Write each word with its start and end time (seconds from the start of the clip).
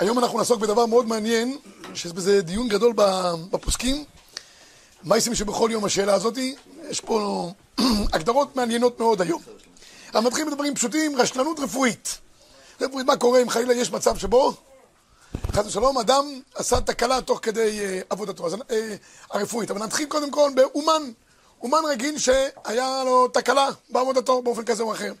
היום 0.00 0.18
אנחנו 0.18 0.38
נעסוק 0.38 0.60
בדבר 0.60 0.86
מאוד 0.86 1.06
מעניין, 1.06 1.58
שיש 1.94 2.12
בזה 2.12 2.42
דיון 2.42 2.68
גדול 2.68 2.92
בפוסקים. 3.50 4.04
מה 5.02 5.14
עושים 5.14 5.34
שבכל 5.34 5.68
יום 5.72 5.84
השאלה 5.84 6.14
הזאתי? 6.14 6.54
יש 6.90 7.00
פה 7.00 7.50
הגדרות 8.12 8.56
מעניינות 8.56 9.00
מאוד 9.00 9.22
היום. 9.22 9.42
אנחנו 10.06 10.28
מתחילים 10.28 10.50
בדברים 10.50 10.74
פשוטים, 10.74 11.16
רשלנות 11.16 11.60
רפואית. 11.60 12.18
רפואית, 12.80 13.06
מה 13.06 13.16
קורה 13.16 13.42
אם 13.42 13.50
חלילה 13.50 13.74
יש 13.74 13.90
מצב 13.90 14.16
שבו, 14.16 14.52
חס 15.52 15.66
ושלום, 15.66 15.98
אדם 15.98 16.40
עשה 16.54 16.80
תקלה 16.80 17.20
תוך 17.20 17.38
כדי 17.42 17.80
uh, 17.80 18.04
עבודתו, 18.10 18.46
אז, 18.46 18.54
uh, 18.54 18.66
הרפואית. 19.30 19.70
אבל 19.70 19.82
נתחיל 19.82 20.06
קודם 20.06 20.30
כל 20.30 20.50
באומן. 20.54 21.02
אומן 21.62 21.80
רגיל 21.88 22.18
שהיה 22.18 23.02
לו 23.04 23.28
תקלה 23.28 23.68
בעבודתו 23.90 24.42
באופן 24.42 24.64
כזה 24.64 24.82
או 24.82 24.92
אחר. 24.92 25.12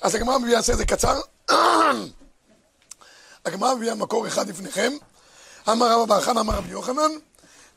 אז 0.00 0.14
הגמרא 0.14 0.38
מביאה, 0.38 0.58
את 0.58 0.64
זה 0.64 0.86
קצר. 0.86 1.20
הגמרא 3.46 3.74
מביאה 3.74 3.94
מקור 3.94 4.26
אחד 4.26 4.48
לפניכם. 4.48 4.92
אמר 5.68 5.92
רבא 5.92 6.14
בר 6.14 6.20
חנא 6.20 6.40
אמר 6.40 6.54
רבי 6.54 6.68
יוחנן, 6.68 7.10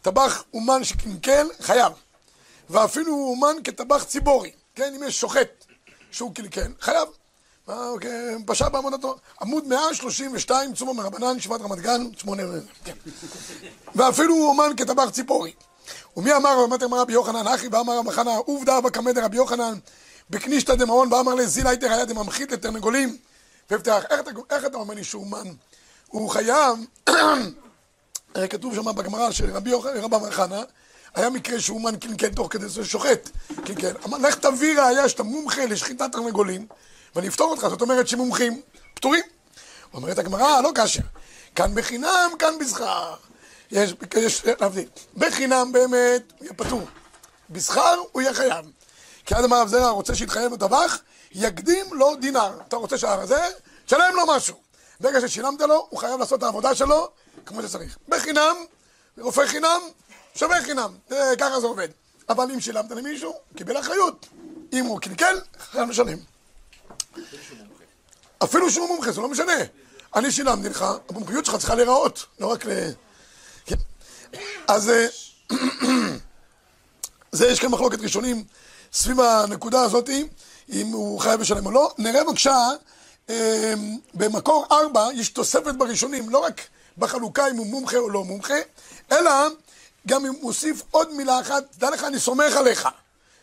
טבח 0.01 0.43
אומן 0.53 0.83
שקלקל, 0.83 1.47
חייב. 1.61 1.93
ואפילו 2.69 3.13
אומן 3.13 3.55
כטבח 3.63 4.03
ציבורי. 4.03 4.51
כן, 4.75 4.93
אם 4.95 5.03
יש 5.03 5.19
שוחט 5.19 5.65
שהוא 6.11 6.35
קלקל, 6.35 6.71
חייב. 6.79 7.07
אוקיי, 7.67 8.35
פשע 8.45 8.69
בעמודתו. 8.69 9.15
עמוד 9.41 9.67
132, 9.67 10.73
צומו 10.73 10.93
מרבנן, 10.93 11.37
ישיבת 11.37 11.61
רמת 11.61 11.79
גן, 11.79 12.07
שמונה... 12.17 12.43
כן. 12.83 12.93
ואפילו 13.95 14.35
אומן 14.35 14.71
כטבח 14.77 15.09
ציפורי. 15.09 15.53
ומי 16.17 16.35
אמר, 16.35 16.63
אמרת 16.67 16.83
אמר 16.83 16.99
רבי 16.99 17.13
יוחנן, 17.13 17.47
אחי, 17.47 17.67
ואמר 17.67 17.97
רבי 17.97 18.11
חנא, 18.11 18.33
עובדא 18.45 18.79
בקמא 18.79 19.11
דרבי 19.11 19.37
יוחנן, 19.37 19.73
בקנישתא 20.29 20.75
דמעון, 20.75 21.13
ואמר 21.13 21.35
לזילה 21.35 21.69
הייתר 21.69 21.91
היה 21.91 22.05
דממחית 22.05 22.51
לתרנגולים. 22.51 23.17
והבטח, 23.69 24.03
איך, 24.09 24.21
איך 24.49 24.65
אתה 24.65 24.77
אומר 24.77 24.93
לי 24.93 25.03
שהוא 25.03 25.27
מן? 25.27 25.53
הוא 26.07 26.29
חייב, 26.29 26.77
כתוב 28.49 28.75
שם 28.75 28.95
בגמרא 28.95 29.31
שרבי 29.31 29.71
רבי 29.73 30.31
חנא, 30.31 30.61
היה 31.15 31.29
מקרה 31.29 31.59
שהוא 31.59 31.81
מן 31.81 31.95
קלקל 31.95 32.29
תוך 32.29 32.47
כדי 32.51 32.69
זה 32.69 32.85
שוחט, 32.85 33.29
קלקל. 33.65 33.91
אמר, 34.05 34.17
לך 34.17 34.35
תביא 34.35 34.81
ראיה 34.81 35.09
שאתה 35.09 35.23
מומחה 35.23 35.65
לשחיטת 35.65 36.11
תרנגולים, 36.11 36.67
ואני 37.15 37.27
אפתור 37.27 37.51
אותך, 37.51 37.67
זאת 37.67 37.81
אומרת 37.81 38.07
שמומחים 38.07 38.61
פטורים. 38.93 39.23
אומרת 39.93 40.19
הגמרא, 40.19 40.61
לא 40.61 40.71
כאשר. 40.75 41.01
כאן 41.55 41.75
בחינם, 41.75 42.31
כאן 42.39 42.53
בשכר. 42.59 43.15
יש, 43.71 43.93
יש 44.17 44.45
להבדיל. 44.45 44.87
בחינם 45.17 45.71
באמת, 45.71 46.33
הוא 46.37 46.45
יהיה 46.45 46.53
פטור. 46.53 46.81
בשכר, 47.49 47.95
הוא 48.11 48.21
יהיה 48.21 48.33
חייב. 48.33 48.65
כי 49.25 49.33
עד 49.33 49.43
אמר 49.43 49.61
רב 49.61 49.67
זרע 49.67 49.89
רוצה 49.89 50.15
שיתחייב 50.15 50.53
בטבח, 50.53 50.99
יקדים 51.31 51.85
לו 51.91 52.15
דינר. 52.15 52.51
אתה 52.67 52.75
רוצה 52.75 52.97
שהר 52.97 53.19
הזה, 53.19 53.41
תשלם 53.85 54.13
לו 54.15 54.27
משהו. 54.27 54.55
ברגע 54.99 55.21
ששילמת 55.21 55.61
לו, 55.61 55.87
הוא 55.89 55.99
חייב 55.99 56.19
לעשות 56.19 56.39
את 56.39 56.43
העבודה 56.43 56.75
שלו 56.75 57.09
כמו 57.45 57.61
שצריך. 57.61 57.97
בחינם, 58.07 58.55
רופא 59.17 59.45
חינם, 59.45 59.81
שווה 60.35 60.61
חינם. 60.61 60.95
ככה 61.39 61.59
זה 61.59 61.67
עובד. 61.67 61.87
אבל 62.29 62.51
אם 62.51 62.59
שילמת 62.59 62.91
למישהו, 62.91 63.33
קיבל 63.55 63.79
אחריות. 63.79 64.27
אם 64.73 64.85
הוא 64.85 64.99
קלקל, 64.99 65.39
חייב 65.71 65.89
לשלם. 65.89 66.17
אפילו 68.43 68.71
שהוא 68.71 68.87
מומחה, 68.87 69.11
זה 69.11 69.21
לא 69.21 69.29
משנה. 69.29 69.53
אני 70.15 70.31
שילמתי 70.31 70.69
לך, 70.69 70.85
המומחיות 71.09 71.45
שלך 71.45 71.55
צריכה 71.55 71.75
להיראות, 71.75 72.25
לא 72.39 72.47
רק 72.47 72.65
ל... 72.65 72.69
כן. 73.65 73.75
אז 74.67 74.89
אה, 74.89 75.07
זה, 77.31 77.47
יש 77.47 77.59
כאן 77.59 77.69
מחלוקת 77.69 77.99
ראשונים 77.99 78.43
סביב 78.93 79.19
הנקודה 79.19 79.81
הזאת, 79.81 80.09
אם 80.69 80.87
הוא 80.87 81.19
חייב 81.19 81.41
לשלם 81.41 81.65
או 81.65 81.71
לא. 81.71 81.91
נראה 81.97 82.23
בבקשה, 82.23 82.67
אה, 83.29 83.73
במקור 84.13 84.65
ארבע 84.71 85.07
יש 85.13 85.29
תוספת 85.29 85.75
בראשונים, 85.77 86.29
לא 86.29 86.37
רק 86.37 86.61
בחלוקה 86.97 87.49
אם 87.49 87.57
הוא 87.57 87.65
מומחה 87.65 87.97
או 87.97 88.09
לא 88.09 88.23
מומחה, 88.23 88.57
אלא 89.11 89.31
גם 90.07 90.25
אם 90.25 90.33
מוסיף 90.41 90.81
עוד 90.91 91.13
מילה 91.13 91.39
אחת, 91.39 91.63
דע 91.77 91.89
לך, 91.89 92.03
אני 92.03 92.19
סומך 92.19 92.55
עליך. 92.55 92.87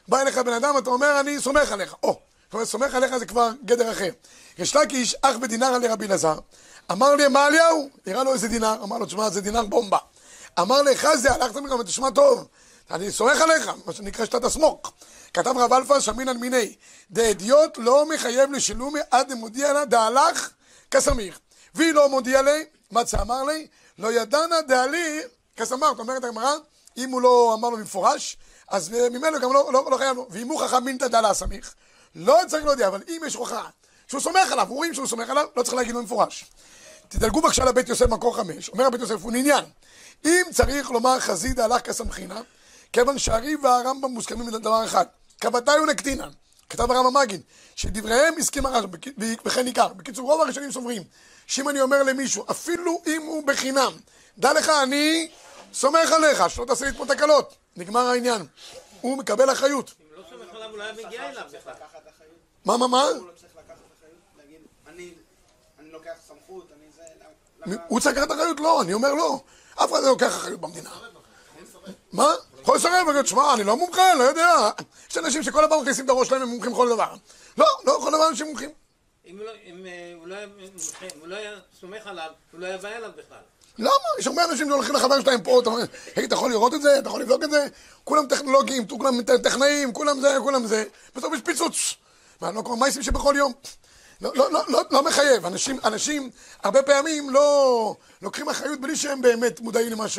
בא 0.08 0.20
אליך 0.20 0.38
בן 0.38 0.52
אדם, 0.52 0.78
אתה 0.78 0.90
אומר, 0.90 1.20
אני 1.20 1.40
סומך 1.40 1.72
עליך. 1.72 1.94
או, 2.02 2.20
אומרת, 2.52 2.68
סומך 2.68 2.94
עליך 2.94 3.16
זה 3.16 3.26
כבר 3.26 3.50
גדר 3.64 3.92
אחר. 3.92 4.10
יש 4.58 4.76
לקיש, 4.76 5.16
אח 5.22 5.36
בדינר 5.36 5.66
על 5.66 5.86
רבי 5.86 6.06
אלעזר, 6.06 6.38
אמר 6.92 7.14
לי, 7.14 7.28
מה 7.28 7.46
אליהו? 7.46 7.88
הראה 8.06 8.24
לו 8.24 8.32
איזה 8.32 8.48
דינר, 8.48 8.76
אמר 8.82 8.98
לו, 8.98 9.06
תשמע, 9.06 9.30
זה 9.30 9.40
דינר 9.40 9.64
בומבה. 9.64 9.98
אמר 10.60 10.82
לי, 10.82 10.96
חזי, 10.96 11.28
הלכת 11.28 11.56
מכם, 11.56 11.82
תשמע 11.82 12.10
טוב, 12.10 12.46
אני 12.90 13.12
סומך 13.12 13.40
עליך, 13.40 13.70
מה 13.86 13.92
שנקרא 13.92 14.24
שאתה 14.24 14.40
תסמוק. 14.40 14.92
כתב 15.34 15.54
רב 15.56 15.72
אלפא 15.72 16.00
שמינן 16.00 16.36
מיני, 16.36 16.74
דאדיוט 17.10 17.78
לא 17.78 18.06
מחייב 18.08 18.52
לשילומי 18.52 19.00
עד 19.10 19.32
דמודיע 19.32 19.72
לה 19.72 19.84
דהלך 19.84 20.50
כסמיך. 20.90 21.40
והיא 21.74 21.92
לא 21.92 22.08
מודיע 22.08 22.42
לי, 22.42 22.64
מצא 22.90 23.22
אמר 23.22 23.42
לי, 23.42 23.66
לא 23.98 24.12
ידענה 24.12 24.56
כסמר, 25.56 25.90
זאת 25.90 25.98
אומרת 25.98 26.24
הגמרא, 26.24 26.52
אם 26.96 27.10
הוא 27.10 27.22
לא 27.22 27.54
אמר 27.54 27.68
לו 27.68 27.76
במפורש, 27.76 28.36
אז 28.68 28.90
ממנו 28.90 29.40
גם 29.40 29.52
לא, 29.52 29.70
לא, 29.72 29.88
לא 29.90 29.96
חייב 29.96 30.16
לו. 30.16 30.26
ואם 30.30 30.48
הוא 30.48 30.60
חכם 30.60 30.84
מינתא 30.84 31.08
דעלה 31.08 31.34
סמיך, 31.34 31.74
לא 32.14 32.40
צריך 32.48 32.64
להודיע, 32.64 32.88
אבל 32.88 33.02
אם 33.08 33.20
יש 33.26 33.34
הוכחה 33.34 33.68
שהוא 34.06 34.20
סומך 34.20 34.52
עליו, 34.52 34.66
רואים 34.68 34.94
שהוא 34.94 35.06
סומך 35.06 35.30
עליו, 35.30 35.46
לא 35.56 35.62
צריך 35.62 35.74
להגיד 35.74 35.94
לו 35.94 36.00
במפורש. 36.00 36.44
תדלגו 37.08 37.42
בבקשה 37.42 37.64
לבית 37.64 37.88
יוסף 37.88 38.06
מקור 38.08 38.36
חמש, 38.36 38.68
אומר 38.68 38.86
הבית 38.86 39.00
יוסף 39.00 39.22
הוא 39.22 39.32
עניין. 39.32 39.64
אם 40.24 40.42
צריך 40.52 40.90
לומר 40.90 41.20
חזידה 41.20 41.64
הלך 41.64 41.82
כסמכינה, 41.82 42.40
כיוון 42.96 43.18
שהריב 43.18 43.64
והרמב"ם 43.64 44.10
מוסכמים 44.10 44.48
לדבר 44.48 44.84
אחד, 44.84 45.04
כבתי 45.40 45.70
ונקטינן. 45.70 46.28
כתב 46.70 46.90
הרמב"ם 46.90 47.16
מגיד, 47.22 47.40
שדבריהם 47.76 48.34
הסכים 48.38 48.66
הרשב"ם, 48.66 48.98
וכן 49.44 49.64
ניכר. 49.64 49.88
בקיצור, 49.88 50.32
רוב 50.32 50.40
הראשונים 50.40 50.72
סוברים, 50.72 51.02
שאם 51.46 51.68
אני 51.68 51.80
אומר 51.80 52.02
למישהו, 52.02 52.44
אפילו 52.50 53.02
אם 53.06 53.22
הוא 53.22 53.46
בחינם, 53.46 53.92
דע 54.38 54.52
לך, 54.52 54.68
אני 54.82 55.28
סומך 55.72 56.12
עליך, 56.12 56.50
שלא 56.50 56.64
תעשה 56.64 56.84
לי 56.84 56.92
פה 56.92 57.06
תקלות. 57.06 57.54
נגמר 57.76 58.06
העניין. 58.06 58.46
הוא 59.00 59.18
מקבל 59.18 59.52
אחריות. 59.52 59.94
אם 60.00 60.06
לא 60.16 60.22
סומך 60.30 60.54
עליו, 60.54 60.70
הוא 60.70 60.78
לא 60.78 60.82
היה 60.82 60.92
מגיע 60.92 61.30
אליו 61.30 61.44
בכלל. 61.48 61.72
מה, 62.64 62.76
מה, 62.76 62.86
מה? 62.86 63.02
לא 63.02 63.30
הוא 67.88 68.00
צריך 68.00 68.16
לקחת 68.16 68.30
אחריות? 68.30 68.60
לא, 68.60 68.82
אני 68.82 68.92
אומר 68.92 69.14
לא. 69.14 69.40
אף 69.74 69.92
אחד 69.92 70.02
לא 70.02 70.08
לוקח 70.08 70.26
אחריות 70.26 70.60
במדינה. 70.60 70.90
מה? 72.12 72.34
יכול 72.62 72.76
לסרב, 72.76 73.08
להגיד, 73.08 73.26
שמע, 73.26 73.54
אני 73.54 73.64
לא 73.64 73.76
מומחה, 73.76 74.14
לא 74.14 74.22
יודע. 74.24 74.70
יש 75.10 75.18
אנשים 75.18 75.42
שכל 75.42 75.66
דבר 75.66 75.80
מכניסים 75.80 76.04
את 76.04 76.10
הראש 76.10 76.28
שלהם, 76.28 76.42
הם 76.42 76.48
מומחים 76.48 76.72
בכל 76.72 76.88
דבר. 76.88 77.14
לא, 77.58 77.66
לא 77.84 77.98
כל 78.02 78.10
דבר 78.10 78.28
אנשים 78.28 78.46
מומחים. 78.46 78.70
אם 79.26 79.38
הוא 79.38 79.44
לא- 79.46 79.50
אה, 79.50 80.14
לא 80.24 80.34
היה 80.34 80.46
הוא 81.20 81.28
לא 81.28 81.36
היה 81.36 81.50
סומך 81.80 82.06
עליו, 82.06 82.30
הוא 82.52 82.60
לא 82.60 82.66
היה 82.66 82.78
בא 82.78 82.88
אליו 82.88 83.10
בכלל. 83.16 83.38
למה? 83.78 83.90
יש 84.18 84.26
הרבה 84.26 84.44
אנשים 84.44 84.68
שהולכים 84.68 84.94
לחבר 84.94 85.20
שלהם 85.20 85.42
פה, 85.42 85.60
אתה 85.60 85.70
אומר, 85.70 85.84
אתה 86.24 86.34
יכול 86.34 86.50
לראות 86.50 86.74
את 86.74 86.82
זה? 86.82 86.98
אתה 86.98 87.08
יכול 87.08 87.20
לבדוק 87.20 87.44
את 87.44 87.50
זה? 87.50 87.66
כולם 88.04 88.26
טכנולוגיים, 88.26 88.88
כולם 88.88 89.22
טכנאים, 89.22 89.92
כולם 89.92 90.20
זה, 90.20 90.36
כולם 90.42 90.66
זה. 90.66 90.84
בסוף 91.16 91.34
יש 91.34 91.40
פיצוץ. 91.40 91.94
מה, 92.40 92.50
לא 92.52 92.62
כמו 92.62 92.76
מייסים 92.76 93.02
שבכל 93.02 93.34
יום. 93.38 93.52
לא, 94.20 94.32
לא, 94.34 94.52
לא, 94.52 94.60
לא, 94.68 94.82
לא 94.90 95.02
מחייב. 95.02 95.46
אנשים, 95.46 95.78
אנשים, 95.84 96.30
הרבה 96.62 96.82
פעמים 96.82 97.30
לא 97.30 97.94
לוקחים 98.22 98.48
אחריות 98.48 98.80
בלי 98.80 98.96
שהם 98.96 99.22
באמת 99.22 99.60
מודעים 99.60 99.92
למה 99.92 100.08
ש... 100.08 100.18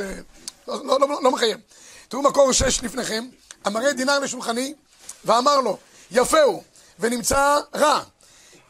לא, 0.68 0.86
לא, 0.86 1.00
לא, 1.00 1.20
לא 1.24 1.32
מחייב. 1.32 1.60
תראו 2.08 2.22
מקור 2.22 2.52
שש 2.52 2.84
לפניכם, 2.84 3.26
המראה 3.66 3.94
דינר 3.94 4.20
לשולחני, 4.20 4.74
ואמר 5.26 5.62
לו, 5.62 5.78
יפה 6.12 6.42
הוא, 6.42 6.64
ונמצא 7.00 7.60
רע, 7.76 8.04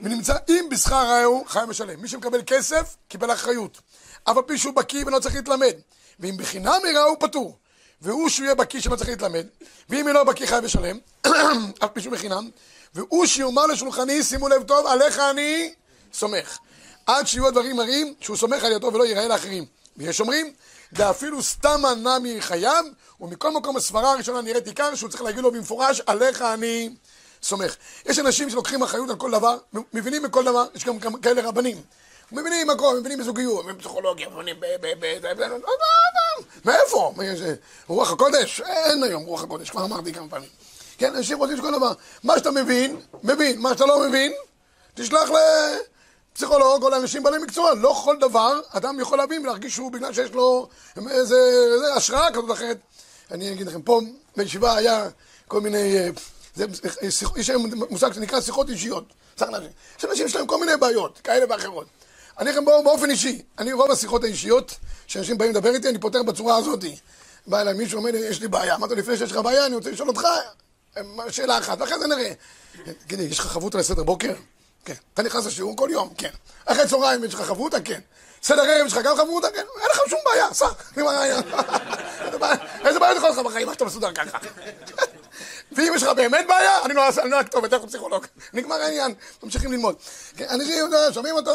ונמצא 0.01 0.35
אם 0.49 0.67
בשכר 0.71 1.07
רעהו, 1.07 1.45
חייב 1.47 1.69
לשלם. 1.69 2.01
מי 2.01 2.07
שמקבל 2.07 2.41
כסף, 2.47 2.95
קיבל 3.07 3.33
אחריות. 3.33 3.77
אף 4.23 4.37
על 4.37 4.43
פי 4.43 4.57
שהוא 4.57 4.73
בקיא 4.73 5.03
ולא 5.05 5.19
צריך 5.19 5.35
להתלמד. 5.35 5.73
ואם 6.19 6.37
בחינם 6.37 6.79
יראה 6.89 7.03
הוא 7.03 7.17
פטור. 7.19 7.57
והוא 8.01 8.29
שהוא 8.29 8.43
יהיה 8.43 8.55
בקיא 8.55 8.79
שלא 8.79 8.95
צריך 8.95 9.09
להתלמד. 9.09 9.45
ואם 9.89 10.07
אינו 10.07 10.25
בקיא 10.25 10.45
חייב 10.45 10.63
לשלם, 10.63 10.97
אף 11.83 11.89
פי 11.93 12.01
שהוא 12.01 12.13
בחינם. 12.13 12.49
והוא 12.93 13.25
שיאמר 13.25 13.65
לשולחני, 13.65 14.23
שימו 14.23 14.47
לב 14.47 14.63
טוב, 14.63 14.87
עליך 14.87 15.19
אני 15.19 15.73
סומך. 16.13 16.57
עד 17.05 17.27
שיהיו 17.27 17.47
הדברים 17.47 17.75
מראים 17.75 18.13
שהוא 18.19 18.37
סומך 18.37 18.63
על 18.63 18.71
ידו 18.71 18.93
ולא 18.93 19.05
ייראה 19.05 19.27
לאחרים. 19.27 19.65
ויש 19.97 20.19
אומרים, 20.21 20.53
ואפילו 20.93 21.43
סתמה 21.43 21.93
נמי 21.95 22.41
חייב, 22.41 22.85
ומכל 23.21 23.51
מקום 23.51 23.77
הסברה 23.77 24.11
הראשונה 24.11 24.41
נראית 24.41 24.67
עיקר, 24.67 24.95
שהוא 24.95 25.09
צריך 25.09 25.21
להגיד 25.21 25.43
לו 25.43 25.51
במפורש, 25.51 26.01
עליך 26.05 26.41
אני 26.41 26.89
סומך. 27.43 27.75
יש 28.05 28.19
אנשים 28.19 28.49
שלוקחים 28.49 28.83
אחריות 28.83 29.09
על 29.09 29.15
כל 29.15 29.31
דבר, 29.31 29.57
מבינים 29.93 30.23
בכל 30.23 30.43
דבר, 30.43 30.65
יש 30.75 30.85
גם 30.85 30.99
כאלה 31.21 31.41
רבנים. 31.41 31.81
מבינים 32.31 32.69
הכל, 32.69 32.97
מבינים 32.99 33.19
בזוגיות, 33.19 33.59
מבינים 33.59 33.77
בפסיכולוגיה, 33.77 34.29
מבינים 34.29 34.59
ב... 34.59 34.65
ב... 34.81 34.87
ב... 34.99 35.27
ב... 35.27 35.43
ב... 35.43 35.57
מאיפה? 36.65 37.13
מה 37.15 37.25
יש? 37.25 37.39
רוח 37.87 38.11
הקודש? 38.11 38.61
אין 38.61 39.03
היום 39.03 39.23
רוח 39.23 39.43
הקודש, 39.43 39.69
כבר 39.69 39.85
אמרתי 39.85 40.13
כמה 40.13 40.29
פעמים. 40.29 40.49
כן, 40.97 41.15
אנשים 41.15 41.37
רוצים 41.37 41.57
שכל 41.57 41.71
דבר. 41.71 41.91
מה 42.23 42.37
שאתה 42.37 42.51
מבין, 42.51 42.99
מבין. 43.23 43.59
מה 43.59 43.69
שאתה 43.73 43.85
לא 43.85 43.99
מבין, 44.07 44.33
תשלח 44.93 45.29
לפסיכולוג 46.37 46.83
או 46.83 46.89
לאנשים 46.89 47.23
בעלי 47.23 47.37
מקצוע. 47.37 47.73
לא 47.73 48.01
כל 48.05 48.17
דבר 48.19 48.59
אדם 48.69 48.99
יכול 48.99 49.17
להבין 49.17 49.41
ולהרגיש 49.41 49.73
שהוא 49.75 49.91
בגלל 49.91 50.13
שיש 50.13 50.31
לו 50.31 50.69
איזה 51.09 51.35
איזה 51.73 51.93
השראה 51.95 52.31
כזאת 52.31 52.51
אחרת. 52.51 52.77
אני 53.31 53.51
אגיד 53.51 53.67
לכם, 53.67 53.81
פה 53.81 54.01
בישיבה 54.37 54.75
היה 54.77 55.07
כל 55.47 55.61
מיני... 55.61 55.97
אה, 55.97 56.09
זה, 56.55 56.65
שיח- 57.11 57.37
יש 57.37 57.49
היום 57.49 57.65
מושג 57.89 58.13
שנקרא 58.13 58.41
שיחות 58.41 58.69
אישיות. 58.69 59.03
צריך 59.35 59.51
להבין. 59.51 59.69
יש 59.99 60.05
אנשים 60.05 60.27
שיש 60.27 60.35
להם 60.35 60.47
כל 60.47 60.59
מיני 60.59 60.77
בעיות, 60.77 61.19
כאלה 61.23 61.45
ואחרות. 61.49 61.87
אני 62.39 62.51
לכם 62.51 62.65
בוא- 62.65 62.83
באופן 62.83 63.09
אישי, 63.09 63.41
אני 63.59 63.73
רוב 63.73 63.91
השיחות 63.91 64.23
האישיות, 64.23 64.75
שאנשים 65.07 65.37
באים 65.37 65.51
לדבר 65.51 65.73
איתי, 65.73 65.89
אני 65.89 65.99
פותר 65.99 66.23
בצורה 66.23 66.55
הזאת. 66.57 66.83
בא 67.47 67.61
אליי 67.61 67.73
מישהו, 67.73 67.97
אומר 67.97 68.11
לי, 68.11 68.17
יש 68.17 68.41
לי 68.41 68.47
בעיה. 68.47 68.75
אמרתי 68.75 68.95
לו, 68.95 69.01
לפני 69.01 69.17
שיש 69.17 69.31
לך 69.31 69.37
בעיה, 69.37 69.65
אני 69.65 69.75
רוצה 69.75 69.91
לשאול 69.91 70.07
אותך 70.09 70.21
אה, 70.97 71.01
שאלה 71.31 71.57
אחת, 71.57 71.77
ואחרי 71.81 71.99
זה 71.99 72.07
נראה. 72.07 72.31
תגידי, 73.05 73.23
יש 73.23 73.39
לך 73.39 73.45
חברותא 73.47 73.77
לסדר 73.77 74.03
בוקר? 74.03 74.33
כן. 74.87 74.93
אתה 75.13 75.23
נכנס 75.23 75.45
לשיעור 75.45 75.77
כל 75.77 75.89
יום? 75.91 76.09
כן. 76.17 76.29
אחרי 76.65 76.87
צהריים 76.87 77.23
יש 77.23 77.33
לך 77.33 77.41
חברותא? 77.41 77.77
כן. 77.85 77.99
סדר 78.43 78.61
ערב 78.61 78.85
יש 78.87 78.93
לך 78.93 78.99
גם 79.03 79.17
חברותא? 79.17 79.47
כן. 79.49 79.63
אין 79.81 79.89
לך 79.91 79.99
שום 80.09 80.19
בעיה, 80.25 80.53
סע. 80.53 80.67
איזה 82.85 82.99
בעיה- 82.99 83.15
יכול 83.15 83.29
לך 83.29 83.39
בחיים, 83.39 83.67
מה 83.67 83.73
שאתה 83.73 83.85
מסודר 83.85 84.13
ככה? 84.13 84.37
ואם 85.71 85.91
יש 85.95 86.03
לך 86.03 86.09
באמת 86.09 86.45
בעיה, 86.47 86.85
אני 86.85 86.93
לא 86.93 87.03
אני 87.21 87.29
לא 87.29 87.39
הכתובת, 87.39 87.69
תלך 87.69 87.83
לפסיכולוג. 87.83 88.25
נגמר 88.53 88.75
העניין, 88.75 89.13
ממשיכים 89.43 89.71
ללמוד. 89.71 89.95
כן, 90.37 90.45
אנשים 90.49 90.73
שומעים 91.13 91.35
אותו. 91.35 91.51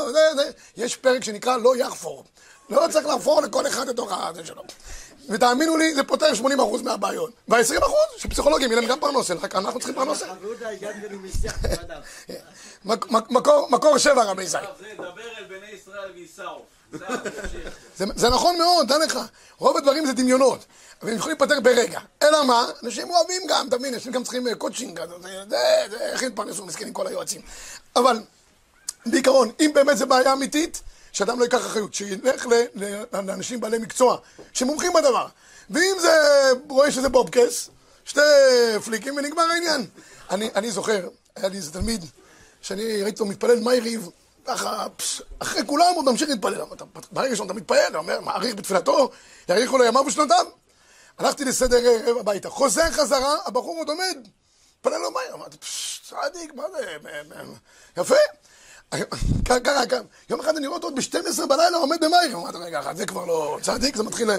יש 0.77 0.97
פרק 0.97 1.25
שנקרא 1.25 1.57
לא 1.57 1.77
יחפור. 1.77 2.25
לא 2.71 2.89
צריך 2.91 3.07
לחפור 3.07 3.41
לכל 3.43 3.67
אחד 3.67 3.89
לתוך 3.89 4.13
הזה 4.13 4.47
שלו. 4.47 4.63
ותאמינו 5.29 5.77
לי, 5.77 5.95
זה 5.95 6.03
פותר 6.05 6.27
80% 6.35 6.83
מהבעיות. 6.85 7.31
וה-20% 7.49 7.85
שפסיכולוגים, 8.19 8.71
יהיה 8.71 8.81
להם 8.81 8.91
גם 8.91 9.01
פרנסה, 9.01 9.35
רק 9.35 9.55
אנחנו 9.55 9.79
צריכים 9.81 9.95
פרנסה. 9.95 10.27
מקור- 13.71 13.99
שבע, 13.99 14.25
רבי. 14.25 14.43
עכשיו 14.43 14.63
זה 18.17 18.29
נכון 18.31 18.59
מאוד, 18.59 18.89
דע 18.89 18.99
לך. 18.99 19.19
רוב 19.59 19.77
הדברים 19.77 20.07
זה 20.07 20.13
דמיונות, 20.13 20.65
והם 21.03 21.17
יכולים 21.17 21.37
להיפתר 21.39 21.61
ברגע. 21.61 22.01
אלא 22.23 22.45
מה? 22.45 22.67
אנשים 22.83 23.11
אוהבים 23.11 23.43
גם, 23.49 23.69
אתה 23.69 23.79
מבין, 23.79 23.95
אנשים 23.95 24.13
גם 24.13 24.23
צריכים 24.23 24.49
אה, 24.49 24.55
זה, 25.51 25.57
זה, 25.91 25.99
איך 26.01 26.23
יתפרנסו 26.23 26.67
מסכנים 26.67 26.93
כל 26.93 27.07
היועצים. 27.07 27.41
אבל 27.97 28.21
בעיקרון, 29.07 29.51
אם 29.61 29.71
באמת 29.75 29.97
זו 29.99 30.07
בעיה 30.07 30.33
אמיתית, 30.33 30.83
שאדם 31.13 31.39
לא 31.39 31.45
ייקח 31.45 31.67
אחריות, 31.67 31.95
שילך 31.95 32.47
ל- 32.47 33.05
לאנשים 33.13 33.61
בעלי 33.61 33.79
מקצוע, 33.79 34.17
שמומחים 34.53 34.93
בדבר. 34.93 35.27
ואם 35.71 35.97
זה, 36.01 36.11
רואה 36.69 36.93
שזה 36.93 37.09
בובקס, 37.09 37.71
שתי 38.05 38.21
פליקים 38.85 39.17
ונגמר 39.17 39.43
העניין. 39.43 39.87
אני, 40.31 40.51
אני 40.55 40.71
זוכר, 40.71 41.09
היה 41.37 41.49
לי 41.49 41.57
איזה 41.57 41.73
תלמיד, 41.73 42.05
שאני 42.61 43.03
ראיתי 43.03 43.21
אותו 43.21 43.27
מתפלל 43.27 43.61
מה 43.61 43.75
יריב, 43.75 44.09
ככה, 44.45 44.87
אחרי 45.39 45.67
כולם 45.67 45.93
עוד 45.97 46.05
ממשיך 46.05 46.29
להתפלל. 46.29 46.61
ברגע 47.13 47.31
ראשון 47.31 47.47
אתה 47.47 47.55
מתפלל, 47.55 47.87
אתה 47.91 47.99
אומר, 47.99 48.21
מעריך 48.21 48.55
בתפילתו, 48.55 49.11
יאריכו 49.49 49.79
לו 49.79 49.85
ימיו 49.85 50.03
ושנותיו. 50.07 50.47
הלכתי 51.19 51.45
לסדר 51.45 51.77
ערב 51.77 52.17
הביתה, 52.19 52.51
חוזר 52.51 52.91
חזרה, 52.91 53.37
הבחור 53.45 53.79
עוד 53.79 53.89
עומד, 53.89 54.19
מתפלל 54.79 54.99
לו 54.99 55.11
מהר, 55.11 55.35
אמרתי, 55.35 55.57
פשש, 55.57 56.01
צדיק, 56.11 56.55
מה 56.55 56.63
זה, 56.73 56.97
יפה. 57.97 58.15
ככה, 59.45 59.61
ככה. 59.87 59.97
יום 60.31 60.41
אחד 60.41 60.57
אני 60.57 60.67
רואה 60.67 60.77
אותו 60.77 60.87
עוד 60.87 60.97
ב-12 60.97 61.47
בלילה 61.47 61.77
עומד 61.77 62.05
במאיר, 62.05 62.37
אמרתי, 62.37 62.59
רגע 62.59 62.81
אחד, 62.81 62.97
זה 62.97 63.07
כבר 63.07 63.25
לא 63.25 63.59
צדיק, 63.63 63.97
זה 63.97 64.03
מתחיל... 64.03 64.31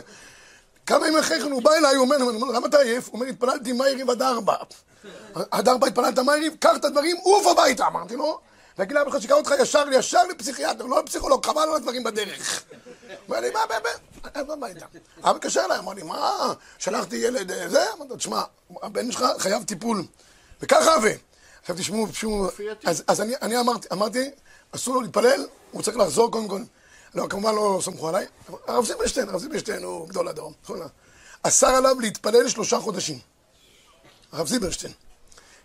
כמה 0.86 1.08
ימים 1.08 1.20
אחרי 1.20 1.42
כן 1.42 1.52
הוא 1.52 1.64
בא 1.64 1.72
אליי, 1.74 1.96
הוא 1.96 2.04
אומר, 2.04 2.18
למה 2.54 2.68
אתה 2.68 2.78
עייף? 2.80 3.08
הוא 3.08 3.14
אומר, 3.14 3.26
התפללתי 3.26 3.72
מאיריב 3.72 4.10
עד 4.10 4.22
ארבע. 4.22 4.56
עד 5.52 5.68
ארבע 5.68 5.88
התפללת 5.88 6.20
מאיריב, 6.20 6.56
קח 6.60 6.76
את 6.76 6.86
הדברים, 6.86 7.18
עוף 7.18 7.48
הביתה, 7.48 7.88
אמרתי 7.88 8.16
לו. 8.16 8.40
והגיד 8.78 8.96
לאבא 8.96 9.12
שלך 9.12 9.22
שיקח 9.22 9.36
אותך 9.36 9.54
ישר, 9.60 9.84
ישר 9.92 10.24
לפסיכיאטר, 10.30 10.86
לא 10.86 11.00
לפסיכולוג, 11.00 11.46
חבל 11.46 11.62
על 11.62 11.76
הדברים 11.76 12.04
בדרך. 12.04 12.64
אומר 13.28 13.40
לי, 13.40 13.50
מה, 13.50 13.60
מה, 13.70 14.54
הביתה. 14.54 14.86
אבא 15.24 15.36
מתקשר 15.36 15.62
אליי, 15.66 15.80
אמר 15.80 15.94
לי, 15.94 16.04
מה, 16.04 16.54
שלחתי 16.78 17.16
ילד, 17.16 17.52
אה, 17.52 17.70
זה? 17.70 17.94
אמרתי 17.94 18.10
לו, 18.10 18.16
תשמע, 18.16 18.42
הבן 18.82 19.12
שלך 19.12 19.26
חייב 19.38 19.64
טיפול. 19.64 20.04
וככה 20.62 20.92
ו... 21.04 21.08
עכשיו 21.64 21.76
תשמעו, 21.76 22.08
תשמעו, 22.08 22.48
אז, 22.86 23.04
אז 23.08 23.22
אני, 23.22 23.34
אני 23.42 23.60
אמרתי, 23.60 23.88
אמרתי, 23.92 24.30
אסור 24.72 24.96
לו 24.96 25.02
להתפלל, 25.02 25.48
הוא 25.72 25.82
צריך 25.82 25.98
לחזור 25.98 26.32
קודם 26.32 26.48
כל. 26.48 26.62
לא, 27.16 27.28
כמובן 27.30 27.56
לא 27.56 27.80
סמכו 27.84 28.10
עליי. 28.10 28.26
הרב 28.68 28.86
זילברשטיין, 28.86 29.30
הרב 29.30 29.40
זילברשטיין 29.40 29.84
הוא 29.84 30.10
גדול 30.10 30.28
הדור. 30.28 30.54
נכון? 30.64 30.80
אסר 31.44 31.68
עליו 31.68 32.00
להתפלל 32.00 32.50
שלושה 32.50 32.80
חודשים. 32.80 33.20
הרב 34.32 34.48
זילברשטיין. 34.48 34.94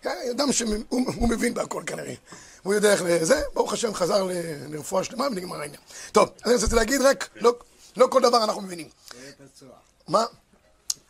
אדם 0.05 0.51
שהוא 0.51 1.29
מבין 1.29 1.53
בהכל 1.53 1.83
כנראה. 1.85 2.13
הוא 2.63 2.73
יודע 2.73 2.93
איך 2.93 3.01
לזה, 3.05 3.41
ברוך 3.53 3.73
השם 3.73 3.93
חזר 3.93 4.27
לרפואה 4.69 5.03
שלמה 5.03 5.27
ונגמר 5.27 5.61
העניין. 5.61 5.81
טוב, 6.11 6.29
אני 6.45 6.53
רציתי 6.53 6.75
להגיד 6.75 7.01
רק, 7.01 7.29
לא, 7.35 7.55
לא 7.97 8.07
כל 8.11 8.21
דבר 8.21 8.43
אנחנו 8.43 8.61
מבינים. 8.61 8.89
מה? 10.07 10.25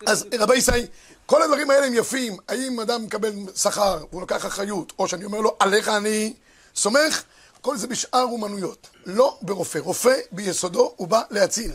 אז 0.05 0.25
רבי 0.39 0.57
ישראל, 0.57 0.85
כל 1.29 1.41
הדברים 1.41 1.71
האלה 1.71 1.85
הם 1.85 1.93
יפים. 1.93 2.37
האם 2.47 2.79
אדם 2.79 3.03
מקבל 3.05 3.33
שכר 3.55 4.05
והוא 4.09 4.21
לוקח 4.21 4.45
אחריות, 4.45 4.93
או 4.99 5.07
שאני 5.07 5.25
אומר 5.25 5.41
לו, 5.41 5.55
עליך 5.59 5.87
אני 5.87 6.33
סומך, 6.75 7.23
כל 7.61 7.77
זה 7.77 7.87
בשאר 7.87 8.23
אומנויות. 8.23 8.87
לא 9.05 9.37
ברופא. 9.41 9.79
רופא 9.79 10.13
ביסודו 10.31 10.93
הוא 10.95 11.07
בא 11.07 11.21
להציל. 11.29 11.71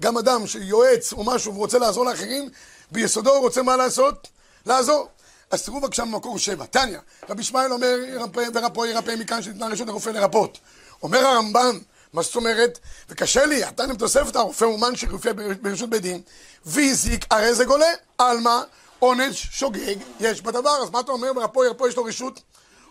גם 0.00 0.18
אדם 0.18 0.46
שיועץ 0.46 1.12
או 1.12 1.24
משהו 1.24 1.54
ורוצה 1.54 1.78
לעזור 1.78 2.04
לאחרים, 2.04 2.48
ביסודו 2.90 3.30
הוא 3.30 3.40
רוצה 3.40 3.62
מה 3.62 3.76
לעשות? 3.76 4.28
לעזור. 4.66 5.08
אז 5.50 5.62
תראו 5.62 5.80
בבקשה 5.80 6.04
במקור 6.04 6.38
שבע. 6.38 6.66
טניה, 6.66 7.00
רבי 7.28 7.40
ישמעאל 7.40 7.72
אומר, 7.72 7.98
ירפא 8.08 8.42
ורפוא 8.54 8.86
ירפא 8.86 9.14
מכאן 9.18 9.42
שניתנה 9.42 9.66
רשות 9.66 9.88
לרופא 9.88 10.10
לרפות. 10.10 10.58
אומר 11.02 11.26
הרמב"ן, 11.26 11.78
מה 12.12 12.22
זאת 12.22 12.36
אומרת? 12.36 12.78
וקשה 13.08 13.46
לי, 13.46 13.68
אתה 13.68 13.84
עם 13.84 13.96
תוספת 13.96 14.36
הרופא 14.36 14.64
אומן 14.64 14.96
שרופא 14.96 15.32
ברשות 15.62 15.90
בית 15.90 16.02
דין, 16.02 16.20
והזיק, 16.66 17.24
הרי 17.30 17.54
זה 17.54 17.64
גולה. 17.64 17.92
על 18.18 18.40
מה? 18.40 18.62
עונש 18.98 19.46
שוגג 19.52 19.96
יש 20.20 20.42
בדבר. 20.42 20.82
אז 20.82 20.90
מה 20.90 21.00
אתה 21.00 21.12
אומר? 21.12 21.32
ברפוא 21.32 21.64
ירפוא 21.64 21.88
יש 21.88 21.96
לו 21.96 22.04
רשות? 22.04 22.40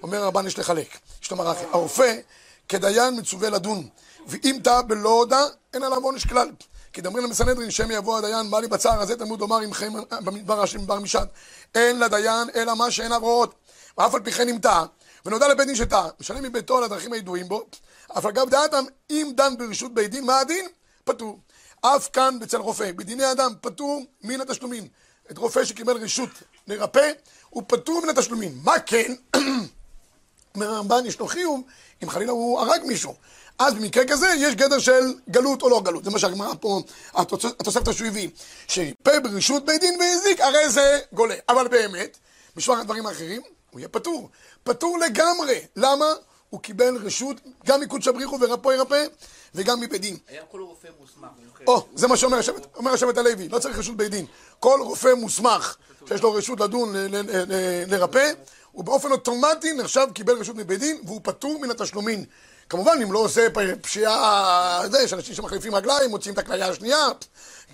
אומר 0.04 0.24
הרבן 0.24 0.48
יש 0.48 0.60
לחלק. 0.60 0.98
יש 1.24 1.32
לו 1.32 1.38
מרחי. 1.38 1.66
הרופא 1.72 2.16
כדיין 2.70 3.20
מצווה 3.20 3.50
לדון, 3.50 3.88
ואם 4.28 4.58
טעה 4.64 4.82
בלא 4.82 5.10
הודה, 5.10 5.44
אין 5.74 5.84
עליו 5.84 6.04
עונש 6.04 6.26
כלל. 6.26 6.52
כי 6.94 7.02
דמרין 7.02 7.24
למסנהדרין, 7.24 7.72
שם 7.72 7.92
יבוא 7.92 8.18
הדיין, 8.18 8.52
בא 8.52 8.60
לי 8.60 8.68
בצער 8.68 9.02
הזה, 9.02 9.16
תלמוד 9.16 9.40
לומר 9.40 9.60
עם 9.60 9.74
חיים 9.74 9.94
במדבר 10.24 10.62
השם 10.62 10.78
במדבר 10.78 11.00
משד. 11.00 11.26
אין 11.76 12.00
לדיין 12.00 12.50
אלא 12.56 12.76
מה 12.76 12.92
שאין 12.92 13.12
עברות. 13.12 13.56
ואף 13.98 14.16
על 14.16 14.22
פי 14.22 14.32
כן 14.32 14.50
אם 14.50 14.58
טעה, 14.58 14.86
ונודע 15.26 15.48
לבית 15.48 15.68
דין 15.68 15.76
שטעה, 15.76 16.10
משלם 16.20 16.44
מביתו 16.44 16.78
על 16.78 16.84
הדרכים 16.84 17.14
הידועים 17.14 17.48
בו, 17.48 17.66
אף 18.18 18.26
אגב 18.26 18.50
דעתם, 18.50 18.86
אם 19.10 19.32
דן 19.36 19.58
ברשות 19.58 19.94
בית 19.94 20.12
דין, 20.12 20.26
מה 20.26 20.40
הדין? 20.40 20.68
פטור. 21.04 21.40
אף 21.82 22.10
כאן 22.14 22.38
אצל 22.44 22.58
רופא, 22.58 22.92
בדיני 22.92 23.32
אדם 23.32 23.52
פטור 23.62 24.02
מן 24.24 24.42
התשלומים. 24.42 24.88
את 25.32 25.38
רופא 25.38 25.66
שקיבל 25.66 25.98
רשות 25.98 26.30
לרפא, 26.68 27.12
הוא 27.50 27.64
פטור 27.68 28.02
מן 28.02 28.10
התשלומים. 28.10 28.60
מה 28.64 28.80
כן? 28.80 29.14
אומר 30.56 30.70
הרמב"ן, 30.70 31.06
יש 31.06 31.20
לו 31.20 31.28
חיוב, 31.28 31.62
אם 32.04 32.10
חלילה 32.10 32.32
הוא 32.32 32.60
הרג 32.60 32.82
מישהו. 32.86 33.16
אז 33.60 33.74
במקרה 33.74 34.06
כזה 34.08 34.28
יש 34.38 34.56
גדר 34.56 34.80
של 34.80 35.14
גלות 35.30 35.62
או 35.62 35.70
לא 35.70 35.82
גלות. 35.82 36.04
זה 36.04 36.10
מה 36.10 36.20
שהגמרא 36.20 36.54
פה, 36.60 36.82
התוספת 37.14 37.94
שהוא 37.94 38.08
הביא. 38.08 38.30
שיפה 38.68 39.20
ברשות 39.20 39.66
בית 39.66 39.82
דין 39.82 40.00
והזיק, 40.00 40.42
הרי 40.42 40.70
זה 40.70 41.00
גולה. 41.14 41.36
אבל 41.50 41.68
באמת, 41.68 42.18
בשאר 42.56 42.76
הדברים 42.80 43.06
האחרים, 43.06 43.42
הוא 43.72 43.80
יהיה 43.80 43.90
פטור. 43.90 44.30
פטור 44.64 44.98
לגמרי. 44.98 45.60
למה? 45.76 46.06
הוא 46.56 46.62
קיבל 46.62 46.98
רשות 47.04 47.38
גם 47.66 47.82
מקודש 47.82 48.08
הבריחו 48.08 48.38
ורפו 48.42 48.72
ירפא, 48.72 49.06
וגם 49.56 49.80
מבית 49.80 50.02
דין. 50.02 50.18
היה 50.28 50.42
כל 50.52 50.62
רופא 50.62 50.88
מוסמך. 51.00 51.30
או, 51.68 51.86
זה 51.96 52.08
מה 52.08 52.18
שאומר 52.18 52.38
השבט, 52.38 52.68
אומר 52.76 52.92
השבט 52.92 53.18
הלוי, 53.18 53.50
לא 53.50 53.60
צריך 53.60 53.78
רשות 53.78 53.98
בית 53.98 54.12
דין. 54.12 54.26
כל 54.60 54.80
רופא 54.84 55.14
מוסמך 55.14 55.76
שיש 56.08 56.22
לו 56.22 56.34
רשות 56.34 56.60
לדון, 56.60 56.94
לרפא, 57.88 58.32
הוא 58.72 58.84
באופן 58.84 59.12
אוטומטי 59.12 59.74
נחשב 59.74 60.08
קיבל 60.14 60.38
רשות 60.38 60.56
מבית 60.56 60.80
דין, 60.80 61.02
והוא 61.06 61.22
פטור 61.24 61.60
מן 61.62 61.72
התשלומים. 61.72 62.26
כמובן, 62.70 63.00
אם 63.04 63.12
לא 63.12 63.20
עושה 63.20 63.48
פשיעה, 63.82 64.82
זה, 64.92 65.00
יש 65.00 65.14
אנשים 65.14 65.36
שמחליפים 65.36 65.76
רגליים, 65.76 66.10
מוציאים 66.10 66.34
את 66.34 66.40
הכליה 66.40 66.70
השנייה, 66.70 67.08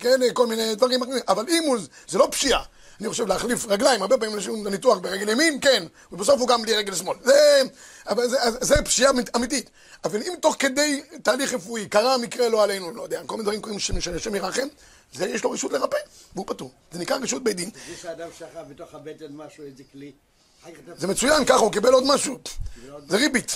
כן, 0.00 0.20
כל 0.34 0.46
מיני 0.46 0.74
דברים 0.74 1.00
אבל 1.28 1.44
אם 1.48 1.62
הוא, 1.66 1.78
זה 2.08 2.18
לא 2.18 2.28
פשיעה. 2.30 2.62
אני 3.02 3.10
חושב 3.10 3.26
להחליף 3.26 3.66
רגליים, 3.68 4.02
הרבה 4.02 4.18
פעמים 4.18 4.34
אנשים 4.36 4.66
ניתוח 4.68 4.98
ברגל 4.98 5.28
ימין, 5.28 5.58
כן, 5.60 5.84
ובסוף 6.12 6.40
הוא 6.40 6.48
גם 6.48 6.62
בלי 6.62 6.76
רגל 6.76 6.94
שמאל. 6.94 7.16
זה, 7.24 7.62
אבל 8.08 8.28
זה, 8.28 8.36
זה 8.60 8.74
פשיעה 8.84 9.10
אמית- 9.10 9.36
אמיתית. 9.36 9.70
אבל 10.04 10.22
אם 10.22 10.32
תוך 10.42 10.56
כדי 10.58 11.02
תהליך 11.22 11.52
רפואי 11.54 11.88
קרה 11.88 12.18
מקרה 12.18 12.48
לא 12.48 12.62
עלינו, 12.62 12.90
לא 12.94 13.02
יודע, 13.02 13.22
כל 13.26 13.34
מיני 13.34 13.42
דברים 13.44 13.60
קורים 13.62 13.78
שהשם 13.78 14.34
ירחם, 14.34 14.66
זה 15.14 15.28
יש 15.28 15.44
לו 15.44 15.50
רשות 15.50 15.72
לרפא, 15.72 15.96
והוא 16.34 16.46
פטור. 16.46 16.72
זה 16.92 16.98
נקרא 16.98 17.16
רשות 17.16 17.44
בית 17.44 17.56
דין. 17.56 17.70
זה 17.88 17.96
שאדם 18.02 18.28
שכב 18.38 18.64
בתוך 18.68 18.94
הבטן 18.94 19.32
משהו, 19.32 19.64
איזה 19.64 19.82
כלי. 19.92 20.12
זה 20.96 21.06
מצוין, 21.06 21.44
ככה 21.44 21.56
הוא 21.58 21.72
קיבל 21.72 21.92
עוד 21.92 22.04
משהו. 22.06 22.38
זה 23.08 23.16
ריבית. 23.16 23.52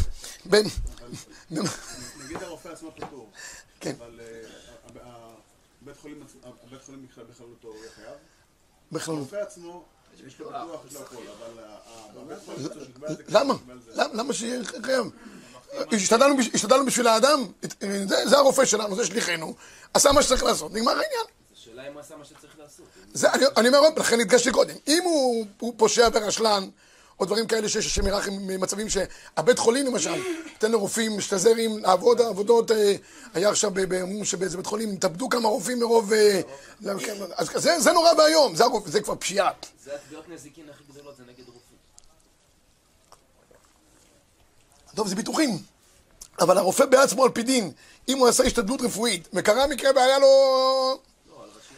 נגיד 0.46 2.36
הרופא 2.40 2.68
עצמו 2.68 2.90
פטור, 2.96 3.30
כן. 3.80 3.92
אבל 3.98 4.20
אה, 4.20 5.10
בית 5.82 5.96
חולים 6.02 6.22
הבית 6.44 6.80
בכללותו 7.30 7.74
יהיה 7.80 7.90
חייב. 7.96 8.16
בכלל. 8.92 9.14
הרופא 9.14 9.36
עצמו, 9.36 9.84
יש 10.26 10.38
לו 10.40 10.46
ביטוח, 10.46 10.80
יש 10.88 10.94
לו 10.94 11.00
הכל, 11.00 11.16
אבל 11.16 11.64
ה- 11.64 11.68
ה- 11.68 12.20
הבית 12.22 12.38
חולים 12.46 12.66
עצמו 12.66 12.84
שיקבע 12.84 13.10
את 13.12 13.16
זה, 13.16 13.22
למה? 13.28 13.54
למה 13.94 14.32
שיהיה 14.32 14.60
חייב? 14.82 15.06
השתדלנו 15.92 16.36
בש- 16.36 16.50
השתדלנו 16.54 16.86
בשביל 16.86 17.06
האדם, 17.06 17.46
זה- 18.08 18.28
זה 18.28 18.36
הרופא 18.38 18.64
שלנו, 18.64 18.96
זה 18.96 19.06
שליחנו, 19.06 19.54
עשה 19.94 20.12
מה 20.12 20.22
שצריך 20.22 20.42
לעשות, 20.42 20.72
נגמר 20.72 20.90
העניין. 20.90 21.24
השאלה 21.54 21.88
אם 21.88 21.92
הוא 21.92 22.00
עשה 22.00 22.16
מה 22.16 22.24
שצריך 22.24 22.58
לעשות. 22.58 22.86
זה, 23.14 23.32
אני, 23.32 23.44
אני 23.56 23.68
אומר 23.68 23.78
עוד 23.78 23.98
לכן 23.98 24.20
הדגשתי 24.20 24.52
קודם, 24.52 24.74
אם 24.88 25.02
הוא, 25.04 25.46
הוא 25.60 25.74
פושע 25.76 26.08
ורשלן, 26.12 26.68
או 27.20 27.24
דברים 27.24 27.46
כאלה 27.46 27.68
שיש 27.68 27.86
השם 27.86 28.06
ירחם 28.06 28.32
ממצבים 28.32 28.86
שהבית 28.88 29.58
חולים 29.58 29.86
למשל, 29.86 30.22
תן 30.58 30.72
לרופאים, 30.72 31.20
שתזרים, 31.20 31.78
לעבוד 31.78 32.20
עבודות, 32.20 32.70
אה, 32.70 32.94
היה 33.34 33.48
עכשיו, 33.48 33.72
אמרו 34.02 34.24
שבאיזה 34.24 34.56
בית 34.56 34.66
חולים 34.66 34.92
התאבדו 34.92 35.28
כמה 35.28 35.48
רופאים 35.48 35.80
מרוב... 35.80 36.12
אה, 36.12 36.40
כן, 36.82 37.16
אז 37.36 37.48
זה, 37.54 37.80
זה 37.80 37.92
נורא 37.92 38.10
ואיום, 38.18 38.54
זה, 38.54 38.64
זה 38.86 39.00
כבר 39.00 39.14
פשיעה. 39.16 39.50
זה 39.84 39.94
התביעות 39.94 40.28
נזיקין 40.28 40.64
הכי 40.74 40.84
גדולות, 40.92 41.16
זה 41.16 41.22
נגד 41.22 41.46
רופאים. 41.46 41.78
טוב, 44.94 45.08
זה 45.08 45.14
ביטוחים. 45.14 45.58
אבל 46.40 46.58
הרופא 46.58 46.84
בעצמו 46.84 47.24
על 47.24 47.30
פי 47.30 47.42
דין, 47.42 47.72
אם 48.08 48.18
הוא 48.18 48.28
עשה 48.28 48.44
השתדלות 48.44 48.82
רפואית, 48.82 49.28
וקרה 49.32 49.66
מקרה 49.66 49.90
והיה 49.96 50.18
לו... 50.18 50.28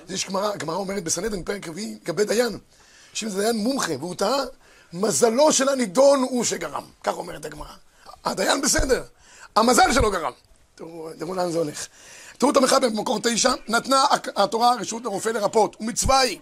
יש 0.09 0.27
גמרא, 0.27 0.53
הגמרא 0.53 0.77
אומרת 0.77 1.05
בסנהדרין, 1.05 1.45
פרק 1.45 1.69
רביעי, 1.69 1.99
לגבי 2.03 2.25
דיין, 2.25 2.59
שאם 3.13 3.29
זה 3.29 3.41
דיין 3.41 3.57
מומחה 3.57 3.93
והוא 3.99 4.15
טעה, 4.15 4.45
מזלו 4.93 5.53
של 5.53 5.69
הנידון 5.69 6.21
הוא 6.23 6.45
שגרם. 6.45 6.85
כך 7.05 7.13
אומרת 7.13 7.45
הגמרא. 7.45 7.75
הדיין 8.25 8.61
בסדר, 8.61 9.05
המזל 9.57 9.93
שלו 9.93 10.11
גרם. 10.11 10.33
תראו, 10.75 11.11
תראו 11.19 11.35
לאן 11.35 11.53
זה 11.53 11.59
הולך. 11.59 11.87
תראו 12.39 12.51
את 12.51 12.57
המחבר 12.57 12.89
במקור 12.89 13.19
תשע, 13.23 13.53
נתנה 13.69 14.05
התורה 14.37 14.75
רשות 14.75 15.05
לרופא 15.05 15.29
לרפות, 15.29 15.77
ומצווה 15.81 16.19
היא, 16.19 16.39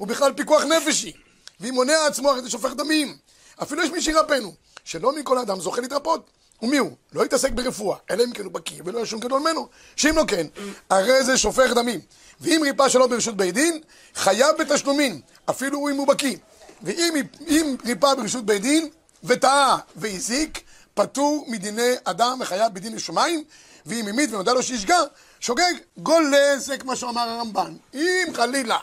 ובכלל 0.00 0.32
פיקוח 0.32 0.62
נפש 0.62 1.02
היא, 1.02 1.12
והיא 1.60 1.72
מונע 1.72 2.06
עצמו, 2.06 2.30
הרי 2.30 2.42
זה 2.42 2.50
שופך 2.50 2.72
דמים. 2.72 3.16
אפילו 3.62 3.82
יש 3.82 3.90
מי 3.90 4.02
שירפאנו, 4.02 4.54
שלא 4.84 5.16
מכל 5.16 5.38
אדם 5.38 5.60
זוכה 5.60 5.80
להתרפות. 5.80 6.30
ומי 6.62 6.78
הוא? 6.78 6.90
לא 7.12 7.24
יתעסק 7.24 7.52
ברפואה, 7.52 7.96
אלא 8.10 8.24
אם 8.24 8.32
כן 8.32 8.44
הוא 8.44 8.52
בקיא 8.52 8.82
ולא 8.84 8.98
יש 8.98 9.10
שום 9.10 9.20
גדול 9.20 9.40
ממנו. 9.40 9.68
שאם 9.96 10.16
לא 10.16 10.24
כן, 10.28 10.46
הרי 10.90 11.24
זה 11.24 11.38
שופך 11.38 11.70
דמים. 11.74 12.00
ואם 12.40 12.60
ריפא 12.64 12.88
שלא 12.88 13.06
ברשות 13.06 13.36
בית 13.36 13.54
דין, 13.54 13.80
חייב 14.14 14.56
בתשלומים, 14.58 15.20
אפילו 15.50 15.88
אם 15.88 15.96
הוא 15.96 16.06
בקיא. 16.06 16.36
ואם 16.82 17.14
אם 17.48 17.76
ריפא 17.84 18.14
ברשות 18.14 18.46
בית 18.46 18.62
דין, 18.62 18.88
וטעה 19.24 19.78
והזיק, 19.96 20.60
פטור 20.94 21.44
מדיני 21.48 21.92
אדם 22.04 22.38
וחייב 22.40 22.74
בדין 22.74 22.94
לשמיים, 22.94 23.44
ואם 23.86 24.08
המית 24.08 24.32
ונודע 24.32 24.54
לו 24.54 24.62
שישגע, 24.62 24.98
שוגג, 25.40 25.72
גולה, 25.96 26.58
זה 26.58 26.78
כמו 26.78 26.96
שאמר 26.96 27.28
הרמב"ן. 27.28 27.74
אם 27.94 28.26
חלילה 28.34 28.78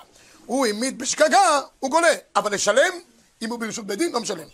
הוא 0.45 0.65
המית 0.65 0.97
בשגגה, 0.97 1.61
הוא 1.79 1.91
גולה. 1.91 2.13
אבל 2.35 2.53
לשלם, 2.53 2.93
אם 3.41 3.49
הוא 3.49 3.59
ברשות 3.59 3.87
בית 3.87 3.99
דין, 3.99 4.11
לא 4.11 4.19
משלם. 4.19 4.47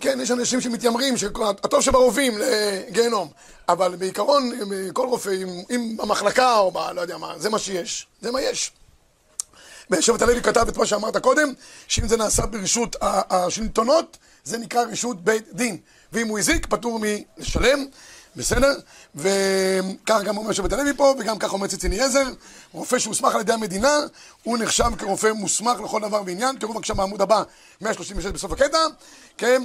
כן, 0.00 0.18
יש 0.22 0.30
אנשים 0.30 0.60
שמתיימרים, 0.60 1.16
שהטוב 1.16 1.80
שברופאים 1.80 2.38
לגיהנום, 2.38 3.28
אבל 3.68 3.96
בעיקרון, 3.96 4.50
כל 4.92 5.06
רופא, 5.06 5.30
אם 5.70 5.96
במחלקה 5.96 6.58
או 6.58 6.70
ב... 6.70 6.78
לא 6.78 7.00
יודע 7.00 7.18
מה, 7.18 7.38
זה 7.38 7.50
מה 7.50 7.58
שיש, 7.58 8.06
זה 8.20 8.30
מה 8.30 8.40
יש. 8.40 8.72
ושבט 9.90 10.22
הלוי 10.22 10.42
כתב 10.42 10.68
את 10.68 10.76
מה 10.76 10.86
שאמרת 10.86 11.16
קודם, 11.16 11.52
שאם 11.88 12.08
זה 12.08 12.16
נעשה 12.16 12.46
ברשות 12.46 12.96
השלטונות, 13.00 14.18
זה 14.44 14.58
נקרא 14.58 14.82
רשות 14.82 15.24
בית 15.24 15.44
דין. 15.52 15.76
ואם 16.12 16.28
הוא 16.28 16.38
הזיק, 16.38 16.66
פטור 16.66 17.00
מלשלם, 17.02 17.86
בסדר? 18.36 18.72
וכך 19.14 20.20
גם 20.24 20.36
אומר 20.36 20.52
שבט 20.52 20.72
הלוי 20.72 20.92
פה, 20.96 21.14
וגם 21.18 21.38
כך 21.38 21.52
אומר 21.52 21.66
ציצי 21.66 21.86
אליעזר, 21.86 22.24
רופא 22.72 22.98
שהוסמך 22.98 23.34
על 23.34 23.40
ידי 23.40 23.52
המדינה, 23.52 23.98
הוא 24.42 24.58
נחשב 24.58 24.90
כרופא 24.98 25.32
מוסמך 25.32 25.80
לכל 25.84 26.00
דבר 26.00 26.22
ועניין. 26.26 26.56
תראו 26.56 26.74
בבקשה 26.74 26.94
בעמוד 26.94 27.22
הבא, 27.22 27.42
136 27.80 28.26
בסוף 28.26 28.52
הקטע, 28.52 28.78
כן? 29.38 29.62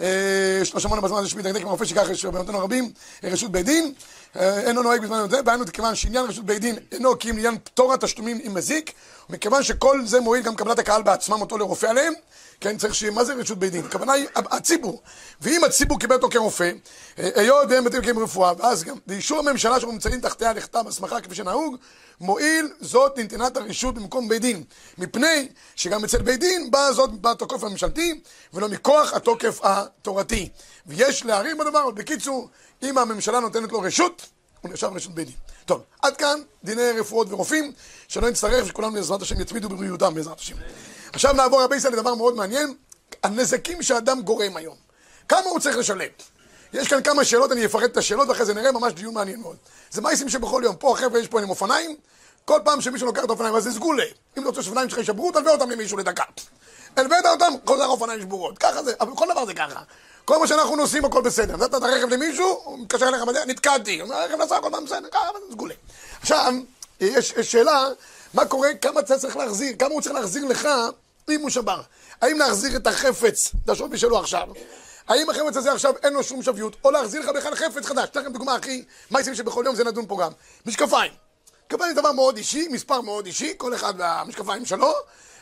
אה, 0.00 0.58
יש 0.62 0.74
לו 0.74 0.80
שמונה 0.80 1.00
בזמן 1.00 1.18
הזה 1.18 1.28
שמתדקדק 1.28 1.60
עם 1.60 1.66
הרופא 1.66 1.84
שיקח 1.84 2.08
יש 2.10 2.24
בנותינו 2.24 2.58
רבים, 2.58 2.92
רשות 3.22 3.52
בית 3.52 3.66
דין, 3.66 3.92
אינו 4.36 4.82
נוהג 4.82 5.02
בזמן 5.02 5.26
זה, 5.30 5.42
דהיינו 5.42 5.64
כיוון 5.72 5.94
שעניין 5.94 6.26
רשות 6.26 6.44
בית 6.44 6.60
דין 6.60 6.76
אינו 6.92 7.18
כי 7.18 7.30
אם 7.30 7.36
לעניין 7.36 7.58
פטור 7.64 7.94
התשלומים 7.94 8.40
עם 8.42 8.54
מזיק, 8.54 8.92
מכיוון 9.28 9.62
שכל 9.62 10.06
זה 10.06 10.20
מועיל 10.20 10.44
גם 10.44 10.56
קבלת 10.56 10.78
הקהל 10.78 11.02
בעצמם 11.02 11.40
אותו 11.40 11.58
לרופא 11.58 11.86
עליהם, 11.86 12.12
כן, 12.60 12.78
צריך 12.78 12.94
שיהיה, 12.94 13.12
מה 13.12 13.24
זה 13.24 13.34
רשות 13.34 13.58
בית 13.58 13.72
דין? 13.72 13.84
הכוונה 13.84 14.12
היא 14.12 14.26
הציבור. 14.34 15.02
ואם 15.40 15.64
הציבור 15.64 15.98
קיבל 15.98 16.14
אותו 16.14 16.28
כרופא, 16.30 16.70
אה, 17.18 17.28
היות 17.34 17.66
והם 17.70 17.84
מתאים 17.84 18.18
רפואה, 18.18 18.52
ואז 18.58 18.84
גם 18.84 18.96
באישור 19.06 19.38
הממשלה 19.38 19.74
שאנחנו 19.74 19.92
נמצאים 19.92 20.20
תחתיה 20.20 20.52
לכתב 20.52 20.84
הסמכה 20.88 21.20
כפי 21.20 21.34
שנהוג, 21.34 21.76
מועיל 22.20 22.68
זאת 22.80 23.18
לנתינת 23.18 23.56
הרשות 23.56 23.94
במקום 23.94 24.28
בית 24.28 24.42
דין. 24.42 24.64
מפני 24.98 25.48
שגם 25.76 26.04
אצל 26.04 26.22
בית 26.22 26.40
דין 26.40 26.70
באה 26.70 26.92
זאת 26.92 27.20
בתוקף 27.20 27.64
הממשלתי, 27.64 28.20
ולא 28.54 28.68
מכוח 28.68 29.12
התוקף 29.12 29.58
התורתי. 29.62 30.48
ויש 30.86 31.24
להעריך 31.24 31.56
בדבר, 31.56 31.82
אבל 31.84 31.92
בקיצור, 31.92 32.48
אם 32.82 32.98
הממשלה 32.98 33.40
נותנת 33.40 33.72
לו 33.72 33.80
רשות, 33.80 34.26
הוא 34.60 34.70
נחשב 34.70 34.90
רשות 34.94 35.14
בית 35.14 35.26
דין. 35.26 35.36
טוב, 35.66 35.82
עד 36.02 36.16
כאן 36.16 36.40
דיני 36.64 36.90
רפואות 37.00 37.26
ורופאים, 37.30 37.72
שלא 38.08 38.30
נצטרך, 38.30 38.66
שכולנו 38.66 38.92
בעזרת 38.92 39.22
השם 39.22 39.40
יצמידו 39.40 39.68
בבריאותם 39.68 40.14
בעזרת 40.14 40.38
השם. 40.38 40.56
עכשיו 41.12 41.32
נעבור 41.32 41.62
רבי 41.62 41.76
ישראל 41.76 41.92
לדבר 41.92 42.14
מאוד 42.14 42.34
מעניין, 42.34 42.74
הנזקים 43.22 43.82
שאדם 43.82 44.22
גורם 44.22 44.56
היום. 44.56 44.76
כמה 45.28 45.40
הוא 45.40 45.60
צריך 45.60 45.76
לשלם? 45.76 46.08
יש 46.72 46.88
כאן 46.88 47.02
כמה 47.02 47.24
שאלות, 47.24 47.52
אני 47.52 47.66
אפרט 47.66 47.90
את 47.90 47.96
השאלות 47.96 48.28
ואחרי 48.28 48.46
זה 48.46 48.54
נראה 48.54 48.72
ממש 48.72 48.92
דיון 48.92 49.14
מעניין 49.14 49.40
מאוד. 49.40 49.56
זה 49.90 50.00
מייסים 50.00 50.28
שבכל 50.28 50.62
יום, 50.64 50.76
פה 50.76 50.92
החבר'ה 50.92 51.20
יש 51.20 51.28
פה 51.28 51.40
עם 51.40 51.50
אופניים, 51.50 51.96
כל 52.44 52.60
פעם 52.64 52.80
שמישהו 52.80 53.06
לוקח 53.06 53.24
את 53.24 53.28
האופניים, 53.28 53.54
אז 53.54 53.64
זה 53.64 53.72
סגולה. 53.72 54.04
אם 54.36 54.42
אתה 54.42 54.48
רוצה 54.48 54.62
שאופניים 54.62 54.88
שלך 54.88 54.98
יישברו, 54.98 55.32
תלווה 55.32 55.52
אותם 55.52 55.70
למישהו 55.70 55.98
לדקה. 55.98 56.24
הלווית 56.96 57.26
אותם, 57.26 57.52
חוזר 57.66 57.86
אופניים 57.86 58.20
שבורות. 58.20 58.58
ככה 58.58 58.82
זה, 58.82 58.92
אבל 59.00 59.16
כל 59.16 59.26
דבר 59.30 59.46
זה 59.46 59.54
ככה. 59.54 59.82
כל 60.28 60.38
מה 60.38 60.46
שאנחנו 60.46 60.76
נוסעים 60.76 61.04
הכל 61.04 61.22
בסדר. 61.22 61.56
נתת 61.56 61.74
את 61.74 61.82
הרכב 61.82 62.08
למישהו, 62.08 62.60
הוא 62.64 62.78
מתקשר 62.78 63.08
אליך 63.08 63.22
נתקעתי. 63.46 64.00
הוא 64.00 64.08
אומר, 64.08 64.16
הרכב 64.16 64.42
נסע 64.42 64.56
הכל 64.56 64.70
בסדר, 64.84 65.08
ככה 65.12 65.28
סגולה. 65.52 65.74
עכשיו, 66.20 66.52
יש 67.00 67.34
שאלה, 67.42 67.88
מה 68.34 68.46
קורה, 68.46 68.74
כמה 68.74 69.00
אתה 69.00 69.18
צריך 69.18 69.36
להחזיר, 69.36 69.76
כמה 69.78 69.88
הוא 69.88 70.02
צריך 70.02 70.14
להחזיר 70.14 70.44
לך 70.44 70.68
אם 71.30 71.40
הוא 71.40 71.50
שבר. 71.50 71.80
האם 72.20 72.38
להחזיר 72.38 72.76
את 72.76 72.86
החפץ, 72.86 73.52
את 73.64 73.68
השווי 73.68 73.98
שלו 73.98 74.18
עכשיו, 74.18 74.48
האם 75.08 75.30
החפץ 75.30 75.56
הזה 75.56 75.72
עכשיו 75.72 75.94
אין 76.02 76.12
לו 76.12 76.22
שום 76.22 76.42
שוויות, 76.42 76.76
או 76.84 76.90
להחזיר 76.90 77.20
לך 77.20 77.28
בכלל 77.28 77.54
חפץ 77.54 77.86
חדש. 77.86 78.08
אתן 78.08 78.20
לכם 78.20 78.32
דוגמה, 78.32 78.56
מה 79.10 79.20
יצאים 79.20 79.34
שבכל 79.34 79.62
יום 79.66 79.74
זה 79.74 79.84
נדון 79.84 80.06
פה 80.06 80.18
גם. 80.20 80.32
משקפיים. 80.66 81.12
משקפיים 81.66 81.94
זה 81.94 82.00
דבר 82.00 82.12
מאוד 82.12 82.36
אישי, 82.36 82.68
מספר 82.70 83.00
מאוד 83.00 83.26
אישי, 83.26 83.54
כל 83.56 83.74
אחד 83.74 83.94
והמשקפיים 83.98 84.64
שלו. 84.64 84.92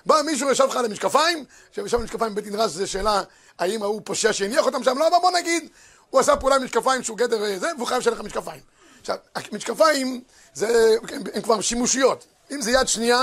בא 0.07 0.23
מישהו, 0.27 0.51
ישב 0.51 0.65
לך 0.65 0.77
על 0.77 0.85
המשקפיים, 0.85 1.45
שישב 1.73 1.97
על 1.97 2.05
משקפיים 2.05 2.35
בבית 2.35 2.55
רז, 2.55 2.77
זו 2.77 2.87
שאלה, 2.87 3.23
האם 3.59 3.83
ההוא 3.83 4.01
פושע 4.05 4.33
שהניח 4.33 4.67
אותם 4.67 4.85
שם, 4.85 4.99
לא, 4.99 5.09
אבל 5.09 5.17
בוא 5.21 5.31
נגיד, 5.31 5.69
הוא 6.11 6.21
עשה 6.21 6.37
פעולה 6.37 6.57
עם 6.57 6.65
משקפיים 6.65 7.03
שהוא 7.03 7.19
גדר 7.19 7.45
אה, 7.45 7.59
זה, 7.59 7.71
והוא 7.77 7.87
חייב 7.87 8.01
לשלם 8.01 8.13
לך 8.13 8.21
משקפיים. 8.21 8.61
עכשיו, 9.01 9.17
המשקפיים, 9.35 10.21
זה, 10.55 10.97
הם, 11.13 11.23
הם 11.35 11.43
כבר 11.43 11.61
שימושיות. 11.61 12.27
אם 12.51 12.63
זה 12.63 12.71
יד 12.71 12.89
שנייה, 12.89 13.23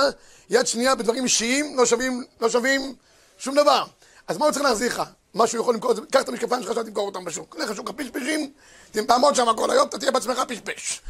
יד 0.50 0.68
שנייה 0.68 0.96
בדברים 0.96 1.24
אישיים 1.24 1.78
לא 1.78 1.86
שווים, 1.86 2.24
לא 2.42 2.50
שווים 2.50 2.96
שום 3.38 3.56
דבר. 3.56 3.84
אז 4.28 4.38
מה 4.38 4.46
הוא 4.46 4.54
צריך 4.54 4.66
להחזיר 4.66 4.88
לך? 4.88 5.04
מה 5.34 5.48
שהוא 5.48 5.62
יכול 5.62 5.74
למכור, 5.74 5.94
קח 6.12 6.22
את 6.22 6.30
המשקפיים 6.30 6.64
שלך, 6.64 6.78
תמכור 6.78 7.06
אותם 7.06 7.26
בשוק. 7.26 7.56
לך 7.60 7.70
לשוק 7.70 7.90
הפשפשים, 7.90 8.52
תעמוד 8.92 9.36
שם 9.36 9.48
כל 9.58 9.72
היום, 9.72 9.88
אתה 9.88 10.00
תהיה 10.00 10.12
בעצמך 10.12 10.42
פשפש. 10.48 11.02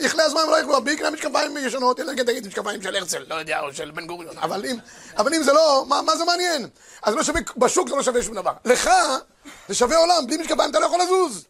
יכלה 0.00 0.24
הזמן 0.24 0.40
ולא 0.48 0.60
יכלו, 0.60 0.82
בעיקר 0.82 1.10
משקפיים 1.10 1.56
ישנות, 1.56 2.00
אלא 2.00 2.16
כן 2.16 2.24
תגיד 2.24 2.46
משקפיים 2.46 2.82
של 2.82 2.96
הרצל, 2.96 3.24
לא 3.28 3.34
יודע, 3.34 3.60
או 3.60 3.74
של 3.74 3.90
בן 3.90 4.06
גוריון. 4.06 4.38
אבל 4.38 5.34
אם, 5.34 5.42
זה 5.42 5.52
לא, 5.52 5.84
מה, 5.88 6.16
זה 6.16 6.24
מעניין? 6.24 6.68
אז 7.02 7.14
לא 7.14 7.22
שווה, 7.22 7.40
בשוק 7.56 7.88
זה 7.88 7.96
לא 7.96 8.02
שווה 8.02 8.22
שום 8.22 8.34
דבר. 8.34 8.52
לך, 8.64 8.90
זה 9.68 9.74
שווה 9.74 9.96
עולם, 9.96 10.26
בלי 10.26 10.36
משקפיים 10.36 10.70
אתה 10.70 10.78
לא 10.78 10.86
יכול 10.86 11.00
לזוז. 11.02 11.46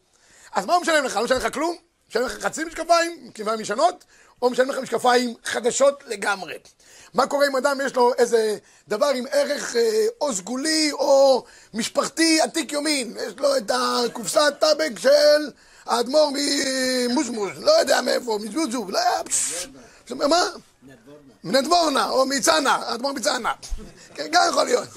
אז 0.53 0.67
מה 0.67 0.75
הוא 0.75 0.83
משלם 0.83 1.05
לך? 1.05 1.17
לא 1.17 1.25
משלם 1.25 1.37
לך 1.37 1.55
כלום? 1.55 1.77
משלם 2.11 2.25
לך 2.25 2.45
חצי 2.45 2.65
משקפיים, 2.65 3.31
כיוון 3.35 3.61
ישנות, 3.61 4.05
או 4.43 4.51
משלם 4.51 4.71
לך 4.71 4.79
משקפיים 4.79 5.35
חדשות 5.45 6.03
לגמרי. 6.07 6.55
מה 7.15 7.27
קורה 7.27 7.47
אם 7.47 7.57
אדם 7.57 7.79
יש 7.87 7.95
לו 7.95 8.13
איזה 8.19 8.59
דבר 8.89 9.07
עם 9.07 9.25
ערך 9.31 9.77
אה, 9.77 10.07
או 10.21 10.35
סגולי 10.35 10.93
או 10.93 11.45
משפחתי 11.75 12.41
עתיק 12.41 12.73
יומין? 12.73 13.17
יש 13.27 13.33
לו 13.37 13.57
את 13.57 13.71
הקופסת 13.75 14.55
טבק 14.61 14.99
של 14.99 15.51
האדמו"ר 15.87 16.31
ממושמוש, 16.35 17.53
לא 17.57 17.71
יודע 17.71 18.01
מאיפה, 18.01 18.39
מזוזוב, 18.43 18.91
לא 18.91 18.99
יודע. 18.99 20.27
מה? 20.29 20.45
מנדבורנה, 21.45 22.11
או 22.11 22.27
מצאנה, 22.27 22.75
האדמו"ר 22.75 23.13
מצאנה. 23.13 23.53
כן, 24.15 24.27
גם 24.31 24.43
יכול 24.49 24.65
להיות. 24.65 24.89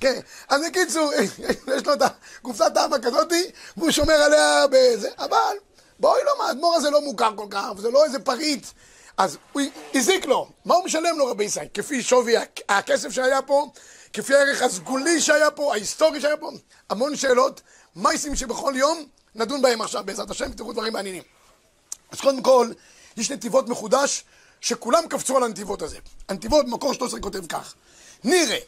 כן, 0.00 0.20
אז 0.48 0.62
בקיצור, 0.66 1.12
יש 1.76 1.86
לו 1.86 1.92
את 1.92 2.02
הקופסת 2.02 2.72
טבק 2.74 3.06
כזאתי, 3.06 3.50
והוא 3.76 3.90
שומר 3.90 4.14
עליה 4.14 4.64
בזה, 4.70 5.08
אבל 5.18 5.56
בואי 6.00 6.20
לא, 6.24 6.46
האדמו"ר 6.46 6.74
הזה 6.74 6.90
לא 6.90 7.00
מוכר 7.00 7.30
כל 7.36 7.46
כך, 7.50 7.68
זה 7.78 7.90
לא 7.90 8.04
איזה 8.04 8.18
פריט. 8.18 8.66
אז 9.22 9.38
הוא 9.52 9.62
הזיק 9.94 10.26
לו, 10.26 10.48
מה 10.64 10.74
הוא 10.74 10.84
משלם 10.84 11.18
לו 11.18 11.26
רבי 11.26 11.44
ישראל? 11.44 11.66
כפי 11.74 12.02
שווי 12.02 12.34
הכסף 12.68 13.10
שהיה 13.10 13.42
פה, 13.42 13.70
כפי 14.12 14.34
הערך 14.34 14.62
הסגולי 14.62 15.20
שהיה 15.20 15.50
פה, 15.50 15.72
ההיסטורי 15.72 16.20
שהיה 16.20 16.36
פה, 16.36 16.50
המון 16.90 17.16
שאלות, 17.16 17.60
מייסים 17.96 18.36
שבכל 18.36 18.72
יום 18.76 19.04
נדון 19.34 19.62
בהם 19.62 19.80
עכשיו 19.80 20.02
בעזרת 20.04 20.30
השם, 20.30 20.52
תראו 20.52 20.72
דברים 20.72 20.92
מעניינים. 20.92 21.22
אז 22.10 22.20
קודם 22.20 22.42
כל, 22.42 22.72
יש 23.16 23.30
נתיבות 23.30 23.68
מחודש, 23.68 24.24
שכולם 24.60 25.08
קפצו 25.08 25.36
על 25.36 25.42
הנתיבות 25.42 25.82
הזה. 25.82 25.98
הנתיבות 26.28 26.66
במקור 26.66 26.94
13 26.94 27.20
כותב 27.20 27.46
כך: 27.46 27.74
נראה, 28.24 28.58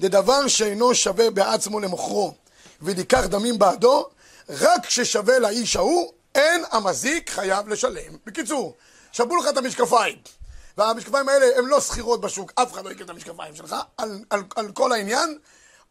דדבר 0.00 0.48
שאינו 0.48 0.94
שווה 0.94 1.30
בעצמו 1.30 1.80
למוכרו, 1.80 2.34
וניקח 2.82 3.26
דמים 3.26 3.58
בעדו, 3.58 4.08
רק 4.48 4.86
כששווה 4.86 5.38
לאיש 5.38 5.76
ההוא, 5.76 6.12
אין 6.34 6.64
המזיק 6.70 7.30
חייב 7.30 7.68
לשלם. 7.68 8.16
בקיצור, 8.26 8.76
שבו 9.12 9.36
לך 9.36 9.48
את 9.48 9.56
המשקפיים. 9.56 10.16
והמשקפיים 10.78 11.28
האלה 11.28 11.46
הם 11.58 11.66
לא 11.66 11.80
שכירות 11.80 12.20
בשוק, 12.20 12.52
אף 12.54 12.72
אחד 12.72 12.84
לא 12.84 12.90
יקנה 12.90 13.04
את 13.04 13.10
המשקפיים 13.10 13.56
שלך, 13.56 13.76
על, 13.96 14.24
על, 14.30 14.42
על 14.56 14.72
כל 14.72 14.92
העניין. 14.92 15.38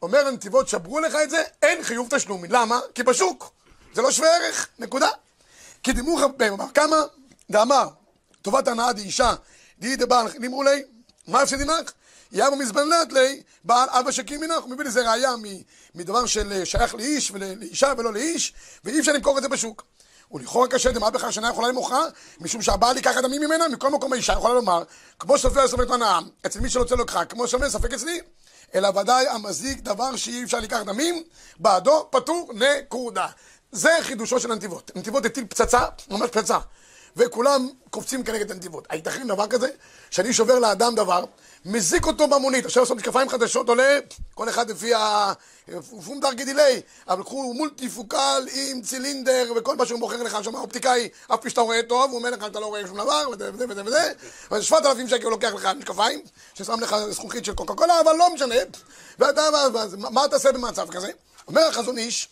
אומר 0.02 0.28
הנתיבות, 0.28 0.68
שברו 0.68 1.00
לך 1.00 1.16
את 1.24 1.30
זה, 1.30 1.44
אין 1.62 1.84
חיוב 1.84 2.08
תשלום. 2.10 2.44
למה? 2.50 2.80
כי 2.96 3.04
בשוק. 3.04 3.52
זה 3.94 4.02
לא 4.02 4.12
שווה 4.12 4.38
ערך, 4.38 4.68
נקודה. 4.80 5.10
כי 5.84 5.94
דימוך 5.94 6.22
כמה? 6.74 6.96
דאמר, 7.52 7.88
טובת 8.42 8.68
הנאה 8.68 8.94
דאישה, 8.94 9.34
די 9.80 9.96
דבעל 9.96 10.28
נמרו 10.40 10.64
לי, 10.64 10.84
מה 11.28 11.42
הפסדי 11.42 11.66
נח? 11.66 11.94
יבוא 12.32 12.58
מזבנת 12.58 13.14
לי, 13.14 13.42
בעל 13.64 13.90
אבא 13.90 14.12
שקים 14.12 14.42
מנח, 14.42 14.58
הוא 14.58 14.70
מביא 14.70 14.86
לזה 14.86 15.12
ראייה 15.12 15.32
מדבר 15.96 16.26
של 16.26 16.66
שייך 16.66 16.96
לאיש 16.96 17.32
ולאישה 17.32 17.94
ולא 17.98 18.14
לאיש, 18.14 18.54
ואי 18.84 19.00
אפשר 19.00 19.12
למכור 19.12 19.38
את 19.38 19.44
זה 19.44 19.50
בשוק. 19.50 19.84
ולכאורה 20.32 20.68
קשה 20.68 20.92
דמה 20.92 21.10
בכלל 21.10 21.32
שאינה 21.32 21.50
יכולה 21.50 21.68
למוכרה, 21.68 22.06
משום 22.40 22.62
שהבעל 22.62 22.98
ייקח 22.98 23.18
את 23.18 23.24
דמים 23.24 23.42
ממנה, 23.42 23.68
מכל 23.68 23.90
מקום 23.90 24.14
האישה 24.14 24.34
יכולה 24.34 24.54
לומר, 24.54 24.84
כמו 25.20 25.38
סופר 25.38 25.68
סופר 25.68 25.94
הנאה, 25.94 26.20
אצל 26.46 26.60
מי 26.60 26.70
שרוצה 26.70 26.96
לקחה, 26.96 27.26
כמו 27.26 27.48
שווה 27.48 27.70
ספק 27.70 27.94
אצלי, 27.94 28.22
אלא 28.76 28.88
ודאי 28.88 29.28
המזיק 29.28 29.80
דבר 29.80 30.16
שאי 30.16 30.44
אפשר 30.44 30.60
לקחת 30.60 30.86
דמים, 30.86 31.24
בעדו 31.60 32.08
פטור 32.12 32.52
נקודה. 32.54 33.28
זה 33.72 33.90
חידושו 34.02 34.40
של 34.40 34.52
הנתיבות. 34.52 34.92
הנתיבות 34.96 35.26
הטיל 35.26 35.46
פצצה, 35.46 35.80
ממש 36.10 36.30
פצצה. 36.30 36.58
וכולם 37.16 37.70
קופצים 37.90 38.24
כנגד 38.24 38.52
הנתיבות. 38.52 38.88
הייתכן 38.90 39.28
דבר 39.28 39.48
כזה, 39.48 39.68
שאני 40.10 40.34
שובר 40.34 40.60
לאדם 40.60 40.96
דבר, 40.96 41.24
מזיק 41.66 42.06
אותו 42.06 42.28
במונית, 42.28 42.66
עכשיו 42.66 42.84
לעשות 42.84 42.98
משקפיים 42.98 43.30
חדשות 43.30 43.70
עולה, 43.70 44.00
כל 44.34 44.50
אחד 44.50 44.70
לפי 44.70 44.92
הפונדר 44.96 46.34
גידילי, 46.34 46.82
אבל 47.08 47.24
קחו 47.24 47.54
מולטיפוקל 47.54 48.48
עם 48.54 48.82
צילינדר 48.82 49.54
וכל 49.56 49.76
מה 49.76 49.86
שהוא 49.86 50.00
מוכר 50.00 50.24
לך 50.24 50.44
שם, 50.44 50.56
האופטיקאי, 50.56 51.10
אף 51.34 51.42
פי 51.42 51.50
שאתה 51.50 51.62
רואה 51.62 51.84
טוב, 51.84 52.12
הוא 52.12 52.20
אומר 52.20 52.30
לך 52.30 52.44
אתה 52.46 52.60
לא 52.60 52.66
רואה 52.66 52.88
שום 52.88 52.98
דבר, 52.98 53.30
וזה 53.32 53.54
וזה 53.54 53.66
וזה 53.70 53.84
וזה, 53.86 54.14
וזה 54.52 54.64
7,000 54.64 55.08
שקל 55.08 55.24
הוא 55.24 55.32
לוקח 55.32 55.54
לך 55.54 55.66
משקפיים, 55.66 56.22
ששם 56.54 56.80
לך 56.80 56.96
זכוכית 57.10 57.46
של 57.46 57.54
קוקה 57.54 57.74
קולה, 57.74 58.00
אבל 58.00 58.16
לא 58.16 58.34
משנה, 58.34 58.56
ואתה, 59.20 59.42
מה 59.98 60.22
תעשה 60.32 60.52
במצב 60.52 60.90
כזה? 60.92 61.12
אומר 61.48 61.62
החזון 61.62 61.98
איש, 61.98 62.30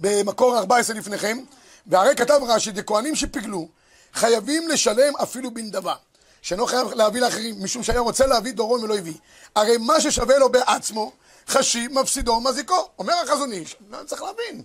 במקור 0.00 0.58
14 0.58 0.96
לפניכם, 0.96 1.38
והרי 1.86 2.16
כתב 2.16 2.40
רש"י, 2.48 2.72
דכהנים 2.72 3.14
שפיגלו, 3.14 3.68
חייבים 4.14 4.68
לשלם 4.68 5.16
אפילו 5.16 5.54
בנדבה. 5.54 5.94
שאינו 6.46 6.66
חייב 6.66 6.92
להביא 6.94 7.20
לאחרים, 7.20 7.64
משום 7.64 7.82
שהיה 7.82 8.00
רוצה 8.00 8.26
להביא 8.26 8.52
דורון 8.52 8.84
ולא 8.84 8.96
הביא. 8.96 9.14
הרי 9.54 9.76
מה 9.76 10.00
ששווה 10.00 10.38
לו 10.38 10.48
בעצמו, 10.48 11.12
חשיב, 11.48 11.92
מפסידו, 11.92 12.40
מזיקו. 12.40 12.88
אומר 12.98 13.14
החזון 13.24 13.52
איש, 13.52 13.76
לא 13.90 13.98
צריך 14.06 14.22
להבין. 14.22 14.62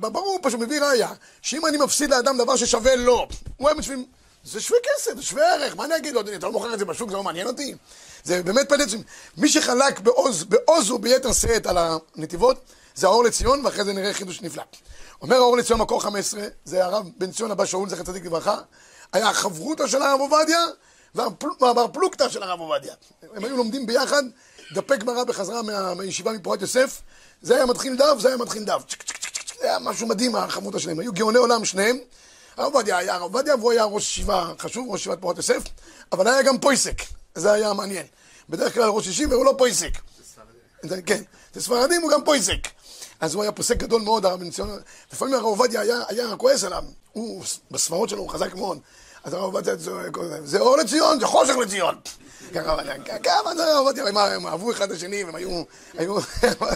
ברור 0.00 0.38
פשוט 0.42 0.60
מביא 0.60 0.80
ראייה, 0.80 1.08
שאם 1.42 1.66
אני 1.66 1.76
מפסיד 1.76 2.10
לאדם 2.10 2.38
דבר 2.38 2.56
ששווה 2.56 2.96
לו, 2.96 3.28
הוא 3.56 3.68
היה 3.68 3.78
מצווים, 3.78 4.06
זה 4.44 4.60
שווה 4.60 4.78
כסף, 4.82 5.16
זה 5.16 5.22
שווה 5.22 5.54
ערך, 5.54 5.76
מה 5.76 5.84
אני 5.84 5.96
אגיד 5.96 6.14
לו, 6.14 6.20
אדוני, 6.20 6.36
אתה 6.36 6.46
לא 6.46 6.52
מוכר 6.52 6.74
את 6.74 6.78
זה 6.78 6.84
בשוק, 6.84 7.10
זה 7.10 7.16
לא 7.16 7.22
מעניין 7.22 7.46
אותי? 7.46 7.74
זה 8.24 8.42
באמת 8.42 8.68
פלט, 8.68 8.88
מי 9.36 9.48
שחלק 9.48 10.00
בעוז, 10.00 10.44
בעוז 10.44 10.90
וביתר 10.90 11.32
שאת 11.32 11.66
על 11.66 11.78
הנתיבות, 11.78 12.58
זה 12.94 13.06
האור 13.06 13.24
לציון, 13.24 13.64
ואחרי 13.64 13.84
זה 13.84 13.92
נראה 13.92 14.14
חידוש 14.14 14.42
נפלא. 14.42 14.62
אומר 15.22 15.36
האור 15.36 15.56
לציון 15.56 15.80
מקור 15.80 16.02
15, 16.02 16.42
זה 16.64 16.84
הרב 16.84 17.08
בן 17.18 17.32
ציון 17.32 17.50
הבא 17.50 17.64
שאול, 17.64 17.88
זכר 17.88 18.02
צדיק 18.02 18.24
לברכה, 18.24 18.56
היה 19.12 19.28
החברותא 19.28 19.86
של 19.86 20.02
הרב 20.02 20.20
עובדיה, 20.20 20.60
והבר 21.60 21.86
פלוגתא 21.92 22.28
של 22.28 22.42
הרב 22.42 22.60
עובדיה. 22.60 22.94
הם 23.34 23.44
היו 23.44 23.56
לומדים 23.56 23.86
ביחד 23.86 24.22
דפי 24.74 24.96
גמרא 24.96 25.24
בחזרה 25.24 25.62
מה, 25.62 25.94
מהישיבה 25.94 26.32
מפורת 26.32 26.60
יוסף, 26.60 27.02
זה 27.42 27.56
היה 27.56 27.66
מתחיל 27.66 27.96
דף, 27.96 28.18
זה 28.18 28.28
היה 28.28 28.36
מתחיל 28.36 28.64
דף. 28.64 28.82
זה 29.60 29.64
היה 29.64 29.78
משהו 29.78 30.06
מדהים, 30.06 30.36
החברותא 30.36 30.78
שלהם. 30.78 30.98
היו 30.98 31.12
גאוני 31.12 31.38
עולם 31.38 31.64
שניהם. 31.64 31.98
הרב 32.56 32.74
עובדיה 32.74 32.98
היה 32.98 33.14
הרב 33.14 33.22
עובדיה, 33.22 33.56
והוא 33.56 33.72
היה 33.72 33.84
ראש 33.84 34.02
ישיבה 34.02 34.52
חשוב, 34.58 34.90
ראש 34.90 35.00
ישיבת 35.00 35.20
פורת 35.20 35.36
יוסף, 35.36 35.62
אבל 36.12 36.28
היה 36.28 36.42
גם 36.42 36.58
פויסק, 36.58 37.02
זה 37.34 37.52
היה 37.52 37.72
מעניין. 37.72 38.06
בדרך 38.48 38.74
כלל 38.74 38.88
ראש 38.88 39.06
ישיבה 39.06 39.34
והוא 39.34 39.44
לא 39.44 39.54
פויסק. 39.58 39.92
כן, 41.06 41.22
זה 41.54 41.62
ספרדים, 41.62 42.02
הוא 42.02 42.10
גם 42.10 42.24
פויסק. 42.24 42.68
אז 43.20 43.34
הוא 43.34 43.42
היה 43.42 43.52
פוסק 43.52 43.76
גדול 43.76 44.02
מאוד, 44.02 44.26
הרב 44.26 44.40
בן 44.40 44.50
ציון. 44.50 44.80
לפעמים 45.12 45.34
הרב 45.34 45.44
עובדיה 45.44 45.80
היה, 45.80 45.96
היה 46.08 46.36
כועס 46.36 46.64
עליו. 46.64 46.84
הוא, 47.12 47.44
בספרות 47.70 48.08
שלו 48.08 48.18
הוא 48.18 48.30
חזק 48.30 48.54
מאוד. 48.54 48.78
אז 49.26 49.34
הרב 49.34 49.44
עובדיה 49.44 49.76
צועק, 49.76 50.16
זה 50.44 50.60
אור 50.60 50.76
לציון, 50.76 51.20
זה 51.20 51.26
חושך 51.26 51.56
לציון. 51.56 51.94
כמה 53.22 53.54
זה 53.54 53.64
הרב 53.64 53.86
עובדיה, 53.86 54.06
הם 54.06 54.46
אהבו 54.46 54.70
אחד 54.72 54.90
את 54.90 54.96
השני, 54.96 55.24
והם 55.24 55.34
היו, 55.34 55.62
היו, 55.94 56.18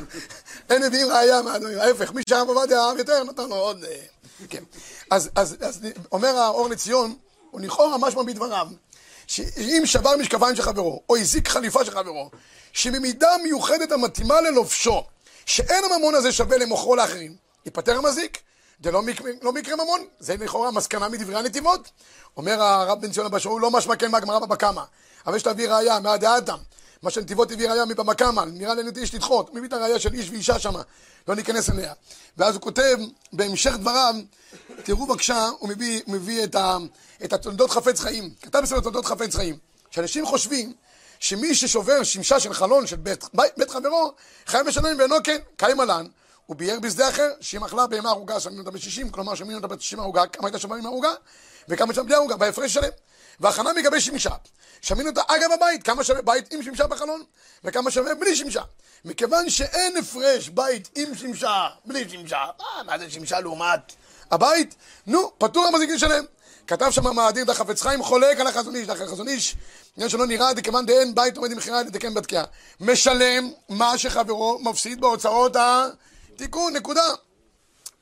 הם 0.71 0.83
מביאים 0.83 1.09
ראייה, 1.09 1.41
ההפך, 1.81 2.13
מי 2.13 2.23
שהרב 2.29 2.49
עובדיה 2.49 2.85
אהב 2.85 2.99
יותר, 2.99 3.25
נתן 3.25 3.49
לו 3.49 3.57
עוד, 3.57 3.85
כן. 4.49 4.63
אז, 5.11 5.31
אז, 5.35 5.57
אז 5.61 5.81
אומר 6.13 6.37
האור 6.37 6.69
לציון, 6.69 7.15
הוא 7.51 7.61
לכאורה 7.61 7.99
משמע 7.99 8.23
בדבריו, 8.23 8.69
שאם 9.27 9.83
שבר 9.85 10.17
משקפיים 10.17 10.57
של 10.57 10.63
חברו, 10.63 11.03
או 11.09 11.17
הזיק 11.17 11.49
חליפה 11.49 11.85
של 11.85 11.91
חברו, 11.91 12.31
שבמידה 12.73 13.31
מיוחדת 13.43 13.93
המתאימה 13.93 14.41
ללובשו, 14.41 15.05
שאין 15.47 15.85
הממון 15.85 16.15
הזה 16.15 16.33
שווה 16.33 16.59
למוכרו 16.59 16.97
לאחרים, 16.97 17.37
ייפטר 17.67 17.97
המזיק. 17.97 18.39
זה 18.83 18.91
לא 18.91 19.03
מקרה, 19.03 19.31
לא 19.43 19.53
מקרה 19.53 19.77
ממון, 19.77 20.05
זה 20.19 20.37
לכאורה 20.41 20.71
מסקנה 20.71 21.09
מדברי 21.09 21.37
הנתיבות. 21.37 21.89
אומר 22.37 22.63
הרב 22.63 23.01
בן 23.01 23.13
ציון 23.13 23.27
הבא 23.27 23.39
שאול, 23.39 23.63
לא 23.63 23.71
משמע 23.71 23.97
כן 23.97 24.11
מהגמרא 24.11 24.39
בבא 24.39 24.57
קמא, 24.57 24.83
אבל 25.27 25.37
יש 25.37 25.47
להביא 25.47 25.69
ראייה, 25.69 26.01
מהדעתם. 26.01 26.57
מה 27.03 27.11
שנתיבות 27.11 27.53
הביא 27.53 27.69
ראייה 27.69 27.85
מבבא 27.85 28.15
קמא, 28.15 28.45
נראה 28.53 28.75
לנו 28.75 28.91
איש 28.97 29.15
לדחות, 29.15 29.49
הוא 29.49 29.57
מביא 29.57 29.69
את 29.69 29.73
הראייה 29.73 29.99
של 29.99 30.15
איש 30.15 30.31
ואישה 30.31 30.59
שם, 30.59 30.73
לא 31.29 31.35
ניכנס 31.35 31.71
אליה. 31.71 31.93
ואז 32.37 32.55
הוא 32.55 32.63
כותב, 32.63 32.97
בהמשך 33.33 33.75
דבריו, 33.77 34.15
תראו 34.83 35.07
בבקשה, 35.07 35.49
הוא 35.59 35.69
מביא, 35.69 36.01
מביא 36.07 36.45
את, 36.45 36.55
ה, 36.55 36.77
את 37.25 37.33
התולדות 37.33 37.71
חפץ 37.71 38.01
חיים. 38.01 38.31
כתב 38.43 38.59
בסדר 38.59 38.81
תולדות 38.81 39.07
חפץ 39.07 39.37
חיים. 39.37 39.59
שאנשים 39.91 40.27
חושבים 40.27 40.73
שמי 41.21 41.55
ששובר 41.55 42.03
שמשה 42.03 42.41
של 42.41 42.55
חלון 42.55 42.87
של 42.87 42.97
בית, 42.97 43.25
בית, 43.57 43.71
חברו, 43.71 44.13
חייב 44.47 44.67
לשלם 44.67 44.99
ואינו 44.99 45.17
כן, 45.25 45.37
קיים 45.57 45.81
עלן. 45.81 46.07
הוא 46.51 46.57
ביאר 46.57 46.79
אחר, 47.09 47.31
שאם 47.41 47.65
אכלה 47.65 47.87
בהמה 47.87 48.11
ערוגה, 48.11 48.41
שמים 48.41 48.59
אותה 48.59 48.71
ב-60, 48.71 49.11
כלומר 49.11 49.35
שמים 49.35 49.57
אותה 49.57 49.67
ב-90 49.67 49.99
ערוגה, 49.99 50.27
כמה 50.27 50.49
הייתה 50.49 50.59
שווה 50.59 50.79
עם 50.79 50.87
ערוגה, 50.87 51.09
וכמה 51.69 51.95
שווה 51.95 52.07
בלי 52.07 52.15
ערוגה, 52.15 52.37
בהפרש 52.37 52.75
שלם. 52.75 52.89
והכנה 53.41 53.73
מגבי 53.73 54.01
שמשה, 54.01 54.31
שמים 54.81 55.07
אותה 55.07 55.21
אגב 55.27 55.53
הבית, 55.53 55.83
כמה 55.83 56.05
שווה 56.05 56.23
בית 56.23 56.53
עם 56.53 56.63
שמשה 56.63 56.87
בחלון, 56.87 57.23
וכמה 57.65 57.91
שווה 57.91 58.15
בלי 58.15 58.37
שמשה. 58.37 58.63
מכיוון 59.05 59.51
שאין 59.51 59.97
הפרש 59.97 60.49
בית 60.49 60.91
עם 60.95 61.15
שמשה, 61.15 61.69
בלי 61.85 62.09
שמשה, 62.09 62.45
מה, 62.59 62.83
מה 62.83 62.99
זה 62.99 63.11
שמשה 63.11 63.41
לעומת 63.41 63.93
הבית? 64.31 64.75
נו, 65.07 65.33
פטור 65.39 65.67
המזיק 65.67 65.91
לשלם. 65.91 66.25
כתב 66.67 66.91
שם 66.91 67.07
המאדיר 67.07 67.45
דה 67.45 67.55
חפץ 67.55 67.83
חיים, 67.83 68.03
חולק 68.03 68.41
על 68.41 68.47
החזון 68.47 68.77
איש, 68.77 68.87
דרך 68.87 69.01
החזון 69.01 69.29
איש, 69.29 69.57
עניין 69.97 70.11
שלא 70.11 70.27
נראה, 70.27 70.55
דכיוון 70.55 70.87
דאין 70.87 71.15
בית 71.15 71.37
עומד 71.37 71.51
למכירה 71.51 71.83
לתקן 71.83 72.15
בתקיעה. 72.15 72.45
משלם 72.81 73.51
מה 73.69 73.99
שחברו 73.99 74.59
מפסיד 74.63 75.01
בהוצאות 75.01 75.57
התיקון, 76.41 76.77
נקודה. 76.77 77.03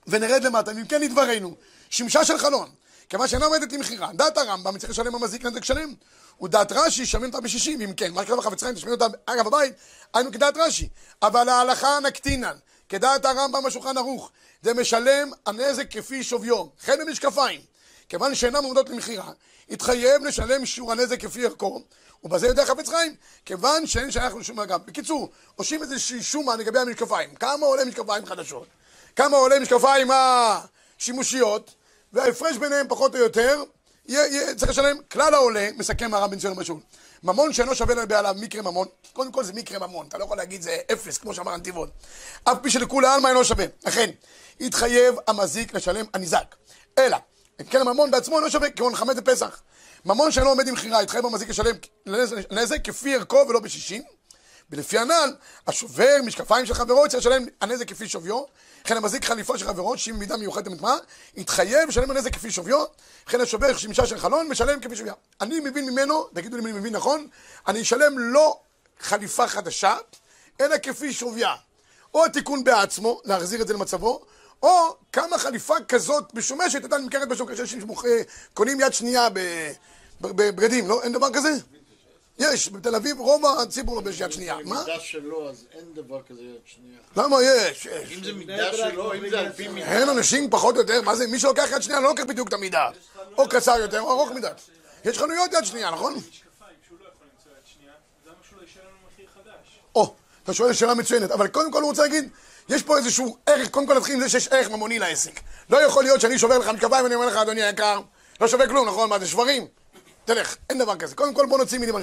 ונרד 0.07 0.45
למטה, 0.45 0.71
אם 0.71 0.85
כן 0.85 1.01
לדברנו, 1.01 1.55
שמשה 1.91 2.25
של 2.25 2.39
חלון, 2.39 2.71
כיוון 3.09 3.29
שאינה 3.29 3.47
עומדת 3.47 3.73
למכירה, 3.73 4.11
דעת 4.13 4.39
הרמב"ם 4.39 4.79
צריך 4.79 4.91
לשלם 4.91 5.15
המזיק 5.15 5.45
נזק 5.45 5.65
שלם, 5.65 5.95
ודעת 6.43 6.73
רש"י, 6.73 7.07
שמים 7.07 7.25
אותה 7.25 7.41
בשישים, 7.41 7.81
אם 7.81 7.93
כן, 7.93 8.13
מה 8.13 8.23
שכתב 8.23 8.39
החפץ 8.39 8.63
חיים, 8.63 8.75
תשמעו 8.75 8.95
אותה 8.95 9.07
אגב 9.27 9.47
הבית, 9.47 9.75
היינו 10.15 10.33
כדעת 10.33 10.57
רש"י, 10.57 10.89
אבל 11.23 11.49
ההלכה 11.49 11.99
נקטינן, 12.03 12.57
כדעת 12.89 13.25
הרמב"ם 13.25 13.63
בשולחן 13.67 13.99
ערוך, 13.99 14.31
זה 14.63 14.75
משלם 14.75 15.31
הנזק 15.47 15.91
כפי 15.91 16.25
שוויו, 16.25 16.67
חן 16.81 16.99
במשקפיים. 17.07 17.61
כיוון 18.09 18.35
שאינם 18.35 18.65
עומדות 18.65 18.89
למכירה, 18.89 19.33
התחייב 19.71 20.25
לשלם 20.25 20.67
שיעור 20.67 20.93
הנזק 20.93 21.21
כפי 21.21 21.45
ערכו, 21.45 21.83
ובזה 22.25 22.47
יודע 22.47 22.67
חפץ 22.67 22.89
חיים, 22.89 23.15
כיוון 23.45 23.87
שאין 23.87 24.11
שייך 24.11 24.35
לשום 24.35 24.61
אגב. 24.61 24.81
בקיצור, 24.87 25.29
עושים 25.57 25.83
איזושהי 25.83 26.23
שומה 26.23 26.57
לגבי 26.57 26.79
המשקפיים. 26.79 27.35
כמה 27.35 27.67
עולה 27.67 27.85
משקפיים 27.85 28.27
חדשות? 28.27 28.67
כמה 29.17 29.37
עולה 29.37 29.61
משקפיים 29.61 30.09
השימושיות? 30.11 31.75
וההפרש 32.13 32.57
ביניהם 32.57 32.87
פחות 32.89 33.15
או 33.15 33.21
יותר, 33.21 33.63
יהיה, 34.07 34.27
יהיה, 34.27 34.55
צריך 34.55 34.71
לשלם 34.71 34.97
כלל 35.13 35.35
העולה, 35.35 35.69
מסכם 35.77 36.15
הרב 36.15 36.31
בן 36.31 36.39
ציון 36.39 36.59
משול. 36.59 36.81
ממון 37.23 37.53
שאינו 37.53 37.75
שווה 37.75 37.95
לבעליו 37.95 38.35
מקרה 38.39 38.63
ממון, 38.63 38.89
קודם 39.13 39.33
כל 39.33 39.45
זה 39.45 39.53
מקרה 39.53 39.87
ממון, 39.87 40.07
אתה 40.07 40.19
לא 40.19 40.25
יכול 40.25 40.37
להגיד 40.37 40.63
זה 40.63 40.77
אפס, 40.93 41.19
כמו 41.19 41.35
שאמר 41.35 41.53
הנתיבות. 41.53 41.89
אף 42.45 42.59
פי 42.63 42.71
שלכולי 42.71 43.07
עלמא 43.07 43.29
אינו 43.29 43.45
שווה. 43.45 43.65
לכן, 43.87 44.11
התחייב 44.61 45.15
המזיק 45.27 45.75
לשלם 45.75 46.05
הניזק. 46.15 46.55
אלא, 46.99 47.17
כן 47.71 47.81
הממון 47.81 48.11
בעצמו 48.11 48.37
אינו 48.39 48.51
שווה, 48.51 48.71
כגון 48.71 48.95
חמץ 48.95 49.17
בפסח. 49.17 49.61
ממון 50.05 50.31
שאינו 50.31 50.49
עומד 50.49 50.69
עם 50.69 50.75
מכירה, 50.75 51.01
התחייב 51.01 51.27
המזיק 51.27 51.49
לשלם 51.49 51.77
נזק 52.51 52.85
כפי 52.85 53.15
ערכו 53.15 53.45
ולא 53.49 53.61
בשישים. 53.61 54.03
ולפי 54.71 54.99
הנ"ל, 54.99 55.35
השובר 55.67 56.17
משקפיים 56.25 56.67
של 56.67 56.75
חברו 56.75 57.09
צריך 57.09 57.27
לשלם 57.27 57.45
הנזק 57.61 57.89
כפי 57.89 58.09
שוויו, 58.09 58.43
וכן 58.85 58.97
המזיק 58.97 59.25
חליפו 59.25 59.59
של 59.59 59.67
חברו, 59.67 59.99
שאם 59.99 60.15
במידה 60.15 60.37
מיוחדת 60.37 60.69
מטמאה, 60.69 60.95
יתחייב 61.37 61.89
לשלם 61.89 62.11
הנזק 62.11 62.33
כפי 62.35 62.51
שוויו, 62.51 62.85
וכן 63.27 63.41
השובר 63.41 63.77
שמשה 63.77 64.07
של 64.07 64.19
חלון, 64.19 64.49
משלם 64.49 64.81
כפי 64.81 64.97
שוויה. 64.97 65.15
אני 65.41 65.61
מבין 65.61 65.87
ממנו, 65.87 66.29
תגידו 66.35 66.57
לי 66.57 66.63
אם 66.63 66.67
אני 66.67 66.79
מבין 66.79 66.95
נכון, 66.95 67.29
אני 67.67 67.83
אשלם 67.83 68.19
לא 68.19 68.61
חליפה 69.01 69.49
חדשה, 69.49 69.97
אלא 70.61 70.79
כפי 70.79 71.13
שוויה. 71.13 71.55
או 72.15 72.25
התיקון 72.25 72.65
בעצמו, 72.65 73.21
להחזיר 73.25 73.63
את 73.63 73.69
זה 73.69 73.75
למצבו, 73.75 74.25
או 74.63 74.97
כמה 75.13 75.39
חליפה 75.39 75.75
כזאת 75.89 76.35
משומשת 76.35 76.83
הייתה 76.83 76.99
נמכרת 76.99 77.29
בשוק, 77.29 77.51
יש 77.51 77.61
אנשים 77.61 77.81
שקונים 78.53 78.81
יד 78.81 78.93
שנייה 78.93 79.29
בבגדים, 80.21 80.89
לא? 80.89 81.03
אין 81.03 81.13
דבר 81.13 81.33
כזה? 81.33 81.51
יש, 82.39 82.69
בתל 82.69 82.95
אביב 82.95 83.21
רוב 83.21 83.47
הציבור 83.47 83.97
לובש 83.97 84.21
יד 84.21 84.33
שנייה. 84.33 84.57
מה? 84.65 84.81
מידה 84.81 85.01
שלו, 85.01 85.49
אז 85.51 85.65
אין 85.73 85.95
דבר 85.95 86.23
כזה 86.23 86.41
יד 86.41 86.61
שנייה. 86.65 86.99
למה 87.17 87.37
יש? 87.43 87.87
יש. 87.87 88.13
אם 88.19 88.25
זה 88.25 88.33
מידה 88.33 88.73
שלו, 88.73 89.15
אם 89.15 89.31
זה 89.31 89.41
על 89.41 89.53
פי 89.53 89.69
מידה. 89.69 89.87
אין 89.87 90.09
אנשים 90.09 90.51
פחות 90.51 90.75
או 90.75 90.81
יותר, 90.81 91.03
מה 91.03 91.17
זה, 91.17 91.27
מי 91.27 91.39
שלוקח 91.39 91.69
יד 91.73 91.83
שנייה 91.83 92.01
לא 92.01 92.09
לוקח 92.09 92.25
בדיוק 92.25 92.49
את 92.49 92.53
המידה. 92.53 92.91
או 93.39 93.49
קצר 93.49 93.77
יותר 93.81 94.01
או 94.01 94.11
ארוך 94.11 94.31
מדי. 94.31 94.49
יש 95.05 95.19
חנויות 95.19 95.53
יד 95.53 95.65
שנייה, 95.65 95.91
נכון? 95.91 96.15
משקפיים 96.15 96.75
שהוא 96.89 96.99
לא 97.01 97.05
יכול 97.15 97.27
למצוא 97.35 97.53
יד 97.53 97.67
שנייה, 97.75 97.93
אז 97.93 98.27
למה 98.27 98.37
שהוא 98.49 98.59
לא 98.61 98.65
ישלם 98.65 98.83
לנו 98.85 98.97
מחיר 99.13 99.27
חדש? 99.35 99.81
או, 99.95 100.15
אתה 100.45 100.55
שואל 100.55 100.73
שאלה 100.73 100.95
מצוינת, 100.95 101.31
אבל 101.31 101.49
קודם 101.49 101.73
כל 101.73 101.83
הוא 101.83 101.89
רוצה 101.89 102.03
להגיד, 102.03 102.29
יש 102.69 102.83
פה 102.83 102.97
איזשהו 102.97 103.37
ערך, 103.47 103.71
קודם 103.71 103.87
כל 103.87 103.95
נתחיל 103.95 104.15
עם 104.15 104.21
זה 104.21 104.29
שיש 104.29 104.49
ערך 104.49 104.71
ממוני 104.71 104.99
לעסק. 104.99 105.41
לא 105.71 105.83
יכול 105.83 106.05
להיות 106.05 106.21
שאני 106.21 106.39
שובר 106.39 106.59
לך 106.59 106.69
משקפיים 106.69 107.05
ואני 107.05 107.15
אומר 107.15 107.27
לך, 107.27 107.37
אדוני 107.37 107.63
היקר, 107.63 108.01
לא 108.41 108.49
שווה 108.49 108.69
כלום, 108.69 108.89
נכון? 108.89 109.11
מה 109.11 109.19
זה 109.19 109.27
שברים? 109.27 109.67
תלך, 110.25 110.57
אין 110.71 110.79
דבר 110.79 110.97
כזה. 110.97 111.15
קודם 111.15 111.35
כל 111.35 111.47
בוא 111.47 111.59
נוציא 111.59 111.79
מילים. 111.79 111.95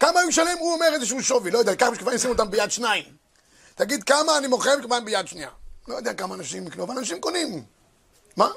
כמה 0.00 0.20
הוא 0.20 0.28
משלם? 0.28 0.58
הוא 0.58 0.72
אומר 0.72 0.86
איזשהו 0.94 1.22
שווי, 1.22 1.50
לא 1.50 1.58
יודע, 1.58 1.74
קח 1.74 1.86
משקפיים, 1.86 2.18
שים 2.18 2.30
אותם 2.30 2.50
ביד 2.50 2.70
שניים. 2.70 3.04
תגיד 3.74 4.04
כמה 4.04 4.38
אני 4.38 4.46
מוכר 4.46 4.78
משקפיים 4.78 5.04
ביד 5.04 5.28
שנייה. 5.28 5.50
לא 5.88 5.94
יודע 5.94 6.14
כמה 6.14 6.34
אנשים 6.34 6.66
יקנו, 6.66 6.84
אבל 6.84 6.98
אנשים 6.98 7.20
קונים. 7.20 7.64
מה? 8.36 8.50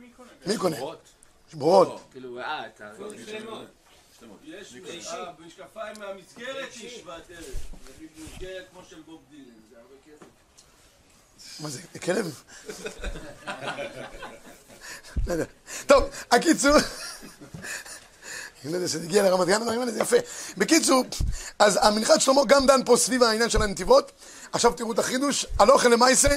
מי 0.00 0.08
קונה? 0.16 0.30
מי 0.46 0.56
קונה? 0.58 0.76
שבועות. 1.50 2.00
כאילו, 2.12 2.38
אה, 2.38 2.66
אתה... 2.66 2.84
יש 4.44 4.74
אה, 5.06 5.24
משקפיים 5.46 5.96
מהמסגרת 5.98 6.76
יש 6.76 6.94
שוות 7.00 7.22
ערך. 7.30 7.44
נגיד 7.96 8.08
מסגרת 8.16 8.64
כמו 8.72 8.80
של 8.90 9.00
בוב 9.06 9.20
דילן, 9.30 9.44
זה 9.70 9.76
הרבה 9.76 9.94
כסף. 10.06 10.26
מה 11.62 11.68
זה, 11.68 11.80
כלב? 11.98 12.42
לא 15.26 15.32
יודע. 15.32 15.44
טוב, 15.86 16.04
הקיצור... 16.30 16.76
אני 18.64 18.72
לא 18.72 18.76
יודע 18.76 18.88
שזה 18.88 19.04
הגיע 19.04 19.22
לרמת 19.22 19.46
גן, 19.48 19.54
הדברים 19.60 19.80
האלה 19.80 19.92
זה 19.92 20.00
יפה. 20.00 20.16
בקיצור, 20.56 21.04
אז 21.58 21.78
המנחת 21.82 22.20
שלמה 22.20 22.40
גם 22.46 22.66
דן 22.66 22.80
פה 22.84 22.96
סביב 22.96 23.22
העניין 23.22 23.50
של 23.50 23.62
הנתיבות. 23.62 24.12
עכשיו 24.52 24.72
תראו 24.72 24.92
את 24.92 24.98
החידוש, 24.98 25.46
הלוך 25.58 25.84
למעשה 25.84 26.28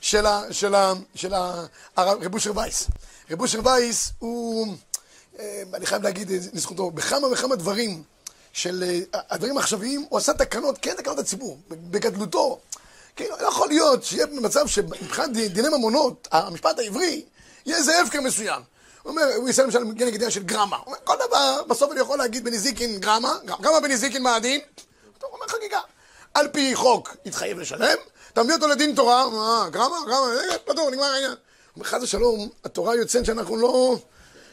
של 0.00 0.26
ה- 0.26 0.42
של 0.52 0.74
ה- 0.74 0.92
של 1.14 1.34
ה- 1.34 1.66
הרב 1.96 2.22
רב 2.22 2.34
אושר 2.34 2.56
וייס. 2.56 2.86
רב 3.30 3.40
אושר 3.40 3.60
וייס 3.66 4.12
הוא, 4.18 4.76
אני 5.74 5.86
חייב 5.86 6.02
להגיד 6.02 6.30
אה, 6.30 6.36
לזכותו, 6.52 6.90
בכמה 6.90 7.26
וכמה 7.32 7.56
דברים 7.56 8.02
של 8.52 8.84
אה, 9.14 9.20
הדברים 9.30 9.56
העכשוויים, 9.56 10.06
הוא 10.08 10.18
עשה 10.18 10.32
תקנות, 10.32 10.78
כן 10.82 10.94
תקנות 10.96 11.18
הציבור, 11.18 11.58
בגדלותו. 11.68 12.60
כאילו, 13.16 13.36
לא 13.40 13.48
יכול 13.48 13.68
להיות 13.68 14.04
שיהיה 14.04 14.26
במצב 14.26 14.66
שמבחינת 14.66 15.32
דיני 15.32 15.68
ממונות, 15.68 16.28
המשפט 16.30 16.78
העברי, 16.78 17.22
יהיה 17.66 17.76
איזה 17.76 18.00
הפקר 18.00 18.20
מסוים. 18.20 18.62
הוא 19.02 19.10
אומר, 19.10 19.22
הוא 19.36 19.48
יסיים 19.48 19.66
למשל 19.66 19.78
נגד 19.78 20.14
ידיעה 20.14 20.30
של 20.30 20.42
גרמה. 20.42 20.76
הוא 20.76 20.86
אומר, 20.86 20.98
כל 21.04 21.14
דבר, 21.28 21.62
בסוף 21.68 21.92
אני 21.92 22.00
יכול 22.00 22.18
להגיד 22.18 22.44
בנזיקין 22.44 23.00
גרמה, 23.00 23.38
גרמה 23.60 23.80
בנזיקין 23.80 24.22
מה 24.22 24.36
הדין? 24.36 24.60
הוא 25.22 25.30
אומר 25.34 25.48
חגיגה. 25.48 25.80
על 26.34 26.48
פי 26.48 26.74
חוק 26.74 27.16
התחייב 27.26 27.58
לשלם, 27.58 27.98
אתה 28.32 28.42
מביא 28.42 28.54
אותו 28.54 28.68
לדין 28.68 28.94
תורה, 28.94 29.22
אה, 29.22 29.70
גרמה, 29.70 29.96
גרמה, 30.06 30.26
אה, 30.50 30.58
פטור, 30.58 30.90
נגמר 30.90 31.04
העניין. 31.04 31.30
הוא 31.30 31.36
אומר, 31.76 31.86
חס 31.86 32.02
ושלום, 32.02 32.48
התורה 32.64 32.96
יוצאת 32.96 33.24
שאנחנו 33.24 33.56
לא, 33.56 33.98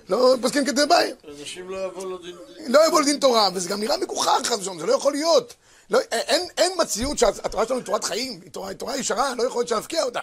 לא 0.10 0.36
פוסקים 0.42 0.66
כדי 0.66 0.86
בעיה. 0.86 1.16
אנשים 1.40 1.70
לא 1.70 1.86
יבואו 1.86 2.18
לדין. 2.18 2.36
לא 2.68 2.88
יבוא 2.88 3.02
לדין 3.02 3.20
תורה, 3.20 3.50
וזה 3.54 3.70
גם 3.70 3.80
נראה 3.80 3.98
מגוחך 3.98 4.52
ושלום, 4.60 4.80
זה 4.80 4.86
לא 4.86 4.94
יכול 4.94 5.14
להיות. 5.14 5.54
לא, 5.90 6.00
אין, 6.12 6.48
אין 6.58 6.72
מציאות 6.78 7.18
שהתורה 7.18 7.66
שלנו 7.66 7.80
היא 7.80 7.86
תורת 7.86 8.04
חיים, 8.04 8.40
היא 8.44 8.52
תורה, 8.52 8.70
היא 8.70 8.78
תורה 8.78 8.98
ישרה, 8.98 9.36
לא 9.36 9.44
יכול 9.44 9.60
להיות 9.60 9.70
שנפקיע 9.70 10.04
אותה. 10.04 10.20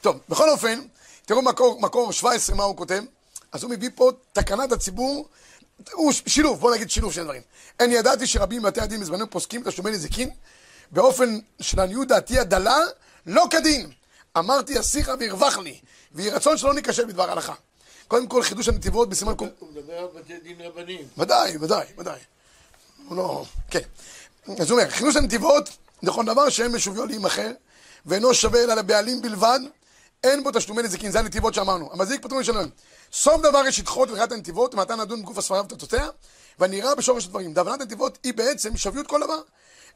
טוב, 0.00 0.16
בכל 0.28 0.50
אופן, 0.50 0.80
תראו 1.26 1.42
מקור, 1.42 1.80
מקור 1.80 2.12
17, 2.12 2.56
מה 2.56 2.64
הוא 2.64 2.76
כותב. 2.76 3.02
אז 3.52 3.62
הוא 3.62 3.70
מביא 3.70 3.90
פה 3.94 4.10
תקנת 4.32 4.72
הציבור, 4.72 5.28
הוא 5.92 6.12
שילוב, 6.12 6.60
בוא 6.60 6.74
נגיד 6.74 6.90
שילוב 6.90 7.12
של 7.12 7.24
דברים. 7.24 7.42
אין 7.80 7.92
ידעתי 7.92 8.26
שרבים 8.26 8.62
מבתי 8.62 8.80
הדין 8.80 9.00
בזמננו 9.00 9.30
פוסקים 9.30 9.62
תשלומי 9.64 9.90
נזיקין, 9.90 10.30
באופן 10.90 11.38
שלעניות 11.60 12.08
דעתי 12.08 12.38
הדלה, 12.38 12.78
לא 13.26 13.44
כדין. 13.50 13.90
אמרתי 14.38 14.80
אסיחה 14.80 15.14
וירווח 15.18 15.58
לי, 15.58 15.78
ויהי 16.12 16.30
רצון 16.30 16.58
שלא 16.58 16.74
ניכשל 16.74 17.04
בדבר 17.04 17.30
הלכה. 17.30 17.54
קודם 18.12 18.26
כל, 18.26 18.42
חידוש 18.42 18.68
הנתיבות 18.68 19.08
בסימן 19.08 19.34
קום... 19.34 19.48
הוא 19.58 19.68
מדבר 19.72 19.98
על 19.98 20.06
בתי 20.14 20.40
דין 20.40 20.60
רבניים. 20.60 21.08
ודאי, 21.18 21.56
ודאי, 21.56 21.86
ודאי. 21.98 22.18
הוא 23.08 23.16
לא... 23.16 23.44
כן. 23.70 23.80
אז 24.58 24.70
הוא 24.70 24.78
אומר, 24.78 24.90
חידוש 24.90 25.16
הנתיבות, 25.16 25.68
נכון 26.02 26.26
דבר 26.26 26.48
שאין 26.48 26.72
משוויו 26.72 27.06
להימכר, 27.06 27.50
ואינו 28.06 28.34
שווה 28.34 28.64
אלא 28.64 28.74
לבעלים 28.74 29.22
בלבד, 29.22 29.60
אין 30.24 30.44
בו 30.44 30.50
תשלומי 30.50 30.82
נזיקין, 30.82 31.10
זה 31.10 31.18
הנתיבות 31.18 31.54
שאמרנו. 31.54 31.92
המזיק 31.92 32.22
פטור 32.22 32.40
משלם. 32.40 32.68
סוף 33.12 33.42
דבר 33.42 33.62
יש 33.66 33.80
לדחות 33.80 34.10
ולקראת 34.10 34.32
הנתיבות, 34.32 34.74
ומתן 34.74 35.00
לדון 35.00 35.22
בגוף 35.22 35.38
הספרה 35.38 35.60
ותוצאותיה, 35.60 36.08
והנראה 36.58 36.94
בשורש 36.94 37.24
הדברים. 37.24 37.52
והבנת 37.56 37.80
הנתיבות 37.80 38.18
היא 38.24 38.34
בעצם 38.34 38.76
שוויות 38.76 39.06
כל 39.06 39.20
דבר. 39.20 39.40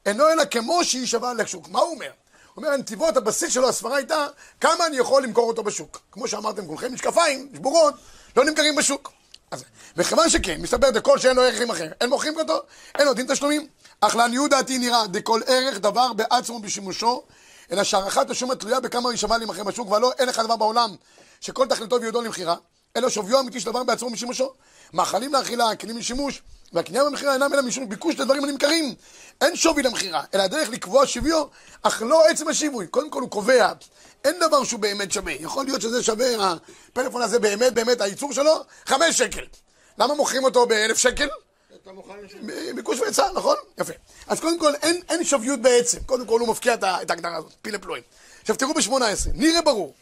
אינו 0.07 0.29
אלא 0.29 0.45
כמו 0.45 0.85
שהיא 0.85 1.07
שווה 1.07 1.35
לשוק. 1.35 1.69
מה 1.69 1.81
הוא 1.81 1.95
אומר? 1.95 2.11
אומר, 2.57 2.69
הנתיבות, 2.69 3.17
הבסיס 3.17 3.53
שלו, 3.53 3.69
הספרה 3.69 3.97
הייתה, 3.97 4.27
כמה 4.61 4.87
אני 4.87 4.97
יכול 4.97 5.23
למכור 5.23 5.49
אותו 5.49 5.63
בשוק. 5.63 6.01
כמו 6.13 6.29
שאמרתם 6.29 6.67
כולכם, 6.67 6.95
משקפיים, 6.95 7.49
שבורות, 7.55 7.95
לא 8.37 8.45
נמכרים 8.45 8.77
בשוק. 8.77 9.13
אז, 9.51 9.65
וכיוון 9.97 10.31
שכן, 10.31 10.61
מסתבר 10.61 10.91
דכל 10.91 11.19
שאין 11.19 11.37
לו 11.37 11.43
ערך 11.43 11.71
אחר, 11.71 11.89
אין 12.01 12.11
מוכרים 12.11 12.39
אותו, 12.39 12.63
אין 12.99 13.07
לו 13.07 13.15
דין 13.15 13.27
תשלומים. 13.33 13.67
אך 14.01 14.17
לעניות 14.17 14.51
דעתי 14.51 14.79
נראה, 14.79 15.07
דכל 15.07 15.41
ערך 15.47 15.79
דבר 15.79 16.13
בעצמו 16.13 16.61
בשימושו, 16.61 17.23
אלא 17.73 17.85
שהערכת 17.85 18.31
השום 18.31 18.51
התלויה 18.51 18.81
בכמה 18.81 19.17
שווה 19.17 19.39
להימכר 19.39 19.65
בשוק, 19.65 19.91
ולא 19.91 20.13
אין 20.19 20.29
לך 20.29 20.39
דבר 20.39 20.57
בעולם 20.57 20.91
שכל 21.41 21.67
תכליתו 21.67 22.01
ויודו 22.01 22.23
למכירה, 22.23 22.57
אלא 22.97 23.09
שוויו 23.09 23.37
האמיתי 23.37 23.61
של 23.61 23.67
דבר 23.67 23.85
בעצמו 23.85 24.11
בשימושו. 24.11 24.53
מאכלים 24.93 25.33
לאכילה, 25.33 25.77
כלים 25.77 25.99
לשימוש, 25.99 26.43
והקנייה 26.73 27.05
במכירה 27.05 27.35
אינם 27.35 27.55
אלא 27.55 27.63
משום 27.63 27.89
ביקוש 27.89 28.15
לדברים 28.15 28.45
הנמכרים. 28.45 28.95
אין 29.41 29.57
שווי 29.57 29.83
למכירה, 29.83 30.25
אלא 30.35 30.43
הדרך 30.43 30.69
לקבוע 30.69 31.07
שוויו, 31.07 31.45
אך 31.83 32.03
לא 32.03 32.27
עצם 32.29 32.49
השיווי. 32.49 32.87
קודם 32.87 33.11
כל 33.11 33.21
הוא 33.21 33.31
קובע, 33.31 33.73
אין 34.25 34.35
דבר 34.41 34.65
שהוא 34.65 34.81
באמת 34.81 35.13
שווה. 35.13 35.33
יכול 35.33 35.65
להיות 35.65 35.81
שזה 35.81 36.03
שווה, 36.03 36.27
הפלאפון 36.93 37.23
הזה 37.23 37.39
באמת, 37.39 37.75
באמת, 37.75 38.01
הייצור 38.01 38.33
שלו, 38.33 38.65
חמש 38.87 39.19
שקל. 39.19 39.45
למה 39.99 40.15
מוכרים 40.15 40.45
אותו 40.45 40.67
באלף 40.67 40.99
שקל? 40.99 41.29
אתה? 41.83 41.91
ביקוש 42.75 43.01
והיצע, 43.01 43.27
נכון? 43.35 43.57
יפה. 43.79 43.93
אז 44.27 44.41
קודם 44.41 44.59
כל, 44.59 44.75
אין, 44.83 45.01
אין 45.09 45.25
שוויות 45.25 45.61
בעצם. 45.61 45.99
קודם 46.07 46.27
כל, 46.27 46.41
הוא 46.41 46.49
מפקיע 46.49 46.75
את, 46.75 46.83
ההגדרה 46.83 47.37
הזאת, 47.37 47.53
פילה 47.63 47.79
פלואים. 47.79 48.03
עכשיו, 48.41 48.57
תראו 48.57 48.75
ב-18, 48.75 49.29
נראה 49.35 49.63
ברור. 49.63 49.95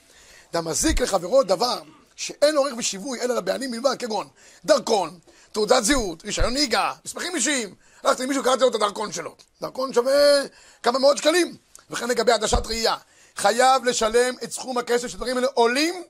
דמזיק 0.52 1.00
לחברו 1.00 1.42
דבר 1.42 1.82
שאין 2.16 2.56
עורך 2.56 2.74
ושיווי 2.78 3.20
אלא 3.20 3.34
לבעלים 3.34 3.70
בלבד, 3.70 3.96
כגון 3.98 4.28
דרכון, 4.64 5.18
תעודת 5.54 5.84
זהות, 5.84 6.24
רישיון 6.24 6.52
נהיגה, 6.52 6.92
מסמכים 7.04 7.34
אישיים. 7.34 7.74
הלכתי 8.04 8.22
למישהו, 8.22 8.44
קראתי 8.44 8.60
לו 8.62 8.68
את 8.68 8.74
הדרכון 8.74 9.12
שלו. 9.12 9.34
דרכון 9.60 9.92
שווה 9.92 10.42
כמה 10.82 10.98
מאות 10.98 11.18
שקלים. 11.18 11.56
וכן 11.90 12.08
לגבי 12.08 12.32
עדשת 12.32 12.66
ראייה. 12.66 12.96
חייב 13.36 13.84
לשלם 13.84 14.34
את 14.44 14.52
סכום 14.52 14.78
הכסף 14.78 15.06
שדברים 15.06 15.36
האלה 15.36 15.48
עולים 15.54 16.02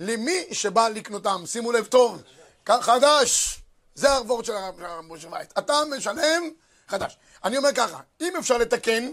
למי 0.00 0.44
שבא 0.52 0.88
לקנותם. 0.88 1.42
שימו 1.46 1.72
לב 1.72 1.84
טוב, 1.86 2.22
חדש. 2.68 3.60
זה 3.94 4.10
הערבות 4.10 4.44
של 4.44 4.52
הרב 4.52 4.74
משה 5.08 5.28
וייט. 5.32 5.58
אתה 5.58 5.74
משלם 5.96 6.42
חדש. 6.88 7.16
אני 7.44 7.56
אומר 7.56 7.72
ככה, 7.74 8.00
אם 8.20 8.36
אפשר 8.38 8.58
לתקן, 8.58 9.12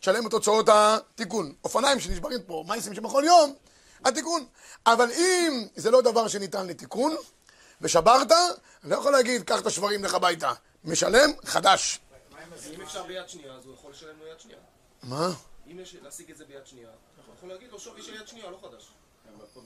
תשלם 0.00 0.26
את 0.26 0.32
הוצאות 0.32 0.68
התיקון. 0.72 1.52
אופניים 1.64 2.00
שנשברים 2.00 2.42
פה, 2.46 2.64
מייסים 2.68 2.94
שבכל 2.94 3.22
יום, 3.26 3.54
התיקון. 4.04 4.44
אבל 4.86 5.10
אם 5.12 5.66
זה 5.76 5.90
לא 5.90 6.02
דבר 6.02 6.28
שניתן 6.28 6.66
לתיקון, 6.66 7.16
ושברת, 7.84 8.30
אני 8.82 8.90
לא 8.90 8.96
יכול 8.96 9.12
להגיד, 9.12 9.42
קח 9.42 9.60
את 9.60 9.66
השברים 9.66 10.04
לך 10.04 10.14
הביתה. 10.14 10.52
משלם 10.84 11.30
חדש. 11.44 12.00
אם 12.74 12.80
אפשר 12.82 13.02
ביד 13.06 13.28
שנייה, 13.28 13.52
אז 13.54 13.66
הוא 13.66 13.74
יכול 13.74 13.90
לשלם 13.90 14.18
לו 14.20 14.26
יד 14.26 14.40
שנייה. 14.40 14.58
מה? 15.02 15.30
אם 15.70 15.80
יש 15.80 15.96
להשיג 16.02 16.30
את 16.30 16.36
זה 16.36 16.44
ביד 16.44 16.66
שנייה, 16.66 16.88
הוא 17.26 17.34
יכול 17.36 17.48
להגיד 17.48 17.70
לו 17.70 17.80
שווי 17.80 18.02
של 18.02 18.14
יד 18.14 18.28
שנייה, 18.28 18.50
לא 18.50 18.58
חדש. 18.62 18.88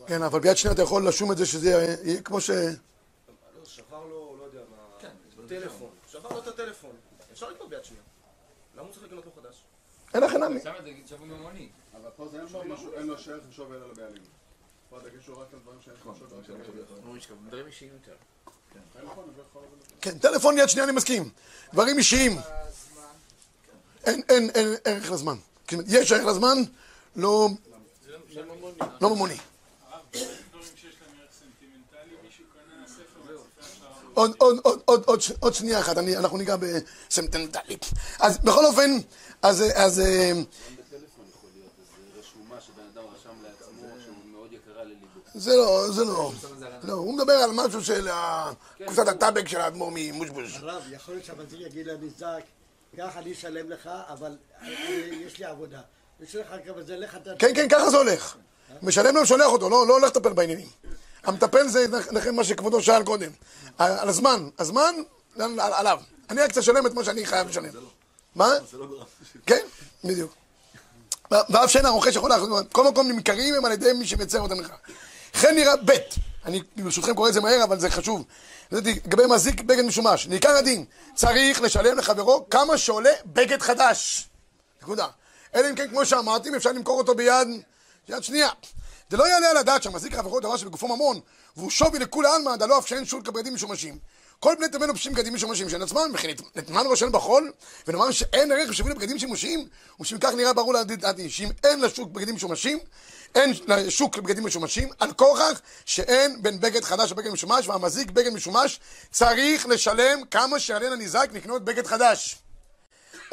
כן, 0.06 0.22
אבל 0.22 0.40
ביד 0.40 0.56
שנייה 0.56 0.74
אתה 0.74 0.82
יכול 0.82 1.08
לשום 1.08 1.32
את 1.32 1.38
זה 1.38 1.46
שזה 1.46 1.70
יהיה- 1.70 2.22
כמו 2.22 2.40
ש... 2.40 2.50
לא, 2.50 2.66
שבר 3.64 4.04
לו, 4.04 4.36
לא 4.38 4.44
יודע 4.44 4.60
מה, 4.70 5.08
טלפון. 5.48 5.90
שבר 6.12 6.28
לו 6.28 6.38
את 6.38 6.46
הטלפון. 6.46 6.96
אפשר 7.32 7.50
לקנות 7.50 7.68
ביד 7.68 7.84
שנייה. 7.84 8.02
למה 8.74 8.82
הוא 8.86 8.92
צריך 8.92 9.04
לקנות 9.04 9.24
לו 9.26 9.32
חדש? 9.42 9.54
אין 10.14 10.22
לך 10.22 10.32
נמי. 10.32 10.60
שם 10.62 10.72
את 10.78 10.84
זה 10.84 10.90
שווי 11.08 11.28
ממוני. 11.28 11.68
אבל 11.94 12.10
פה 12.16 12.28
זה 12.28 12.40
אין 12.98 13.06
לו 13.06 13.18
שערך 13.18 13.42
ושווה 13.50 13.76
אלא 13.76 13.90
לבעלים. 13.90 14.22
כן, 20.00 20.18
טלפון 20.18 20.58
יד 20.58 20.68
שנייה 20.68 20.84
אני 20.84 20.92
מסכים. 20.92 21.30
דברים 21.72 21.98
אישיים. 21.98 22.38
אין, 24.04 24.22
אין, 24.28 24.50
אין 24.54 24.74
ערך 24.84 25.10
לזמן. 25.10 25.36
יש 25.86 26.12
ערך 26.12 26.26
לזמן, 26.26 26.58
לא... 27.16 27.48
לא 29.00 29.14
ממוני. 29.14 29.36
הרב. 29.86 30.00
עוד, 34.18 34.34
עוד, 34.38 34.58
עוד, 34.62 34.80
עוד, 34.84 35.04
עוד, 35.06 35.20
עוד 35.40 35.54
שנייה 35.54 35.80
אחת, 35.80 35.98
אני, 35.98 36.16
אנחנו 36.16 36.38
ניגע 36.38 36.56
בסמטנטלי. 36.56 37.76
אז 38.20 38.38
בכל 38.38 38.66
אופן, 38.66 38.90
אז, 39.42 39.64
אז, 39.74 40.00
אה, 40.00 40.32
בטלפון 40.34 41.24
יכול 41.30 41.50
להיות 41.54 41.72
איזו 41.78 42.18
רשומה 42.18 42.60
שבן 42.60 42.82
אדם 42.94 43.02
רשם 43.14 43.42
לעצמו 43.42 43.88
שהוא 44.04 44.14
מאוד 44.32 44.52
יקרה 44.52 44.84
לליבו. 44.84 45.06
זה 45.38 45.56
לא, 45.56 45.86
זה 45.92 46.04
לא. 46.04 46.32
לא, 46.82 46.92
הוא 46.92 47.14
מדבר 47.14 47.32
על 47.32 47.50
משהו 47.54 47.84
של 47.84 48.08
ה- 48.08 48.50
קופסת 48.86 49.08
הטבק 49.08 49.48
של 49.48 49.60
האדמו"ר 49.60 49.90
ממושבוש. 49.94 50.56
הרב, 50.56 50.82
יכול 50.92 51.14
להיות 51.14 51.26
שהמזיק 51.26 51.60
יגיד 51.60 51.86
לנזק, 51.86 52.42
קח 52.96 53.16
אני 53.16 53.32
אשלם 53.32 53.70
לך, 53.70 53.90
אבל 54.08 54.36
אני- 54.60 54.70
יש 55.26 55.38
לי 55.38 55.44
עבודה. 55.44 55.80
יש 56.20 56.34
לך 56.34 56.46
כמה 56.66 56.82
זה, 56.82 56.96
לך 56.96 57.16
אתה... 57.16 57.30
כן, 57.38 57.50
כן, 57.54 57.68
ככה 57.68 57.90
זה 57.90 57.96
הולך. 57.96 58.36
משלם 58.82 59.16
לו, 59.16 59.26
שולח 59.26 59.46
אותו, 59.46 59.70
לא 59.70 59.86
לא 59.86 59.92
הולך 59.98 60.10
לטפל 60.10 60.32
בעניינים. 60.32 60.68
המטפל 61.24 61.68
זה 61.68 61.86
לכן 62.10 62.34
מה 62.34 62.44
שכבודו 62.44 62.82
שאל 62.82 63.04
קודם. 63.04 63.30
על 63.78 64.08
הזמן, 64.08 64.48
הזמן 64.58 64.94
על- 65.38 65.60
על- 65.60 65.72
עליו. 65.72 65.98
אני 66.30 66.40
רק 66.40 66.52
צריך 66.52 66.68
לשלם 66.68 66.86
את 66.86 66.94
מה 66.94 67.04
שאני 67.04 67.26
חייב 67.26 67.48
לשלם. 67.48 67.70
מה? 68.34 68.48
כן, 69.46 69.66
בדיוק. 70.04 70.34
ואף 71.30 71.70
שאין 71.70 71.86
הרוכש 71.86 72.16
יכול 72.16 72.30
לאחוז, 72.30 72.48
כל 72.72 72.84
מקום 72.88 73.08
נמכרים 73.08 73.54
הם 73.54 73.64
על 73.64 73.72
ידי 73.72 73.92
מי 73.92 74.06
שמייצר 74.06 74.40
אותם 74.40 74.60
לך. 74.60 74.72
כן 75.32 75.54
נראה 75.54 75.76
ב', 75.76 75.92
אני 76.44 76.62
ברשותכם 76.76 77.14
קורא 77.14 77.28
את 77.28 77.34
זה 77.34 77.40
מהר, 77.40 77.64
אבל 77.64 77.80
זה 77.80 77.90
חשוב. 77.90 78.24
לגבי 78.72 79.26
מזיק 79.30 79.60
בגד 79.60 79.84
משומש. 79.84 80.26
לעיקר 80.26 80.50
הדין, 80.50 80.84
צריך 81.14 81.60
לשלם 81.60 81.98
לחברו 81.98 82.46
כמה 82.50 82.78
שעולה 82.78 83.10
בגד 83.26 83.62
חדש. 83.62 84.28
נקודה. 84.82 85.06
אלא 85.54 85.70
אם 85.70 85.74
כן, 85.74 85.88
כמו 85.88 86.06
שאמרתי, 86.06 86.56
אפשר 86.56 86.72
למכור 86.72 86.98
אותו 86.98 87.14
ביד, 87.14 87.48
יד 88.08 88.22
שנייה. 88.22 88.48
זה 89.10 89.16
לא 89.16 89.28
יעלה 89.28 89.50
על 89.50 89.56
הדעת 89.56 89.82
שהמזיק 89.82 90.12
לחברו 90.12 90.40
דבר 90.40 90.56
שבגופו 90.56 90.88
ממון, 90.88 91.20
והוא 91.56 91.70
שווי 91.70 91.98
לכולי 91.98 92.28
עלמא, 92.28 92.56
דלא 92.56 92.78
אף 92.78 92.88
שאין 92.88 93.04
שול 93.04 93.22
כבגדים 93.24 93.54
משומשים. 93.54 93.98
כל 94.40 94.54
בני 94.58 94.68
תמנו 94.68 94.94
פשוטים 94.94 95.12
בגדים 95.12 95.34
משומשים 95.34 95.68
שאין 95.70 95.82
עצמם, 95.82 96.10
וכן 96.14 96.28
נטמן 96.56 96.84
ראשנו 96.86 97.12
בחול, 97.12 97.52
ונאמר 97.86 98.10
שאין 98.10 98.52
ערך 98.52 98.70
ושווים 98.70 98.92
לבגדים 98.92 99.18
שימושיים, 99.18 99.68
ושמכך 100.00 100.30
נראה 100.36 100.52
ברור 100.52 100.74
לדעתי, 100.74 101.30
שאם 101.30 101.48
אין 101.64 101.80
לשוק 101.80 102.10
בגדים 102.10 102.34
משומשים, 102.34 102.78
אין 103.34 103.52
לשוק 103.68 104.18
לבגדים 104.18 104.46
משומשים, 104.46 104.88
על 104.98 105.12
כוכך 105.12 105.60
שאין 105.84 106.42
בין 106.42 106.60
בגד 106.60 106.84
חדש 106.84 107.10
לבגד 107.10 107.30
משומש, 107.30 107.68
והמזיק 107.68 108.10
בגד 108.10 108.32
משומש 108.32 108.80
צריך 109.10 109.66
לשלם 109.66 110.24
כמה 110.30 110.60
שיעלה 110.60 110.88
לנזק 110.88 111.28
לקנות 111.32 111.64
בגד 111.64 111.86
חדש. 111.86 112.38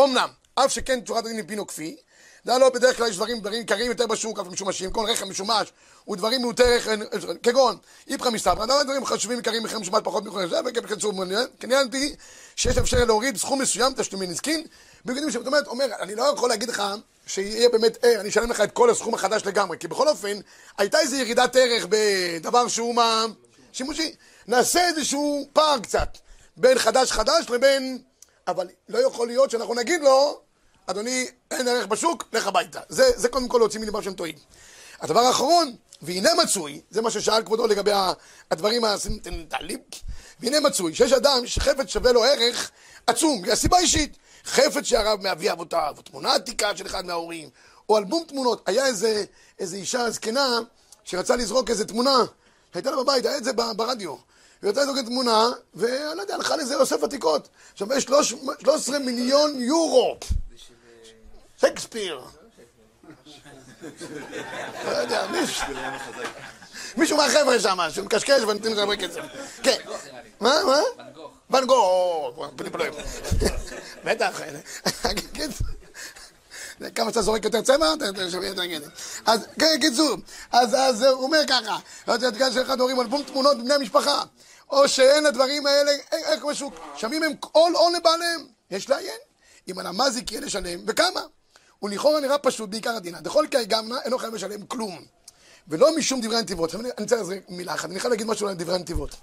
אמנם, 0.01 0.29
אף 0.55 0.71
שכן 0.71 1.01
צורת 1.05 1.25
הדין 1.25 1.39
מפין 1.39 1.59
עוקפי, 1.59 1.97
זה 2.45 2.57
לא 2.57 2.69
בדרך 2.69 2.97
כלל 2.97 3.07
יש 3.07 3.15
דברים, 3.15 3.39
דברים 3.39 3.59
עיקריים 3.59 3.91
יותר 3.91 4.07
בשוק, 4.07 4.39
אף 4.39 4.47
משומשים, 4.47 4.91
כל 4.91 5.05
רכב 5.09 5.25
משומש 5.25 5.73
הוא 6.05 6.17
דברים 6.17 6.41
מעוטי 6.41 6.63
כגון 7.43 7.77
איפכא 8.07 8.29
מסתברא, 8.29 8.63
אבל 8.63 8.83
דברים 8.83 9.05
חשובים 9.05 9.37
עיקריים 9.37 9.63
מחיר 9.63 9.79
משומש 9.79 9.99
פחות 10.03 10.25
מחיר 10.25 10.49
זה, 10.49 10.59
ובקיצור, 10.59 11.13
כעניין 11.59 11.85
אותי 11.85 12.15
שיש 12.55 12.77
אפשר 12.77 13.05
להוריד 13.05 13.37
סכום 13.37 13.61
מסוים 13.61 13.93
תשלומי 13.93 14.27
נזקין, 14.27 14.63
בגדים 15.05 15.31
זאת 15.31 15.47
אומרת, 15.47 15.67
אומר, 15.67 15.85
אני 15.99 16.15
לא 16.15 16.23
יכול 16.33 16.49
להגיד 16.49 16.69
לך 16.69 16.83
שיהיה 17.27 17.69
באמת, 17.69 18.05
אה, 18.05 18.19
אני 18.21 18.29
אשלם 18.29 18.49
לך 18.49 18.61
את 18.61 18.71
כל 18.71 18.89
הסכום 18.89 19.13
החדש 19.13 19.45
לגמרי, 19.45 19.77
כי 19.77 19.87
בכל 19.87 20.07
אופן, 20.07 20.37
הייתה 20.77 20.99
איזו 20.99 21.15
ירידת 21.15 21.55
ערך 21.55 21.85
בדבר 21.89 22.67
שהוא 22.67 22.95
מה... 22.95 23.25
שימושי, 23.71 24.15
נעשה 24.47 24.87
איזשהו 24.87 25.47
פער 25.53 25.79
קצת 25.79 26.17
בין 26.57 26.77
חדש 26.77 27.11
חדש 27.11 27.49
לבין... 27.49 27.99
אבל 28.47 28.67
לא 28.89 29.07
יכול 29.07 29.27
להיות 29.27 29.51
שאנחנו 29.51 29.73
נגיד 29.73 30.01
לו, 30.01 30.41
אדוני, 30.87 31.27
אין 31.51 31.67
ערך 31.67 31.85
בשוק, 31.87 32.23
לך 32.33 32.47
הביתה. 32.47 32.79
זה, 32.89 33.11
זה 33.15 33.29
קודם 33.29 33.47
כל 33.47 33.57
להוציא 33.57 33.79
מליבם 33.79 34.01
שהם 34.01 34.13
טועים. 34.13 34.35
הדבר 35.01 35.19
האחרון, 35.19 35.75
והנה 36.01 36.29
מצוי, 36.43 36.81
זה 36.89 37.01
מה 37.01 37.11
ששאל 37.11 37.43
כבודו 37.43 37.67
לגבי 37.67 37.91
הדברים 38.51 38.83
הסנטימנטליים, 38.85 39.79
והנה 40.39 40.59
מצוי, 40.59 40.95
שיש 40.95 41.13
אדם 41.13 41.47
שחפץ 41.47 41.87
שווה 41.87 42.11
לו 42.11 42.23
ערך 42.23 42.71
עצום, 43.07 43.41
בגלל 43.41 43.55
סיבה 43.55 43.79
אישית. 43.79 44.17
חפץ 44.45 44.83
שהרב 44.83 45.21
מאבי 45.21 45.51
אבותיו, 45.51 45.93
או 45.97 46.01
תמונה 46.01 46.33
עתיקה 46.33 46.77
של 46.77 46.85
אחד 46.85 47.05
מההורים, 47.05 47.49
או 47.89 47.97
אלבום 47.97 48.23
תמונות. 48.27 48.63
היה 48.65 48.85
איזה, 48.85 49.23
איזה 49.59 49.75
אישה 49.77 50.09
זקנה 50.09 50.59
שרצה 51.03 51.35
לזרוק 51.35 51.69
איזה 51.69 51.85
תמונה, 51.85 52.23
שהייתה 52.73 52.91
לה 52.91 52.97
בבית, 53.03 53.25
היה 53.25 53.37
את 53.37 53.43
זה 53.43 53.53
ברדיו. 53.53 54.15
היא 54.61 54.69
רצתה 54.69 54.81
לזרוק 54.81 54.97
תמונה, 55.05 55.49
ואני 55.73 56.17
לא 56.17 56.21
יודע, 56.21 56.35
הלכה 56.35 56.55
לזה 56.55 56.75
אוסף 56.75 57.03
עתיקות. 57.03 57.49
שווה 57.75 58.01
13 58.01 58.99
מיליון 58.99 59.61
יורו. 59.61 60.17
שייקספיר. 61.59 62.21
לא 64.85 64.89
יודע, 64.89 65.27
מישהו... 65.27 65.67
מישהו 66.97 67.17
מהחבר'ה 67.17 67.59
שם, 67.59 67.77
שהוא 67.89 68.05
מקשקש 68.05 68.41
ונותנים 68.41 68.73
לך 68.73 68.79
הרבה 68.79 68.97
כסף. 68.97 69.21
כן. 69.63 69.77
מה? 70.39 70.53
מה? 70.65 70.79
ואן 71.49 71.65
גוך. 71.65 72.37
או, 72.37 72.51
פליפלואים. 72.55 72.93
בטח. 74.05 74.41
כן. 75.33 75.49
כמה 76.95 77.09
שאתה 77.09 77.21
זורק 77.21 77.45
יותר 77.45 77.61
צבע, 77.61 77.93
אתה 77.93 78.31
שווה 78.31 78.47
יותר 78.47 78.65
גדל. 78.65 78.89
אז, 79.25 79.47
כן, 79.59 79.77
קיצור. 79.81 80.17
אז 80.51 80.73
אז 80.73 81.01
הוא 81.03 81.23
אומר 81.23 81.41
ככה, 81.47 81.77
יודע 82.07 82.51
שאחד 82.51 82.79
הורים 82.79 83.01
אלבום 83.01 83.23
תמונות 83.23 83.57
בבני 83.57 83.73
המשפחה, 83.73 84.23
או 84.69 84.87
שאין 84.87 85.23
לדברים 85.23 85.65
האלה, 85.65 85.91
איך 86.11 86.43
משהו, 86.43 86.71
שמים 86.95 87.23
הם 87.23 87.35
כל 87.39 87.71
הון 87.75 87.95
לבעליהם, 87.95 88.47
יש 88.71 88.89
לעיין. 88.89 89.19
אם 89.71 89.79
על 89.79 89.87
המזיק 89.87 90.31
יהיה 90.31 90.41
לשלם, 90.41 90.79
וכמה? 90.87 91.21
ולכאורה 91.83 92.19
נראה 92.19 92.37
פשוט 92.37 92.69
בעיקר 92.69 92.95
הדין. 92.95 93.15
דכל 93.15 93.45
כי 93.51 93.65
גמנה 93.65 94.01
אינו 94.05 94.17
חייב 94.17 94.35
לשלם 94.35 94.65
כלום. 94.65 95.05
ולא 95.67 95.97
משום 95.97 96.21
דברי 96.21 96.37
הנתיבות. 96.37 96.75
אני 96.75 96.83
אני 96.83 96.91
רוצה 96.99 97.15
להזריק 97.15 97.43
מילה 97.49 97.73
אחת, 97.73 97.89
אני 97.89 97.99
חייב 97.99 98.11
להגיד 98.11 98.27
משהו 98.27 98.47
על 98.47 98.53
דברי 98.53 98.75
הנתיבות. 98.75 99.15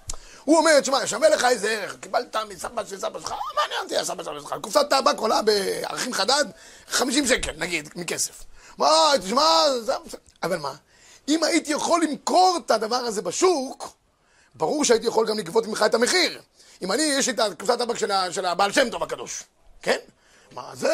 הוא 0.43 0.57
אומר, 0.57 0.79
תשמע, 0.79 1.07
שווה 1.07 1.29
לך 1.29 1.45
איזה 1.45 1.69
ערך, 1.69 1.95
קיבלת 1.99 2.35
מסבא 2.49 2.85
של 2.85 2.99
סבא 2.99 3.19
שלך, 3.19 3.31
מה 3.31 3.37
מעניין 3.61 3.79
אותי 3.83 3.97
הסבא 3.97 4.23
שלך? 4.23 4.55
קופסת 4.61 4.89
טבק 4.89 5.17
עולה 5.17 5.41
בערכים 5.41 6.13
חדד 6.13 6.45
50 6.87 7.27
שקל, 7.27 7.51
נגיד, 7.57 7.89
מכסף. 7.95 8.43
מה, 8.77 9.11
תשמע, 9.21 9.43
זה... 9.81 9.93
אבל 10.43 10.57
מה, 10.57 10.73
אם 11.27 11.43
הייתי 11.43 11.71
יכול 11.71 12.03
למכור 12.03 12.59
את 12.65 12.71
הדבר 12.71 12.95
הזה 12.95 13.21
בשוק, 13.21 13.93
ברור 14.55 14.85
שהייתי 14.85 15.07
יכול 15.07 15.27
גם 15.27 15.39
לגבות 15.39 15.67
ממך 15.67 15.83
את 15.85 15.93
המחיר. 15.93 16.41
אם 16.81 16.91
אני, 16.91 17.03
יש 17.03 17.27
לי 17.27 17.33
את 17.33 17.59
קופסת 17.59 17.77
טבק 17.77 17.97
של 18.31 18.45
הבעל 18.45 18.71
שם 18.71 18.89
טוב 18.89 19.03
הקדוש, 19.03 19.43
כן? 19.81 19.97
מה, 20.53 20.71
זה, 20.73 20.87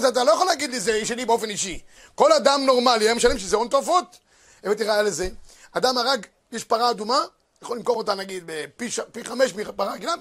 זה, 0.00 0.08
אתה 0.08 0.24
לא 0.24 0.32
יכול 0.32 0.46
להגיד 0.46 0.70
לי, 0.70 0.80
זה 0.80 1.06
שלי 1.06 1.26
באופן 1.26 1.50
אישי. 1.50 1.80
כל 2.14 2.32
אדם 2.32 2.66
נורמלי 2.66 3.04
היה 3.04 3.14
משלם 3.14 3.38
שזה 3.38 3.56
הון 3.56 3.68
תועפות. 3.68 4.18
הבאתי 4.64 4.84
ראיה 4.84 5.02
לזה. 5.02 5.28
אדם 5.72 5.98
הרג, 5.98 6.26
יש 6.52 6.64
פרה 6.64 6.90
אדומה, 6.90 7.20
יכול 7.62 7.76
למכור 7.76 7.96
אותה 7.96 8.14
נגיד 8.14 8.42
בפי 8.46 8.90
ש... 8.90 9.00
פי 9.12 9.24
חמש 9.24 9.54
מפרה 9.54 9.92
רגילה, 9.92 10.14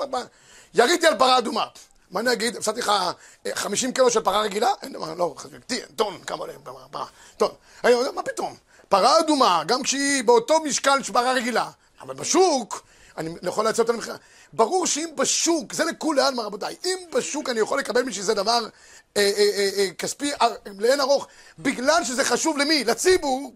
יריתי 0.73 1.07
על 1.07 1.17
פרה 1.17 1.37
אדומה. 1.37 1.65
מה 2.11 2.19
אני 2.19 2.33
אגיד? 2.33 2.55
הפסדתי 2.55 2.79
לך 2.79 2.89
אה, 3.45 3.55
50 3.55 3.93
קילו 3.93 4.09
של 4.09 4.21
פרה 4.21 4.41
רגילה? 4.41 4.69
אין 4.81 4.93
דבר, 4.93 5.13
לא, 5.13 5.33
חזקתי, 5.37 5.81
טון, 5.95 6.21
כמה 6.27 6.39
עולה 6.39 6.53
פרה, 6.63 6.87
פרה, 6.91 7.05
טון. 7.37 7.51
אני 7.83 7.93
אומר, 7.93 8.11
מה 8.11 8.23
פתאום? 8.23 8.55
פרה 8.89 9.19
אדומה, 9.19 9.63
גם 9.67 9.83
כשהיא 9.83 10.23
באותו 10.23 10.59
משקל 10.59 11.03
של 11.03 11.13
פרה 11.13 11.33
רגילה, 11.33 11.69
אבל 12.01 12.13
בשוק, 12.13 12.83
אני 13.17 13.29
יכול 13.43 13.65
להציע 13.65 13.81
אותה 13.81 13.93
למכירה. 13.93 14.17
ברור 14.53 14.87
שאם 14.87 15.09
בשוק, 15.15 15.73
זה 15.73 15.83
לכולי 15.85 16.21
עלמא 16.21 16.41
רבותיי, 16.41 16.75
אם 16.85 16.97
בשוק 17.13 17.49
אני 17.49 17.59
יכול 17.59 17.79
לקבל 17.79 18.03
בשביל 18.03 18.25
זה 18.25 18.33
דבר 18.33 18.67
אה, 19.17 19.31
אה, 19.37 19.49
אה, 19.57 19.69
אה, 19.77 19.87
כספי 19.97 20.31
אה, 20.41 20.47
לאין 20.79 21.01
ארוך, 21.01 21.27
בגלל 21.59 22.03
שזה 22.03 22.25
חשוב 22.25 22.57
למי? 22.57 22.83
לציבור, 22.83 23.53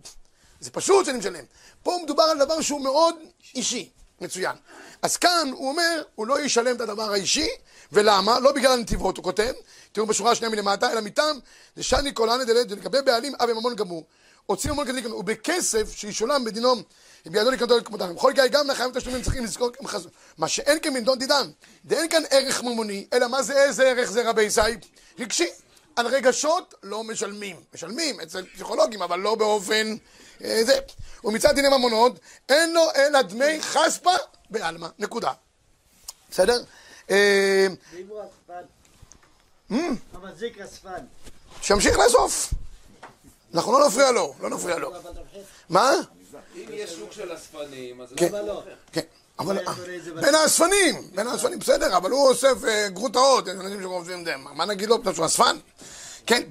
זה 0.60 0.72
פשוט 0.72 1.06
שאני 1.06 1.18
משלם. 1.18 1.44
פה 1.84 1.98
מדובר 2.04 2.24
על 2.24 2.40
דבר 2.40 2.62
שהוא 2.62 2.82
מאוד 2.82 3.16
אישי, 3.56 3.90
מצוין. 4.22 4.56
אז 5.02 5.18
כאן 5.18 5.50
הוא 5.52 5.70
אומר, 5.70 6.04
הוא 6.16 6.28
לא 6.28 6.42
ישלם 6.42 6.76
את 6.76 6.82
הדבר 6.82 7.12
האישי, 7.12 7.48
ולמה? 7.92 8.40
לא 8.40 8.52
בגלל 8.52 8.72
הנתיבות, 8.72 9.18
הוא 9.18 9.24
כותב, 9.24 9.54
תראו 9.92 10.06
בשורה 10.08 10.32
השנייה 10.32 10.52
מלמטה, 10.52 10.92
אלא 10.92 11.02
מטעם, 11.02 11.40
דשני 11.78 12.12
קולן 12.12 12.44
דלת, 12.44 12.72
לגבי 12.72 13.02
בעלים 13.02 13.34
אבי 13.40 13.54
ממון 13.54 13.76
גמור. 13.76 14.06
הוציא 14.46 14.72
ממון 14.72 14.88
כדי 14.88 14.98
לקנות, 14.98 15.18
ובכסף 15.18 15.96
שישולם 15.96 16.44
בדינו, 16.44 16.76
בידו 17.26 17.52
לקנותו 17.52 17.78
לכמותם. 17.78 18.16
בכל 18.16 18.32
גיל 18.34 18.48
גם 18.48 18.68
לחייב 18.68 19.00
תשלומים 19.00 19.22
צריכים 19.22 19.44
לזכור 19.44 19.70
כמחזור. 19.72 20.12
מה 20.38 20.48
שאין 20.48 20.80
כאן 20.80 20.94
בנדון 20.94 21.20
דידן, 21.20 21.50
ואין 21.86 22.10
כאן 22.10 22.24
ערך 22.30 22.64
ממוני, 22.64 23.08
אלא 23.14 23.28
מה 23.28 23.44
זה, 23.44 23.64
איזה 23.64 23.84
ערך 23.84 24.12
זה 24.12 24.30
רבי 24.30 24.42
ישי? 24.44 24.62
רגשי. 25.20 25.48
על 25.96 26.08
רגשות 26.08 26.74
לא 26.84 27.04
משלמים. 27.04 27.56
משלמים 27.74 28.22
אצל 28.22 28.46
פסיכולוגים, 28.46 29.02
אבל 29.02 29.20
לא 29.20 29.36
באופן... 29.36 29.96
אה, 30.44 30.64
זה. 30.66 30.80
ומצד 31.24 31.56
דיני 31.56 31.68
ממונות, 31.68 32.20
אין 32.50 32.74
לו 32.74 32.82
אלא 32.96 33.22
דמי 33.22 33.62
חספה 33.62 34.12
בעלמא. 34.50 34.88
נקודה. 35.00 35.32
בסדר? 36.32 36.64
אה, 37.10 37.68
אספן. 40.66 41.06
שימשיך 41.62 41.98
לאסוף. 41.98 42.54
אנחנו 43.56 43.80
לא 43.80 43.88
נפריע 43.88 44.12
לו, 44.12 44.34
לא 44.42 44.50
נפריע 44.50 44.78
לו. 44.78 44.92
מה? 45.70 45.92
אם 46.56 46.66
יש 46.70 46.90
שוק 46.94 47.12
של 47.12 47.36
אספנים, 47.36 48.02
אז 48.02 48.10
כן. 48.18 48.28
למה 48.28 48.42
לא? 48.42 48.64
כן. 48.92 49.02
אבל 49.40 49.58
איזה 49.90 50.14
בין 50.14 50.36
האספנים, 50.36 51.08
בין 51.16 51.28
האספנים, 51.28 51.60
בסדר, 51.60 51.98
אבל 51.98 52.12
הוא 52.12 52.28
אוסף 52.30 52.66
אה, 52.68 52.90
גרוטאות, 52.90 53.48
יש 53.48 53.54
אנשים 53.54 54.20
את 54.20 54.26
זה, 54.26 54.38
מה 54.38 54.66
נגיד 54.66 54.90
לו, 54.90 54.98
שהוא 55.14 55.26
אספן? 55.26 55.58
כן. 56.26 56.44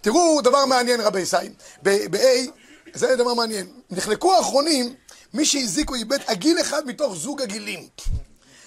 תראו 0.00 0.40
דבר 0.40 0.64
מעניין 0.64 1.00
רבי 1.00 1.20
ישי, 1.20 1.36
ב-A, 1.82 2.50
זה 2.94 3.16
דבר 3.16 3.34
מעניין, 3.34 3.66
נחלקו 3.90 4.34
האחרונים, 4.34 4.94
מי 5.34 5.44
שהזיקו 5.44 5.94
איבד 5.94 6.18
הגיל 6.26 6.60
אחד 6.60 6.86
מתוך 6.86 7.14
זוג 7.16 7.42
הגילים. 7.42 7.88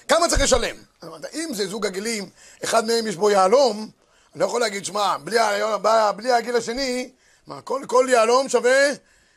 כמה 0.08 0.29
צריך 0.29 0.41
לשלם? 0.41 0.75
אם 1.34 1.49
זה 1.53 1.67
זוג 1.67 1.86
הגילים, 1.86 2.29
אחד 2.63 2.86
מהם 2.86 3.08
יש 3.08 3.15
בו 3.15 3.29
יהלום, 3.29 3.89
אני 4.34 4.39
לא 4.41 4.45
יכול 4.45 4.62
להגיד, 4.62 4.86
שמע, 4.86 5.17
בלי, 5.17 5.39
ה- 5.39 6.12
בלי 6.12 6.32
הגיל 6.32 6.56
השני, 6.56 7.10
מה, 7.47 7.62
כל, 7.62 7.82
כל 7.88 8.06
יהלום 8.10 8.49
שווה 8.49 8.89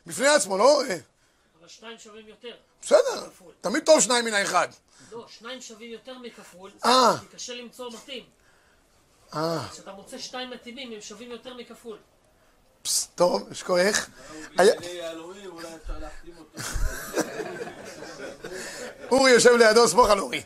בפני 0.07 0.29
עצמו, 0.29 0.59
לא? 0.59 0.83
אה, 0.83 0.97
אבל 1.61 1.69
שניים 1.69 1.99
שווים 1.99 2.29
יותר. 2.29 2.57
בסדר, 2.83 3.29
תמיד 3.61 3.85
טוב 3.85 4.01
שניים 4.01 4.25
מן 4.25 4.35
האחד. 4.35 4.69
לא, 5.12 5.27
שניים 5.29 5.61
שווים 5.61 5.90
יותר 5.90 6.19
מכפול, 6.19 6.71
אה. 6.85 7.16
כי 7.21 7.37
קשה 7.37 7.55
למצוא 7.55 7.90
מתאים. 7.92 8.25
אה, 9.35 9.69
כשאתה 9.73 9.92
מוצא 9.92 10.19
שניים 10.19 10.51
מתאימים, 10.51 10.92
הם 10.92 11.01
שווים 11.01 11.31
יותר 11.31 11.55
מכפול. 11.55 11.99
טוב, 13.14 13.49
יש 13.51 13.62
כוח. 13.62 14.09
אורי 19.11 19.31
יושב 19.31 19.51
לידו, 19.57 19.88
סמוך 19.88 20.11
על 20.11 20.18
אורי. 20.18 20.42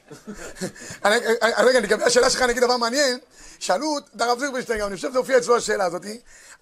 רגע, 1.58 1.80
לגבי 1.80 2.04
השאלה 2.04 2.30
שלך 2.30 2.42
אני 2.42 2.52
אגיד 2.52 2.62
דבר 2.64 2.76
מעניין. 2.76 3.18
שאלו 3.58 3.98
את 3.98 4.20
הרב 4.20 4.38
זירברשטיין, 4.38 4.80
גם, 4.80 4.86
אני 4.86 4.96
חושב 4.96 5.08
שזה 5.08 5.18
הופיע 5.18 5.38
אצלו 5.38 5.56
השאלה 5.56 5.84
הזאת. 5.84 6.02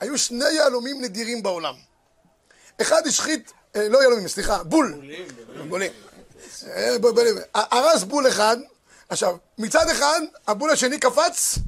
היו 0.00 0.18
שני 0.18 0.50
יהלומים 0.50 1.02
נדירים 1.02 1.42
בעולם. 1.42 1.74
אחד 2.82 3.06
השחית, 3.06 3.52
אה, 3.76 3.88
לא 3.88 4.02
יהלומים, 4.02 4.28
סליחה, 4.28 4.64
בול. 4.64 5.00
בולים. 5.68 5.92
אה, 6.66 6.98
ב- 6.98 7.06
ב- 7.06 7.40
הרס 7.54 8.02
בול 8.02 8.28
אחד, 8.28 8.56
עכשיו, 9.08 9.36
מצד 9.58 9.88
אחד, 9.88 10.20
הבול 10.46 10.70
השני 10.70 10.98
קפץ 10.98 11.58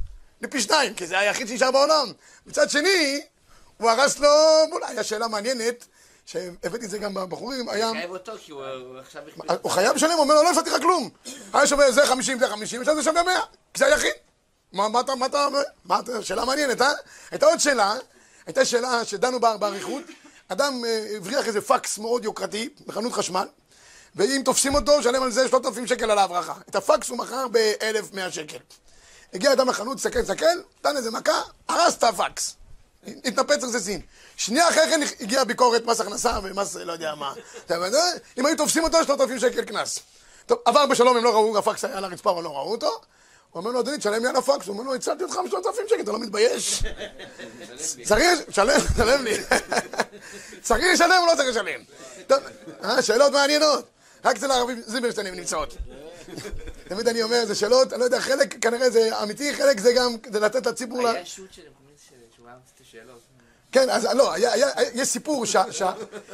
לפי 0.40 0.60
שניים, 0.60 0.94
כי 0.94 1.06
זה 1.06 1.18
היחיד 1.18 1.48
שנשאר 1.48 1.70
בעולם. 1.70 2.12
מצד 2.46 2.70
שני, 2.70 3.20
הוא 3.80 3.90
הרס 3.90 4.18
לו 4.18 4.28
בול. 4.70 4.82
היה 4.84 5.02
שאלה 5.02 5.28
מעניינת, 5.28 5.86
שהבאתי 6.26 6.84
את 6.84 6.90
זה 6.90 6.98
גם 6.98 7.14
בבחורים, 7.14 7.68
היה... 7.68 7.90
חייב 7.90 8.10
אותו 8.10 8.32
כי 8.44 8.52
הוא 8.52 8.62
עכשיו... 8.98 9.22
הוא 9.62 9.72
חייב 9.72 9.94
לשלם, 9.96 10.10
הוא 10.10 10.20
אומר 10.20 10.34
לו, 10.34 10.42
לא 10.42 10.50
הפסדתי 10.50 10.70
לך 10.70 10.76
כלום. 10.76 11.10
היה 11.52 11.66
שווה 11.66 11.92
זה 11.92 12.06
50, 12.06 12.38
זה 12.38 12.48
50, 12.48 12.80
עכשיו 12.80 12.96
זה 12.96 13.02
שווה 13.02 13.22
100, 13.22 13.40
כי 13.74 13.78
זה 13.78 13.86
היחיד. 13.86 14.12
מה 14.72 15.00
אתה, 15.00 15.14
מה 15.14 15.26
אתה, 15.26 15.48
מה 15.84 15.98
אתה, 16.00 16.22
שאלה 16.22 16.44
מעניינת, 16.44 16.80
אה? 16.80 16.92
הייתה 17.30 17.46
עוד 17.46 17.58
שאלה, 17.58 17.94
הייתה 18.46 18.64
שאלה 18.64 19.04
שדנו 19.04 19.40
בה 19.40 19.56
באריכות, 19.56 20.02
אדם 20.48 20.84
אה, 20.84 21.06
הבריח 21.16 21.46
איזה 21.46 21.60
פקס 21.60 21.98
מאוד 21.98 22.24
יוקרתי 22.24 22.68
בחנות 22.86 23.12
חשמל, 23.12 23.46
ואם 24.16 24.42
תופסים 24.44 24.74
אותו, 24.74 25.02
שלם 25.02 25.22
על 25.22 25.30
זה 25.30 25.48
3,000 25.48 25.86
שקל 25.86 26.10
על 26.10 26.18
ההברחה. 26.18 26.54
את 26.68 26.76
הפקס 26.76 27.08
הוא 27.08 27.18
מכר 27.18 27.46
ב-1,100 27.48 28.30
שקל. 28.30 28.58
הגיע 29.34 29.52
אדם 29.52 29.68
לחנות, 29.68 29.96
תסתכל, 29.96 30.22
תסתכל, 30.22 30.46
נתן 30.80 30.96
איזה 30.96 31.10
מכה, 31.10 31.42
הרס 31.68 31.96
את 31.98 32.04
הפקס. 32.04 32.56
התנפץ 33.06 33.64
רסיסים. 33.64 34.00
שנייה 34.36 34.68
אחרי 34.68 34.82
כן 34.90 35.00
הגיעה 35.20 35.44
ביקורת 35.44 35.84
מס 35.84 36.00
הכנסה 36.00 36.38
ומס 36.42 36.76
לא 36.76 36.92
יודע 36.92 37.14
מה. 37.14 37.32
יודע, 37.86 38.02
אם 38.38 38.46
היו 38.46 38.56
תופסים 38.56 38.84
אותו, 38.84 39.04
3,000 39.04 39.38
שקל 39.38 39.62
קנס. 39.62 39.98
טוב, 40.46 40.58
עבר 40.64 40.86
בשלום, 40.86 41.16
הם 41.16 41.24
לא 41.24 41.30
ראו, 41.30 41.58
הפקס 41.58 41.84
היה 41.84 41.98
על 41.98 42.04
הרצפה, 42.04 42.30
אבל 42.30 42.42
לא 42.42 42.48
ראו 42.48 42.70
אותו. 42.70 43.00
הוא 43.50 43.60
אומר 43.60 43.70
לו, 43.70 43.80
אדוני, 43.80 43.98
תשלם 43.98 44.22
לי 44.22 44.28
על 44.28 44.36
הפקס. 44.36 44.66
הוא 44.66 44.72
אומר 44.72 44.84
לו, 44.84 44.94
הצלתי 44.94 45.24
אותך 45.24 45.36
מ-3,000 45.36 45.88
שקל, 45.90 46.00
אתה 46.00 46.12
לא 46.12 46.18
מתבייש? 46.18 46.82
צריך, 48.04 48.40
תשלם, 48.48 48.80
תשלם 48.94 49.24
לי. 49.24 49.36
צריך 50.62 50.84
לשלם 50.92 51.18
או 51.20 51.26
לא 51.26 51.32
צריך 51.36 51.48
לשלם? 51.48 51.80
אה, 52.84 53.02
שאלות 53.02 53.32
מעניינות. 53.32 53.84
רק 54.24 54.36
אצל 54.36 54.50
הערבים 54.50 54.82
זיברשטיין 54.86 55.26
הן 55.26 55.34
נמצאות. 55.34 55.76
תמיד 56.88 57.08
אני 57.08 57.22
אומר, 57.22 57.46
זה 57.46 57.54
שאלות, 57.54 57.92
אני 57.92 58.00
לא 58.00 58.04
יודע, 58.04 58.20
חלק 58.20 58.64
כנראה 58.64 58.90
זה 58.90 59.22
אמיתי, 59.22 59.54
חלק 59.54 59.80
זה 59.80 59.92
גם 59.92 60.18
כדי 60.18 60.40
לתת 60.40 60.66
לציבור... 60.66 61.02
ל- 61.02 61.06
היה 61.06 61.26
כן, 63.72 63.90
אז 63.90 64.04
לא, 64.04 64.32
היה, 64.32 64.52
היה, 64.52 64.66
היה, 64.76 64.90
יש 64.94 65.08
סיפור, 65.08 65.46
ש, 65.46 65.56
ש, 65.70 65.82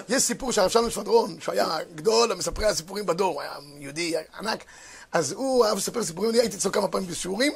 יש 0.09 0.23
סיפור 0.23 0.53
שהרב 0.53 0.71
שלום 0.71 0.91
שפדרון, 0.91 1.41
שהיה 1.41 1.79
גדול 1.95 2.35
מספרי 2.35 2.67
הסיפורים 2.67 3.07
בדור, 3.07 3.43
היה 3.43 3.53
יהודי 3.79 4.15
ענק, 4.39 4.65
אז 5.13 5.33
הוא 5.33 5.67
אהב 5.67 5.77
לספר 5.77 6.05
סיפורים, 6.05 6.31
אני 6.31 6.39
הייתי 6.41 6.57
אצלו 6.57 6.73
כמה 6.73 6.89
פעמים 6.89 7.09
בשיעורים, 7.09 7.53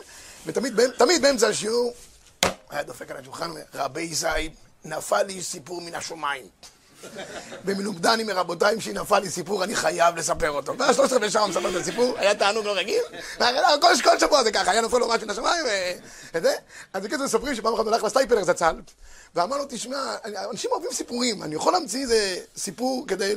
ותמיד 0.46 0.80
באמצ- 0.80 0.98
תמיד 0.98 1.22
באמצע 1.22 1.48
השיעור, 1.48 1.92
היה 2.70 2.82
דופק 2.82 3.10
על 3.10 3.16
השולחן, 3.16 3.50
רבי 3.74 4.14
זייב, 4.14 4.52
נפל 4.84 5.22
לי 5.22 5.42
סיפור 5.42 5.80
מן 5.80 5.94
השמיים. 5.94 6.46
במלומדני 7.64 8.24
מרבותיי, 8.24 8.80
שנפל 8.80 9.18
לי 9.18 9.30
סיפור, 9.30 9.64
אני 9.64 9.76
חייב 9.76 10.16
לספר 10.16 10.50
אותו. 10.50 10.78
ואז 10.78 10.96
שלושת 10.96 11.12
רבעי 11.12 11.30
שעה 11.30 11.42
הוא 11.42 11.50
מספר 11.50 11.68
את 11.70 11.74
הסיפור, 11.74 12.14
היה 12.18 12.34
תענוג 12.34 12.66
לא 12.66 12.76
רגיל. 12.76 13.02
כל, 13.80 13.88
כל 14.04 14.18
שבוע 14.18 14.42
זה 14.42 14.52
ככה, 14.52 14.70
היה 14.70 14.80
נופל 14.80 14.98
לו 14.98 15.08
משהו 15.08 15.22
מן 15.26 15.30
השמיים, 15.30 15.64
וזה. 16.34 16.54
אז 16.92 17.02
בקיצור 17.02 17.24
מספרים 17.24 17.54
שפעם 17.54 17.74
אחת 17.74 17.84
הוא 17.84 17.92
הלך 17.94 18.04
לסטייפלר 18.04 18.44
זצ"ל, 18.44 18.74
ואמר 19.34 19.58
לו, 19.58 19.64
תשמע, 19.68 20.16
אנשים 20.50 20.70
אוהבים 20.70 20.90
סיפורים, 20.92 21.42
אני 21.42 21.54
יכול 21.54 21.72
להמציא 21.72 22.02
איזה 22.02 22.36
סיפור 22.56 23.04
כדי 23.08 23.34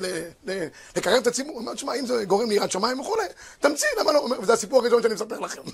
לקרב 0.95 1.21
את 1.21 1.27
הציבור? 1.27 1.53
הוא 1.53 1.61
אומר, 1.61 1.73
תשמע, 1.73 1.95
אם 1.95 2.05
זה 2.05 2.25
גורם 2.25 2.49
ליראת 2.49 2.71
שמיים 2.71 2.99
וכולי, 2.99 3.23
תמציא, 3.59 3.87
למה 3.99 4.11
לא? 4.11 4.27
וזה 4.41 4.53
הסיפור 4.53 4.79
הראשון 4.79 5.01
שאני 5.01 5.13
מספר 5.13 5.39
לכם. 5.39 5.61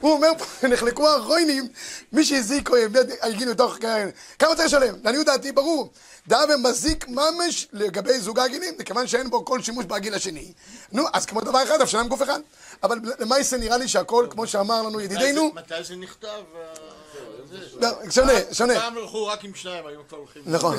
הוא 0.00 0.12
אומר 0.12 0.28
נחלקו 0.62 1.08
האחרונים, 1.08 1.68
מי 2.12 2.24
שהזיק 2.24 2.70
או 2.70 2.76
הגיעו 3.22 3.50
לתוך 3.50 3.76
כאלה. 3.80 4.10
כמה 4.38 4.56
צריך 4.56 4.66
לשלם? 4.66 4.94
לעניות 5.04 5.26
דעתי, 5.26 5.52
ברור. 5.52 5.92
דאה 6.28 6.54
ומזיק 6.54 7.08
ממש 7.08 7.68
לגבי 7.72 8.20
זוג 8.20 8.38
העגילים, 8.38 8.74
מכיוון 8.78 9.06
שאין 9.06 9.30
בו 9.30 9.44
כל 9.44 9.62
שימוש 9.62 9.84
בעגיל 9.84 10.14
השני. 10.14 10.52
נו, 10.92 11.04
אז 11.12 11.26
כמו 11.26 11.40
דבר 11.40 11.62
אחד, 11.62 11.80
אפשר 11.80 11.98
להם 11.98 12.08
גוף 12.08 12.22
אחד. 12.22 12.40
אבל 12.82 12.98
למעשה 13.18 13.56
נראה 13.56 13.76
לי 13.76 13.88
שהכל, 13.92 14.26
כמו 14.30 14.46
שאמר 14.46 14.82
לנו 14.82 15.00
ידידנו, 15.00 15.50
מתי 15.54 15.84
זה 15.84 15.96
נכתב? 15.96 16.42
לא, 17.80 17.88
שונה, 18.10 18.32
שונה. 18.52 18.74
פעם 18.74 18.98
הלכו 18.98 19.26
רק 19.26 19.44
עם 19.44 19.54
שניים, 19.54 19.86
היום 19.86 20.02
כבר 20.08 20.18
הולכים... 20.18 20.42
נכון, 20.46 20.78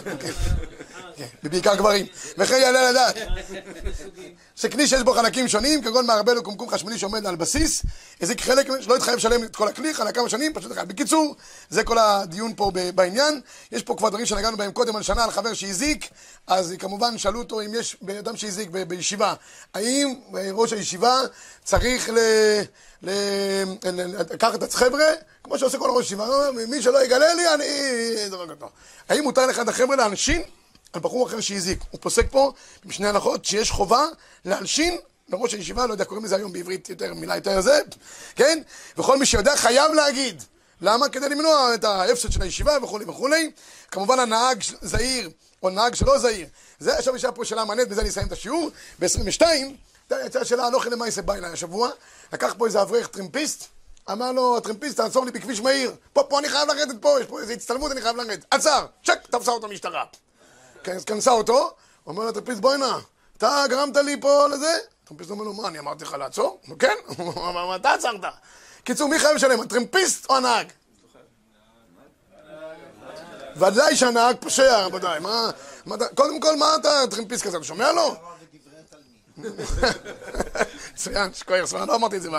כן, 1.15 1.25
ובעיקר 1.43 1.75
גברים. 1.75 2.05
וכן 2.37 2.55
יעלה 2.61 2.91
לדעת 2.91 3.15
שכלי 4.55 4.87
שיש 4.87 5.01
בו 5.01 5.13
חלקים 5.13 5.47
שונים, 5.47 5.81
כגון 5.81 6.05
מערבל 6.05 6.37
או 6.37 6.43
קומקום 6.43 6.69
חשמלי 6.69 6.97
שעומד 6.97 7.25
על 7.25 7.35
בסיס, 7.35 7.83
הזיק 8.21 8.41
חלק 8.41 8.67
שלא 8.81 8.95
יתחייב 8.95 9.17
לשלם 9.17 9.43
את 9.43 9.55
כל 9.55 9.67
הכלי, 9.67 9.93
חלק 9.93 10.15
כמה 10.15 10.29
שנים, 10.29 10.53
פשוט 10.53 10.71
אחד. 10.71 10.87
בקיצור, 10.87 11.35
זה 11.69 11.83
כל 11.83 11.97
הדיון 11.97 12.53
פה 12.55 12.71
בעניין. 12.95 13.41
יש 13.71 13.83
פה 13.83 13.95
כבר 13.95 14.09
דברים 14.09 14.25
שנגענו 14.25 14.57
בהם 14.57 14.71
קודם 14.71 14.95
על 14.95 15.03
שנה, 15.03 15.23
על 15.23 15.31
חבר 15.31 15.53
שהזיק, 15.53 16.09
אז 16.47 16.73
כמובן 16.79 17.17
שאלו 17.17 17.39
אותו 17.39 17.61
אם 17.61 17.73
יש 17.73 17.97
בן 18.01 18.17
אדם 18.17 18.37
שהזיק 18.37 18.69
בישיבה, 18.69 19.33
האם 19.73 20.13
אה, 20.37 20.49
ראש 20.51 20.73
הישיבה 20.73 21.21
צריך 21.63 22.09
ל... 22.09 22.17
לקחת 23.03 24.63
את 24.63 24.73
החבר'ה, 24.73 25.05
כמו 25.43 25.59
שעושה 25.59 25.77
כל 25.77 26.01
"אה, 26.19 26.51
מי 26.67 26.81
שלא 26.81 27.03
יגלה 27.03 27.33
לי, 27.33 27.53
אני... 27.53 27.65
האם 29.09 29.23
מותר 29.23 29.45
לאחד 29.47 29.69
החבר'ה 29.69 29.95
להלשין 29.95 30.41
על 30.93 31.01
בחור 31.01 31.27
אחר 31.27 31.41
שהזיק? 31.41 31.79
הוא 31.91 32.01
פוסק 32.01 32.25
פה 32.31 32.51
עם 32.85 32.91
שני 32.91 33.07
הלכות 33.07 33.45
שיש 33.45 33.71
חובה 33.71 34.05
להלשין 34.45 34.97
לראש 35.29 35.53
הישיבה, 35.53 35.87
לא 35.87 35.91
יודע, 35.91 36.05
קוראים 36.05 36.25
לזה 36.25 36.35
היום 36.35 36.53
בעברית 36.53 36.89
יותר, 36.89 37.13
מילה 37.13 37.35
יותר 37.35 37.61
זה, 37.61 37.79
כן? 38.35 38.61
וכל 38.97 39.17
מי 39.17 39.25
שיודע 39.25 39.55
חייב 39.55 39.91
להגיד. 39.93 40.43
למה? 40.81 41.09
כדי 41.09 41.29
למנוע 41.29 41.73
את 41.73 41.83
ההפסד 41.83 42.31
של 42.31 42.41
הישיבה 42.41 42.77
וכולי 42.83 43.05
וכולי. 43.05 43.51
כמובן 43.91 44.19
הנהג 44.19 44.63
זהיר, 44.81 45.29
או 45.63 45.69
נהג 45.69 45.95
שלא 45.95 46.19
זהיר. 46.19 46.47
זה 46.79 46.97
עכשיו 46.97 47.15
יש 47.15 47.25
פה 47.25 47.45
שאלה 47.45 47.65
מעניינת, 47.65 47.89
בזה 47.89 48.01
אני 48.01 48.09
אסיים 48.09 48.27
את 48.27 48.31
השיעור. 48.31 48.69
ב-22, 48.99 49.41
יצאה 50.25 50.45
שאלה 50.45 50.65
הלוך 50.65 50.85
למעשה 50.85 51.21
בא 51.21 51.33
אליי 51.33 51.51
השבוע, 51.51 51.89
לקח 52.33 52.53
פה 52.57 52.65
איזה 52.65 52.81
אברך 52.81 53.07
טרמפיסט, 53.07 53.65
אמר 54.11 54.31
לו, 54.31 54.57
הטרמפיסט, 54.57 54.97
תעצור 54.97 55.25
לי 55.25 55.31
בכביש 55.31 55.61
מהיר. 55.61 55.95
פה, 56.13 56.23
פה 56.23 56.39
אני 56.39 56.49
חייב 56.49 56.67
לרדת 56.69 57.01
פה, 57.01 57.21
יש 57.21 57.27
פה 57.27 57.39
איזו 57.39 57.53
הצטלמות, 57.53 57.91
אני 57.91 58.01
חייב 58.01 58.15
לרדת. 58.17 58.45
עצר, 58.51 58.85
צ'ק, 59.05 59.19
תפסה 59.29 59.51
אותו 59.51 59.67
המשטרה. 59.67 60.03
כן, 60.83 60.97
קנסה 61.05 61.31
אותו, 61.31 61.73
אומר 62.07 62.23
לו 62.23 62.29
הטרמפיסט, 62.29 62.59
בואי 62.61 62.77
נא, 62.77 62.97
אתה 63.37 63.63
גרמת 63.69 63.97
לי 63.97 64.21
פה 64.21 64.47
לזה? 64.47 64.77
הטרמפיסט 65.03 65.31
אומר 65.31 65.43
לו, 65.43 65.53
מה, 65.53 65.67
אני 65.67 65.79
אמרתי 65.79 66.03
לך 66.03 66.13
לעצור? 66.13 66.59
כן, 66.79 66.95
הוא 67.17 67.33
"מה, 67.53 67.75
אתה 67.75 67.93
עצרת. 67.93 68.21
קיצור, 68.83 69.09
מי 69.09 69.19
חייב 69.19 69.35
לשלם, 69.35 69.61
הטרמפיסט 69.61 70.29
או 70.29 70.37
הנהג? 70.37 70.67
ודאי 73.55 73.95
שהנהג 73.95 74.35
פושע, 74.39 74.85
רבותיי. 74.85 75.19
מה, 75.19 75.51
קודם 76.15 76.39
כל, 76.39 76.55
מה 76.55 76.75
אתה 76.75 76.89
טרמפיסט 77.11 77.43
כזה, 77.43 77.57
אתה 77.57 77.65
שומע 77.65 77.91
לו? 77.91 78.15
מצוין, 80.93 81.33
שכוייח, 81.33 81.73
לא 81.73 81.95
אמרתי 81.95 82.17
את 82.17 82.21
זה. 82.21 82.29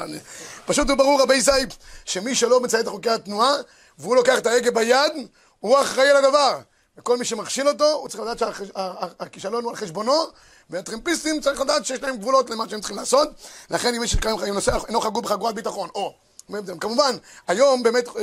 פשוט 0.66 0.88
וברור, 0.88 1.22
רבי 1.22 1.42
סייב, 1.42 1.68
שמי 2.04 2.34
שלא 2.34 2.60
מציית 2.60 2.86
לחוקי 2.86 3.10
התנועה, 3.10 3.52
והוא 3.98 4.16
לוקח 4.16 4.38
את 4.38 4.46
ההגה 4.46 4.70
ביד, 4.70 5.12
הוא 5.60 5.80
אחראי 5.80 6.10
על 6.10 6.24
הדבר. 6.24 6.58
וכל 6.98 7.16
מי 7.18 7.24
שמכשיל 7.24 7.68
אותו, 7.68 7.92
הוא 7.92 8.08
צריך 8.08 8.22
לדעת 8.22 8.38
שהכישלון 8.38 9.64
הוא 9.64 9.70
על 9.70 9.76
חשבונו, 9.76 10.24
והטרמפיסטים 10.70 11.40
צריך 11.40 11.60
לדעת 11.60 11.86
שיש 11.86 12.02
להם 12.02 12.16
גבולות 12.16 12.50
למה 12.50 12.68
שהם 12.68 12.80
צריכים 12.80 12.96
לעשות. 12.96 13.28
לכן 13.70 13.94
אם 13.94 14.02
יש 14.02 14.14
קיים 14.16 14.38
חיים 14.38 14.54
נוסע, 14.54 14.78
אינו 14.88 15.00
חגור 15.00 15.22
בחגורת 15.22 15.54
ביטחון, 15.54 15.88
או... 15.94 16.14
כמובן, 16.80 17.16
היום 17.48 17.82
באמת 17.82 18.08
אה, 18.16 18.22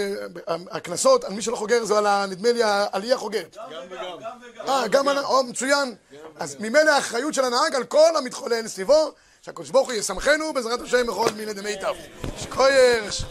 הקנסות 0.72 1.24
על 1.24 1.34
מי 1.34 1.42
שלא 1.42 1.56
חוגר 1.56 1.86
זה 1.86 1.98
על 1.98 2.06
ה- 2.06 2.26
נדמה 2.30 2.52
לי 2.52 2.64
העלייה 2.64 3.18
חוגרת. 3.18 3.58
גם 3.58 3.80
וגם. 3.92 4.68
אה, 4.70 4.88
גם 4.88 5.08
הנהג, 5.08 5.24
או, 5.26 5.44
מצוין. 5.44 5.96
אז 6.40 6.56
ממילא 6.60 6.92
האחריות 6.92 7.34
של 7.34 7.44
הנהג 7.46 7.76
על 7.76 7.84
כל 7.84 8.16
המתחולל 8.18 8.68
סביבו, 8.68 9.12
שהקדוש 9.42 9.70
ברוך 9.70 9.88
הוא 9.88 9.94
ישמחנו 9.94 10.54
בעזרת 10.54 10.82
השם 10.82 11.08
בכל 11.08 11.30
מיני 11.38 11.54
דמי 11.54 11.76
טב. 11.82 11.94
שכוייך. 12.38 13.26